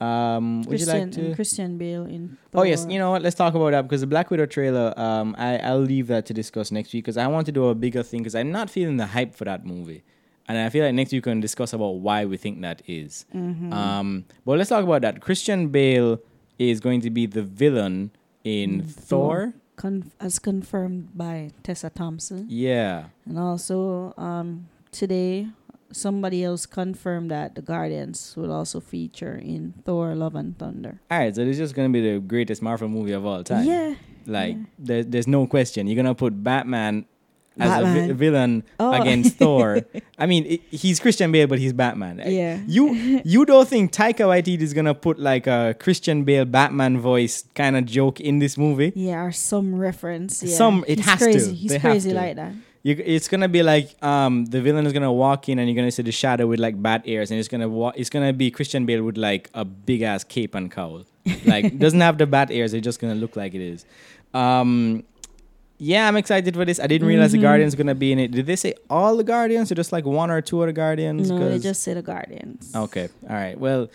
Um, 0.00 0.62
would 0.62 0.80
you 0.80 0.86
like 0.86 1.12
to? 1.12 1.26
and 1.26 1.34
Christian 1.36 1.78
Bale 1.78 2.04
in. 2.04 2.36
Oh 2.52 2.64
yes, 2.64 2.84
you 2.88 2.98
know 2.98 3.12
what? 3.12 3.22
Let's 3.22 3.36
talk 3.36 3.54
about 3.54 3.70
that 3.70 3.82
because 3.82 4.00
the 4.00 4.08
Black 4.08 4.30
Widow 4.30 4.46
trailer. 4.46 4.92
Um, 4.98 5.36
I 5.38 5.58
I'll 5.58 5.78
leave 5.78 6.08
that 6.08 6.26
to 6.26 6.34
discuss 6.34 6.72
next 6.72 6.92
week 6.92 7.04
because 7.04 7.16
I 7.16 7.28
want 7.28 7.46
to 7.46 7.52
do 7.52 7.68
a 7.68 7.74
bigger 7.74 8.02
thing 8.02 8.20
because 8.20 8.34
I'm 8.34 8.50
not 8.50 8.68
feeling 8.68 8.96
the 8.96 9.06
hype 9.06 9.34
for 9.34 9.44
that 9.44 9.64
movie, 9.64 10.02
and 10.48 10.58
I 10.58 10.68
feel 10.70 10.84
like 10.84 10.94
next 10.94 11.12
week 11.12 11.24
we 11.26 11.30
can 11.32 11.40
discuss 11.40 11.72
about 11.72 12.00
why 12.00 12.24
we 12.24 12.36
think 12.36 12.60
that 12.62 12.82
is. 12.86 13.24
Mm-hmm. 13.34 13.72
Um, 13.72 14.24
but 14.44 14.58
let's 14.58 14.70
talk 14.70 14.84
about 14.84 15.02
that. 15.02 15.20
Christian 15.20 15.68
Bale 15.68 16.18
is 16.58 16.80
going 16.80 17.00
to 17.02 17.10
be 17.10 17.26
the 17.26 17.42
villain 17.42 18.10
in 18.44 18.82
Mm, 18.82 18.90
Thor. 18.90 19.54
Con- 19.76 20.12
as 20.20 20.38
confirmed 20.38 21.08
by 21.16 21.50
Tessa 21.64 21.90
Thompson, 21.90 22.46
Yeah. 22.48 23.06
and 23.26 23.38
also 23.38 24.14
um, 24.16 24.68
today 24.92 25.48
somebody 25.90 26.44
else 26.44 26.64
confirmed 26.66 27.30
that 27.30 27.54
the 27.56 27.62
Guardians 27.62 28.34
will 28.36 28.52
also 28.52 28.78
feature 28.80 29.34
in 29.34 29.74
Thor: 29.84 30.14
Love 30.14 30.34
and 30.36 30.56
Thunder. 30.58 31.00
All 31.10 31.18
right, 31.18 31.34
so 31.34 31.44
this 31.44 31.52
is 31.54 31.58
just 31.58 31.74
gonna 31.74 31.88
be 31.90 32.00
the 32.00 32.20
greatest 32.20 32.62
Marvel 32.62 32.88
movie 32.88 33.12
of 33.12 33.24
all 33.26 33.42
time. 33.42 33.64
Yeah, 33.66 33.94
Like 34.26 34.54
Yeah. 34.56 34.62
there, 34.78 35.02
there's 35.04 35.26
no 35.26 35.46
question. 35.48 35.86
You're 35.88 35.96
gonna 35.96 36.14
put 36.14 36.40
Batman 36.42 37.06
as 37.58 37.80
a 37.80 37.84
vi- 37.84 38.12
villain 38.12 38.62
Oh. 38.80 38.92
against 38.92 39.36
Thor. 39.38 39.80
I 40.18 40.26
mean, 40.26 40.44
i 40.50 40.60
he's 40.70 40.98
Christian 41.00 41.30
Bale, 41.32 41.46
but 41.46 41.58
he's 41.58 41.72
Batman. 41.72 42.20
Yeah. 42.26 42.58
You 42.66 43.20
you 43.24 43.44
don't 43.44 43.68
think 43.68 43.92
Taika 43.92 44.24
Waititi 44.26 44.60
is 44.60 44.74
gonna 44.74 44.94
put 44.94 45.18
like 45.18 45.46
a 45.46 45.74
Christian 45.78 46.24
Bale 46.24 46.44
Batman 46.44 46.98
voice 46.98 47.44
kind 47.54 47.76
of 47.76 47.84
joke 47.86 48.20
in 48.20 48.38
this 48.40 48.58
movie? 48.58 48.92
yeah, 48.94 49.22
or 49.24 49.32
some 49.32 49.74
reference. 49.74 50.42
Yeah. 50.42 50.56
Some- 50.56 50.84
it 50.88 50.98
He's 50.98 51.06
has 51.06 51.18
to. 51.18 51.24
crazy. 51.24 51.54
He's 51.54 51.70
They 51.72 51.78
crazy 51.78 52.10
to. 52.10 52.16
like 52.16 52.36
that. 52.36 52.52
You, 52.86 53.00
it's 53.02 53.28
gonna 53.28 53.48
be 53.48 53.62
like 53.62 53.94
um 54.04 54.44
the 54.44 54.60
villain 54.60 54.84
is 54.84 54.92
gonna 54.92 55.10
walk 55.12 55.48
in 55.48 55.58
and 55.58 55.66
you're 55.68 55.74
gonna 55.76 55.90
see 55.90 56.02
the 56.02 56.12
shadow 56.12 56.46
with 56.46 56.60
like 56.60 56.76
bat 56.82 57.00
ears 57.06 57.30
and 57.30 57.40
it's 57.40 57.48
gonna 57.48 57.66
wa- 57.68 57.94
it's 57.96 58.10
gonna 58.10 58.32
be 58.34 58.50
Christian 58.50 58.84
Bale 58.84 59.02
with 59.02 59.16
like 59.16 59.48
a 59.54 59.64
big 59.64 60.02
ass 60.02 60.22
cape 60.22 60.54
and 60.54 60.70
cowl. 60.70 61.04
Like 61.46 61.78
doesn't 61.84 62.02
have 62.02 62.18
the 62.18 62.26
bat 62.26 62.50
ears, 62.50 62.74
it's 62.74 62.84
just 62.84 63.00
gonna 63.00 63.14
look 63.14 63.36
like 63.36 63.54
it 63.54 63.62
is. 63.62 63.86
Um 64.34 65.04
yeah, 65.78 66.06
I'm 66.08 66.16
excited 66.16 66.54
for 66.54 66.64
this. 66.64 66.78
I 66.80 66.86
didn't 66.86 67.08
realize 67.08 67.32
the 67.32 67.38
Mhm. 67.38 67.42
Guardians 67.42 67.74
gonna 67.74 67.94
be 67.94 68.12
in 68.12 68.18
it. 68.18 68.30
Did 68.30 68.46
they 68.46 68.56
say 68.56 68.74
all 68.88 69.16
the 69.16 69.24
Guardians 69.24 69.70
or 69.72 69.74
just 69.74 69.92
like 69.92 70.04
one 70.06 70.30
or 70.30 70.40
two 70.40 70.62
of 70.62 70.66
the 70.68 70.72
Guardians? 70.72 71.30
No, 71.30 71.48
they 71.48 71.58
just 71.58 71.82
say 71.82 71.94
the 71.94 72.02
Guardians. 72.02 72.72
Okay. 72.74 73.08
All 73.28 73.34
right. 73.36 73.58
Well, 73.58 73.88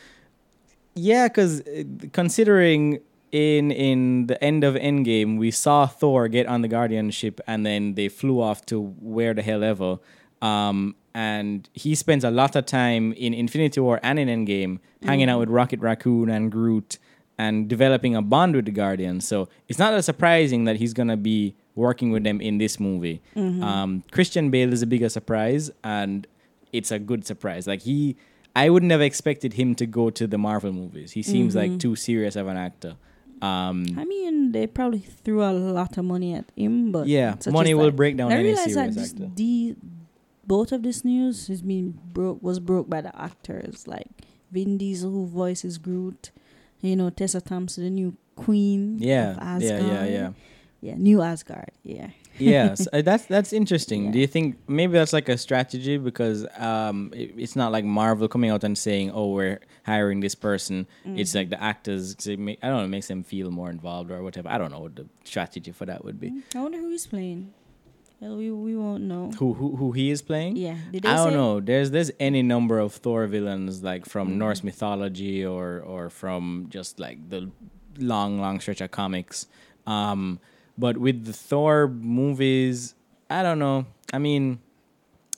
yeah, 0.95 1.27
because 1.27 1.63
considering 2.11 2.99
in 3.31 3.71
in 3.71 4.27
the 4.27 4.43
end 4.43 4.63
of 4.63 4.75
Endgame, 4.75 5.37
we 5.37 5.51
saw 5.51 5.85
Thor 5.85 6.27
get 6.27 6.47
on 6.47 6.61
the 6.61 6.67
Guardian 6.67 7.11
ship, 7.11 7.39
and 7.47 7.65
then 7.65 7.93
they 7.95 8.09
flew 8.09 8.41
off 8.41 8.65
to 8.67 8.81
where 8.99 9.33
the 9.33 9.41
hell 9.41 9.63
ever. 9.63 9.97
Um, 10.41 10.95
and 11.13 11.69
he 11.73 11.95
spends 11.95 12.23
a 12.23 12.31
lot 12.31 12.55
of 12.55 12.65
time 12.65 13.13
in 13.13 13.33
Infinity 13.33 13.79
War 13.81 13.99
and 14.03 14.19
in 14.19 14.27
Endgame 14.27 14.79
hanging 15.03 15.29
out 15.29 15.39
with 15.39 15.49
Rocket 15.49 15.79
Raccoon 15.79 16.29
and 16.29 16.51
Groot 16.51 16.97
and 17.37 17.67
developing 17.67 18.15
a 18.15 18.21
bond 18.21 18.55
with 18.55 18.65
the 18.65 18.71
Guardians. 18.71 19.27
So 19.27 19.47
it's 19.67 19.79
not 19.79 19.91
that 19.91 20.03
surprising 20.03 20.63
that 20.65 20.77
he's 20.77 20.93
gonna 20.93 21.17
be 21.17 21.55
working 21.79 22.11
with 22.11 22.23
them 22.23 22.39
in 22.41 22.57
this 22.57 22.79
movie. 22.79 23.21
Um, 23.35 24.03
Christian 24.11 24.51
Bale 24.51 24.71
is 24.73 24.81
a 24.81 24.87
bigger 24.87 25.09
surprise, 25.09 25.71
and 25.83 26.27
it's 26.71 26.91
a 26.91 26.99
good 26.99 27.25
surprise. 27.25 27.65
Like 27.67 27.81
he, 27.81 28.15
I 28.55 28.69
would 28.69 28.83
never 28.83 29.03
expected 29.03 29.53
him 29.53 29.75
to 29.75 29.85
go 29.85 30.09
to 30.19 30.27
the 30.27 30.37
Marvel 30.37 30.71
movies. 30.73 31.11
He 31.13 31.23
seems 31.23 31.55
like 31.55 31.79
too 31.79 31.95
serious 31.95 32.35
of 32.35 32.47
an 32.47 32.57
actor. 32.57 32.95
Um, 33.41 33.85
I 33.97 34.03
mean, 34.03 34.51
they 34.51 34.67
probably 34.67 34.99
threw 34.99 35.41
a 35.43 35.53
lot 35.53 35.97
of 35.97 36.03
money 36.03 36.33
at 36.35 36.45
him, 36.57 36.91
but 36.91 37.07
yeah, 37.07 37.35
money 37.49 37.73
will 37.73 37.85
life. 37.85 37.95
break 37.95 38.17
down 38.17 38.31
I 38.33 38.35
any 38.35 38.49
realize 38.49 38.75
that 38.75 38.97
actor. 38.97 39.31
the 39.35 39.75
both 40.45 40.71
of 40.73 40.83
this 40.83 41.05
news 41.05 41.47
has 41.47 41.61
been 41.61 41.97
broke 42.11 42.41
was 42.43 42.59
broke 42.59 42.89
by 42.89 42.99
the 43.01 43.13
actors 43.19 43.87
like 43.87 44.07
Vin 44.51 44.77
Diesel 44.77 45.09
who 45.11 45.25
voices 45.27 45.77
Groot, 45.77 46.31
you 46.81 46.95
know 46.97 47.09
Tessa 47.09 47.39
Thompson, 47.39 47.83
the 47.85 47.89
new 47.89 48.17
queen 48.35 48.97
Yeah, 48.99 49.55
of 49.55 49.61
yeah, 49.61 49.79
yeah, 49.79 50.05
yeah. 50.05 50.29
Yeah, 50.81 50.95
new 50.97 51.21
Asgard. 51.21 51.71
Yeah, 51.83 52.09
yes, 52.37 52.87
uh, 52.93 53.01
that's 53.01 53.25
that's 53.25 53.51
interesting. 53.53 54.05
Yeah. 54.05 54.11
Do 54.11 54.19
you 54.19 54.27
think 54.27 54.57
maybe 54.67 54.93
that's 54.93 55.13
like 55.13 55.27
a 55.29 55.37
strategy 55.37 55.97
because 55.97 56.45
um, 56.57 57.11
it, 57.15 57.33
it's 57.37 57.55
not 57.55 57.71
like 57.71 57.83
Marvel 57.85 58.27
coming 58.27 58.49
out 58.49 58.63
and 58.63 58.77
saying, 58.77 59.11
"Oh, 59.11 59.29
we're 59.33 59.59
hiring 59.85 60.19
this 60.21 60.35
person." 60.35 60.87
It's 61.05 61.35
like 61.35 61.49
the 61.49 61.61
actors. 61.61 62.15
'cause 62.15 62.27
it 62.27 62.39
make, 62.39 62.59
I 62.63 62.67
don't 62.69 62.77
know, 62.79 62.85
it 62.85 62.89
makes 62.89 63.07
them 63.07 63.23
feel 63.23 63.51
more 63.51 63.69
involved 63.69 64.09
or 64.11 64.23
whatever. 64.23 64.49
I 64.49 64.57
don't 64.57 64.71
know 64.71 64.79
what 64.79 64.95
the 64.95 65.05
strategy 65.25 65.71
for 65.71 65.85
that 65.85 66.03
would 66.05 66.19
be. 66.19 66.29
Mm, 66.31 66.41
I 66.55 66.61
wonder 66.61 66.77
who 66.77 66.89
he's 66.89 67.07
playing. 67.07 67.53
Well, 68.21 68.35
we 68.37 68.51
we 68.51 68.75
won't 68.75 69.03
know. 69.03 69.31
Who 69.39 69.53
who 69.53 69.75
who 69.77 69.91
he 69.93 70.11
is 70.11 70.21
playing? 70.21 70.57
Yeah, 70.57 70.75
I 70.93 71.15
don't 71.15 71.33
know. 71.33 71.59
There's 71.61 71.91
there's 71.91 72.11
any 72.19 72.41
number 72.41 72.77
of 72.79 72.93
Thor 72.93 73.27
villains 73.27 73.81
like 73.81 74.05
from 74.05 74.29
Mm-hmm. 74.29 74.37
Norse 74.39 74.63
mythology 74.63 75.45
or 75.45 75.79
or 75.79 76.09
from 76.09 76.67
just 76.69 76.99
like 76.99 77.29
the 77.29 77.49
long 77.97 78.39
long 78.39 78.59
stretch 78.59 78.81
of 78.81 78.91
comics. 78.91 79.47
Um, 79.87 80.39
but 80.79 80.95
with 80.97 81.25
the 81.25 81.33
Thor 81.33 81.87
movies, 81.87 82.95
I 83.29 83.43
don't 83.43 83.59
know. 83.59 83.85
I 84.15 84.17
mean, 84.17 84.59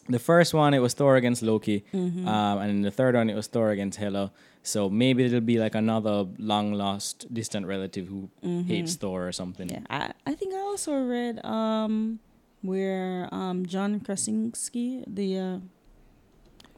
the 0.08 0.20
first 0.20 0.54
one 0.54 0.74
it 0.78 0.80
was 0.86 0.94
Thor 0.94 1.16
against 1.18 1.42
Loki, 1.42 1.84
Mm-hmm. 1.94 2.28
um, 2.28 2.56
and 2.62 2.70
in 2.78 2.82
the 2.82 2.92
third 2.92 3.16
one 3.16 3.30
it 3.30 3.36
was 3.36 3.48
Thor 3.48 3.72
against 3.72 3.98
Hela. 3.98 4.32
So 4.64 4.90
maybe 4.90 5.26
it'll 5.26 5.42
be 5.42 5.58
like 5.58 5.74
another 5.74 6.28
long 6.38 6.74
lost 6.78 7.26
distant 7.34 7.66
relative 7.66 8.06
who 8.08 8.30
hates 8.70 8.94
Thor 8.96 9.28
or 9.28 9.32
something. 9.34 9.68
Mm-hmm. 9.68 9.86
Yeah, 9.90 10.12
I, 10.26 10.32
I 10.32 10.34
think 10.38 10.54
I 10.54 10.62
also 10.72 10.94
read 11.02 11.42
um 11.44 12.20
where 12.62 13.26
um 13.34 13.66
John 13.66 14.00
Krasinski 14.06 15.04
the 15.10 15.28
uh 15.40 15.58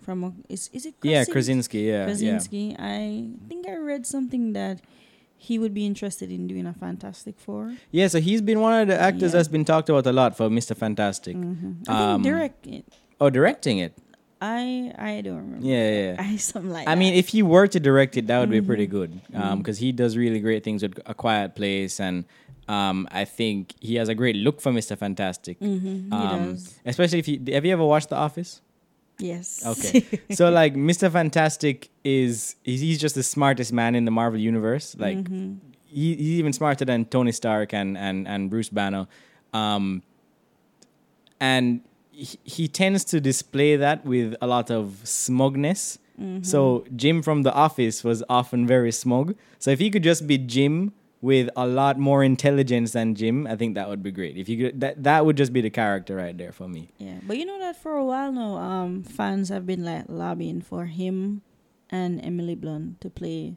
from 0.01 0.43
is 0.49 0.69
is 0.73 0.85
it 0.85 0.95
Yeah, 1.03 1.23
Krasinski? 1.25 1.31
Krasinski. 1.31 1.79
Yeah, 1.79 1.99
yeah. 1.99 2.05
Krasinski. 2.05 2.63
I 2.79 3.27
think 3.49 3.67
I 3.67 3.75
read 3.75 4.05
something 4.07 4.53
that 4.53 4.79
he 5.49 5.59
would 5.59 5.73
be 5.73 5.85
interested 5.85 6.31
in 6.31 6.47
doing 6.47 6.65
a 6.65 6.73
Fantastic 6.73 7.35
Four. 7.45 7.75
Yeah, 7.91 8.07
so 8.07 8.19
he's 8.27 8.41
been 8.41 8.59
one 8.61 8.73
of 8.81 8.87
the 8.87 8.97
actors 9.09 9.31
Yeah. 9.31 9.37
that's 9.39 9.51
been 9.55 9.65
talked 9.65 9.89
about 9.89 10.05
a 10.07 10.13
lot 10.21 10.37
for 10.37 10.47
Mr. 10.49 10.75
Fantastic. 10.75 11.35
Mm-hmm. 11.35 11.71
I 11.91 12.13
Um, 12.13 12.23
think 12.23 12.33
direct 12.33 12.67
it. 12.67 12.85
Oh, 13.21 13.29
directing 13.29 13.77
it. 13.85 13.93
I 14.41 14.91
I 14.97 15.21
don't 15.25 15.37
remember. 15.45 15.65
Yeah, 15.65 15.89
yeah. 15.99 16.15
I 16.27 16.35
something 16.37 16.71
like 16.71 16.87
I 16.87 16.95
mean, 16.95 17.13
if 17.13 17.27
he 17.35 17.41
were 17.43 17.67
to 17.75 17.79
direct 17.79 18.17
it, 18.19 18.27
that 18.27 18.39
would 18.39 18.49
be 18.59 18.61
pretty 18.61 18.87
Mm-hmm. 18.87 18.97
good. 19.35 19.41
Um, 19.41 19.59
because 19.59 19.77
he 19.79 19.91
does 19.91 20.17
really 20.17 20.39
great 20.39 20.63
things 20.63 20.81
with 20.83 20.99
A 21.05 21.13
Quiet 21.13 21.55
Place, 21.55 21.99
and 21.99 22.25
um, 22.67 23.07
I 23.11 23.23
think 23.25 23.73
he 23.79 23.95
has 23.95 24.07
a 24.09 24.15
great 24.15 24.35
look 24.35 24.59
for 24.61 24.71
Mr. 24.71 24.97
Fantastic. 24.97 25.59
Mhm, 25.59 26.07
he 26.07 26.11
Um, 26.11 26.39
does. 26.55 26.79
especially 26.85 27.19
if 27.19 27.27
you 27.27 27.37
have 27.55 27.65
you 27.65 27.71
ever 27.73 27.85
watched 27.85 28.09
The 28.09 28.17
Office? 28.27 28.61
Yes. 29.19 29.63
Okay, 29.65 30.05
so 30.31 30.49
like 30.49 30.73
Mr. 30.75 31.11
Fantastic 31.11 31.89
is 32.03 32.55
he's, 32.63 32.81
he's 32.81 32.99
just 32.99 33.15
the 33.15 33.23
smartest 33.23 33.71
man 33.71 33.95
in 33.95 34.05
the 34.05 34.11
Marvel 34.11 34.39
universe. 34.39 34.95
Like 34.97 35.17
Mhm. 35.17 35.57
he, 35.85 36.15
he's 36.15 36.39
even 36.39 36.51
smarter 36.53 36.83
than 36.85 37.05
Tony 37.05 37.31
Stark 37.31 37.73
and 37.73 37.97
and 37.97 38.27
and 38.27 38.49
Bruce 38.49 38.69
Banner. 38.69 39.07
Um, 39.53 40.01
and 41.39 41.81
he, 42.11 42.39
he 42.43 42.67
tends 42.67 43.03
to 43.05 43.19
display 43.21 43.75
that 43.75 44.05
with 44.05 44.35
a 44.41 44.47
lot 44.47 44.71
of 44.71 44.99
smugness. 45.03 45.99
Mm-hmm. 46.19 46.43
So 46.43 46.85
Jim 46.95 47.21
from 47.21 47.43
The 47.43 47.53
Office 47.53 48.03
was 48.03 48.23
often 48.29 48.67
very 48.67 48.91
smug. 48.91 49.35
So 49.59 49.71
if 49.71 49.79
he 49.79 49.89
could 49.89 50.03
just 50.03 50.27
be 50.27 50.37
Jim 50.37 50.93
with 51.23 51.47
a 51.55 51.65
lot 51.65 51.95
more 51.97 52.21
intelligence 52.21 52.91
than 52.91 53.15
Jim, 53.15 53.47
I 53.47 53.55
think 53.55 53.75
that 53.79 53.87
would 53.87 54.03
be 54.03 54.11
great. 54.11 54.35
If 54.35 54.49
you 54.51 54.57
could, 54.59 54.81
that 54.83 55.01
that 55.07 55.25
would 55.25 55.37
just 55.39 55.53
be 55.55 55.61
the 55.63 55.69
character 55.71 56.17
right 56.19 56.37
there 56.37 56.51
for 56.51 56.67
me. 56.67 56.91
Yeah, 56.99 57.19
but 57.25 57.37
you 57.39 57.45
know 57.47 57.57
that 57.63 57.77
for 57.79 57.93
a 57.95 58.03
while 58.03 58.31
now, 58.31 58.57
um, 58.57 59.03
fans 59.03 59.47
have 59.47 59.65
been 59.65 59.83
like 59.87 60.05
lobbying 60.09 60.59
for 60.61 60.85
him 60.85 61.41
and 61.89 62.19
Emily 62.23 62.55
Blunt 62.55 62.99
to 63.01 63.09
play 63.09 63.55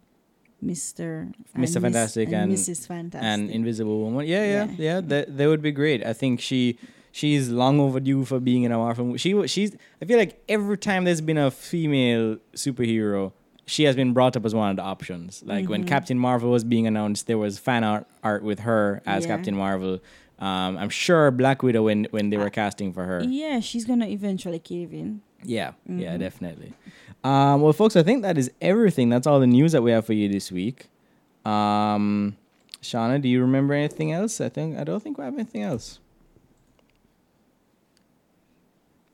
Mister 0.62 1.32
Mr. 1.56 1.80
Fantastic 1.82 2.32
and- 2.32 2.52
Mrs. 2.52 2.86
Fantastic. 2.86 3.26
And 3.26 3.50
Invisible 3.50 3.98
Woman, 4.00 4.26
yeah, 4.26 4.44
yeah, 4.44 4.64
yeah, 4.64 4.74
Yeah. 4.78 5.00
that 5.10 5.36
that 5.36 5.46
would 5.48 5.62
be 5.62 5.72
great. 5.72 6.06
I 6.06 6.12
think 6.12 6.40
she 6.40 6.78
she's 7.10 7.50
long 7.50 7.80
overdue 7.80 8.24
for 8.24 8.38
being 8.40 8.62
in 8.62 8.72
a 8.72 8.78
Marvel 8.78 9.06
movie. 9.06 9.18
She 9.18 9.34
she's 9.48 9.74
I 10.00 10.04
feel 10.04 10.18
like 10.18 10.38
every 10.48 10.78
time 10.78 11.02
there's 11.04 11.20
been 11.20 11.38
a 11.38 11.50
female 11.50 12.38
superhero, 12.54 13.32
she 13.66 13.84
has 13.84 13.96
been 13.96 14.12
brought 14.12 14.36
up 14.36 14.44
as 14.46 14.54
one 14.54 14.70
of 14.70 14.76
the 14.76 14.82
options. 14.82 15.42
Like 15.44 15.68
when 15.68 15.82
Mhm. 15.84 15.88
Captain 15.88 16.18
Marvel 16.18 16.50
was 16.50 16.62
being 16.64 16.86
announced, 16.86 17.26
there 17.26 17.38
was 17.38 17.58
fan 17.58 17.82
art, 17.84 18.06
art 18.22 18.42
with 18.44 18.60
her 18.60 19.02
as 19.04 19.24
Yeah. 19.24 19.36
Captain 19.36 19.56
Marvel. 19.56 19.98
Um, 20.38 20.76
I'm 20.78 20.88
sure 20.90 21.30
Black 21.30 21.62
Widow 21.62 21.84
when 21.84 22.06
when 22.10 22.30
they 22.30 22.36
were 22.36 22.50
casting 22.50 22.92
for 22.92 23.04
her. 23.04 23.22
yeah, 23.24 23.58
she's 23.60 23.84
gonna 23.84 24.06
eventually 24.06 24.58
cave 24.58 24.92
in. 24.92 25.20
Yeah, 25.42 25.72
yeah, 25.88 26.14
Mhm. 26.16 26.18
definitely. 26.20 26.72
Um, 27.24 27.60
well, 27.62 27.72
folks, 27.72 27.96
I 27.96 28.02
think 28.02 28.22
that 28.22 28.36
is 28.38 28.50
everything. 28.60 29.08
That's 29.08 29.26
all 29.26 29.40
the 29.40 29.46
news 29.46 29.72
that 29.72 29.82
we 29.82 29.90
have 29.90 30.04
for 30.06 30.12
you 30.12 30.28
this 30.28 30.52
week. 30.52 30.88
Um, 31.44 32.36
Shauna, 32.82 33.20
do 33.20 33.28
you 33.28 33.40
remember 33.40 33.74
anything 33.74 34.12
else? 34.12 34.40
I 34.40 34.48
think 34.48 34.78
I 34.78 34.84
don't 34.84 35.02
think 35.02 35.18
we 35.18 35.24
have 35.24 35.34
anything 35.34 35.62
else. 35.62 35.98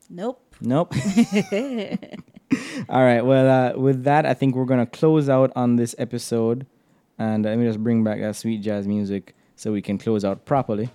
Nope. 0.09 0.41
Nope. 0.61 0.93
all 2.89 3.03
right. 3.03 3.21
Well, 3.25 3.49
uh, 3.75 3.79
with 3.79 4.03
that, 4.03 4.25
I 4.25 4.33
think 4.33 4.55
we're 4.55 4.65
gonna 4.65 4.85
close 4.85 5.29
out 5.29 5.51
on 5.55 5.75
this 5.75 5.95
episode, 5.97 6.65
and 7.19 7.43
let 7.45 7.57
me 7.57 7.65
just 7.65 7.83
bring 7.83 8.03
back 8.03 8.19
that 8.21 8.35
sweet 8.35 8.61
jazz 8.61 8.87
music 8.87 9.35
so 9.55 9.71
we 9.71 9.81
can 9.81 9.97
close 9.97 10.23
out 10.25 10.45
properly. 10.45 10.89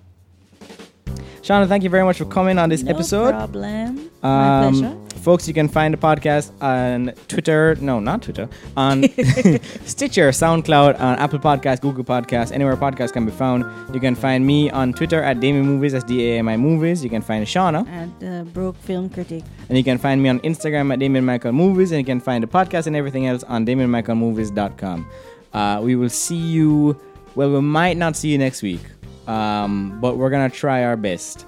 Shauna, 1.42 1.66
thank 1.68 1.82
you 1.84 1.90
very 1.90 2.04
much 2.04 2.18
for 2.18 2.24
coming 2.26 2.58
on 2.58 2.68
this 2.68 2.82
no 2.82 2.90
episode. 2.90 3.30
problem. 3.30 4.10
My 4.22 4.66
Um, 4.66 4.74
pleasure. 4.74 4.96
Folks, 5.28 5.46
you 5.46 5.52
can 5.52 5.68
find 5.68 5.92
the 5.92 5.98
podcast 5.98 6.50
on 6.62 7.12
Twitter. 7.28 7.76
No, 7.82 8.00
not 8.00 8.22
Twitter. 8.22 8.48
On 8.78 9.02
Stitcher, 9.84 10.30
SoundCloud, 10.30 10.98
on 10.98 11.18
Apple 11.18 11.38
Podcasts, 11.38 11.82
Google 11.82 12.02
Podcasts, 12.02 12.50
anywhere 12.50 12.78
podcasts 12.78 13.12
can 13.12 13.26
be 13.26 13.30
found. 13.30 13.62
You 13.92 14.00
can 14.00 14.14
find 14.14 14.46
me 14.46 14.70
on 14.70 14.94
Twitter 14.94 15.22
at 15.22 15.38
Damien 15.38 15.66
Movies, 15.66 15.92
that's 15.92 16.06
D 16.06 16.30
A 16.30 16.38
M 16.38 16.48
I 16.48 16.56
Movies. 16.56 17.04
You 17.04 17.10
can 17.10 17.20
find 17.20 17.44
Shauna. 17.44 17.86
At 18.02 18.10
uh, 18.26 18.44
Broke 18.44 18.76
Film 18.76 19.10
Critic. 19.10 19.44
And 19.68 19.76
you 19.76 19.84
can 19.84 19.98
find 19.98 20.22
me 20.22 20.30
on 20.30 20.40
Instagram 20.40 20.90
at 20.94 20.98
Damien 20.98 21.26
Michael 21.26 21.52
Movies, 21.52 21.92
and 21.92 21.98
you 21.98 22.06
can 22.06 22.20
find 22.20 22.42
the 22.42 22.48
podcast 22.48 22.86
and 22.86 22.96
everything 22.96 23.26
else 23.26 23.42
on 23.44 23.66
DamienMichaelMovies.com. 23.66 25.10
Uh, 25.52 25.80
we 25.84 25.94
will 25.94 26.08
see 26.08 26.36
you. 26.56 26.98
Well, 27.34 27.50
we 27.52 27.60
might 27.60 27.98
not 27.98 28.16
see 28.16 28.30
you 28.30 28.38
next 28.38 28.62
week, 28.62 28.80
um, 29.26 30.00
but 30.00 30.16
we're 30.16 30.30
gonna 30.30 30.48
try 30.48 30.84
our 30.84 30.96
best, 30.96 31.44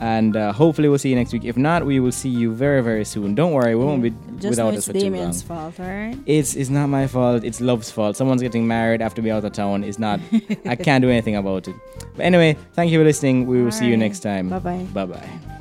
and 0.00 0.36
uh, 0.36 0.52
hopefully 0.52 0.88
we'll 0.88 0.98
see 0.98 1.10
you 1.10 1.16
next 1.16 1.32
week. 1.32 1.44
If 1.44 1.56
not, 1.56 1.84
we 1.86 2.00
will 2.00 2.12
see 2.12 2.28
you 2.28 2.52
very, 2.52 2.82
very 2.82 3.04
soon. 3.04 3.34
Don't 3.34 3.52
worry, 3.52 3.74
we 3.74 3.84
won't 3.84 4.02
be 4.02 4.10
Just 4.36 4.50
without 4.50 4.74
it's 4.74 4.78
us 4.78 4.86
for 4.86 4.92
too 4.92 5.00
long. 5.00 5.12
Damien's 5.12 5.42
fault? 5.42 5.74
It's 6.26 6.54
it's 6.54 6.70
not 6.70 6.88
my 6.88 7.06
fault. 7.06 7.44
It's 7.44 7.60
love's 7.60 7.90
fault. 7.90 8.16
Someone's 8.16 8.42
getting 8.42 8.66
married 8.66 9.02
after 9.02 9.22
be 9.22 9.30
out 9.30 9.44
of 9.44 9.52
town. 9.52 9.84
It's 9.84 9.98
not. 9.98 10.20
I 10.66 10.76
can't 10.76 11.02
do 11.02 11.10
anything 11.10 11.36
about 11.36 11.68
it. 11.68 11.76
But 12.16 12.26
anyway, 12.26 12.56
thank 12.74 12.90
you 12.90 12.98
for 12.98 13.04
listening. 13.04 13.46
We 13.46 13.62
will 13.62 13.72
see 13.72 13.86
you 13.86 13.96
next 13.96 14.20
time. 14.20 14.48
Bye 14.48 14.58
bye. 14.58 14.86
Bye 14.92 15.06
bye. 15.06 15.53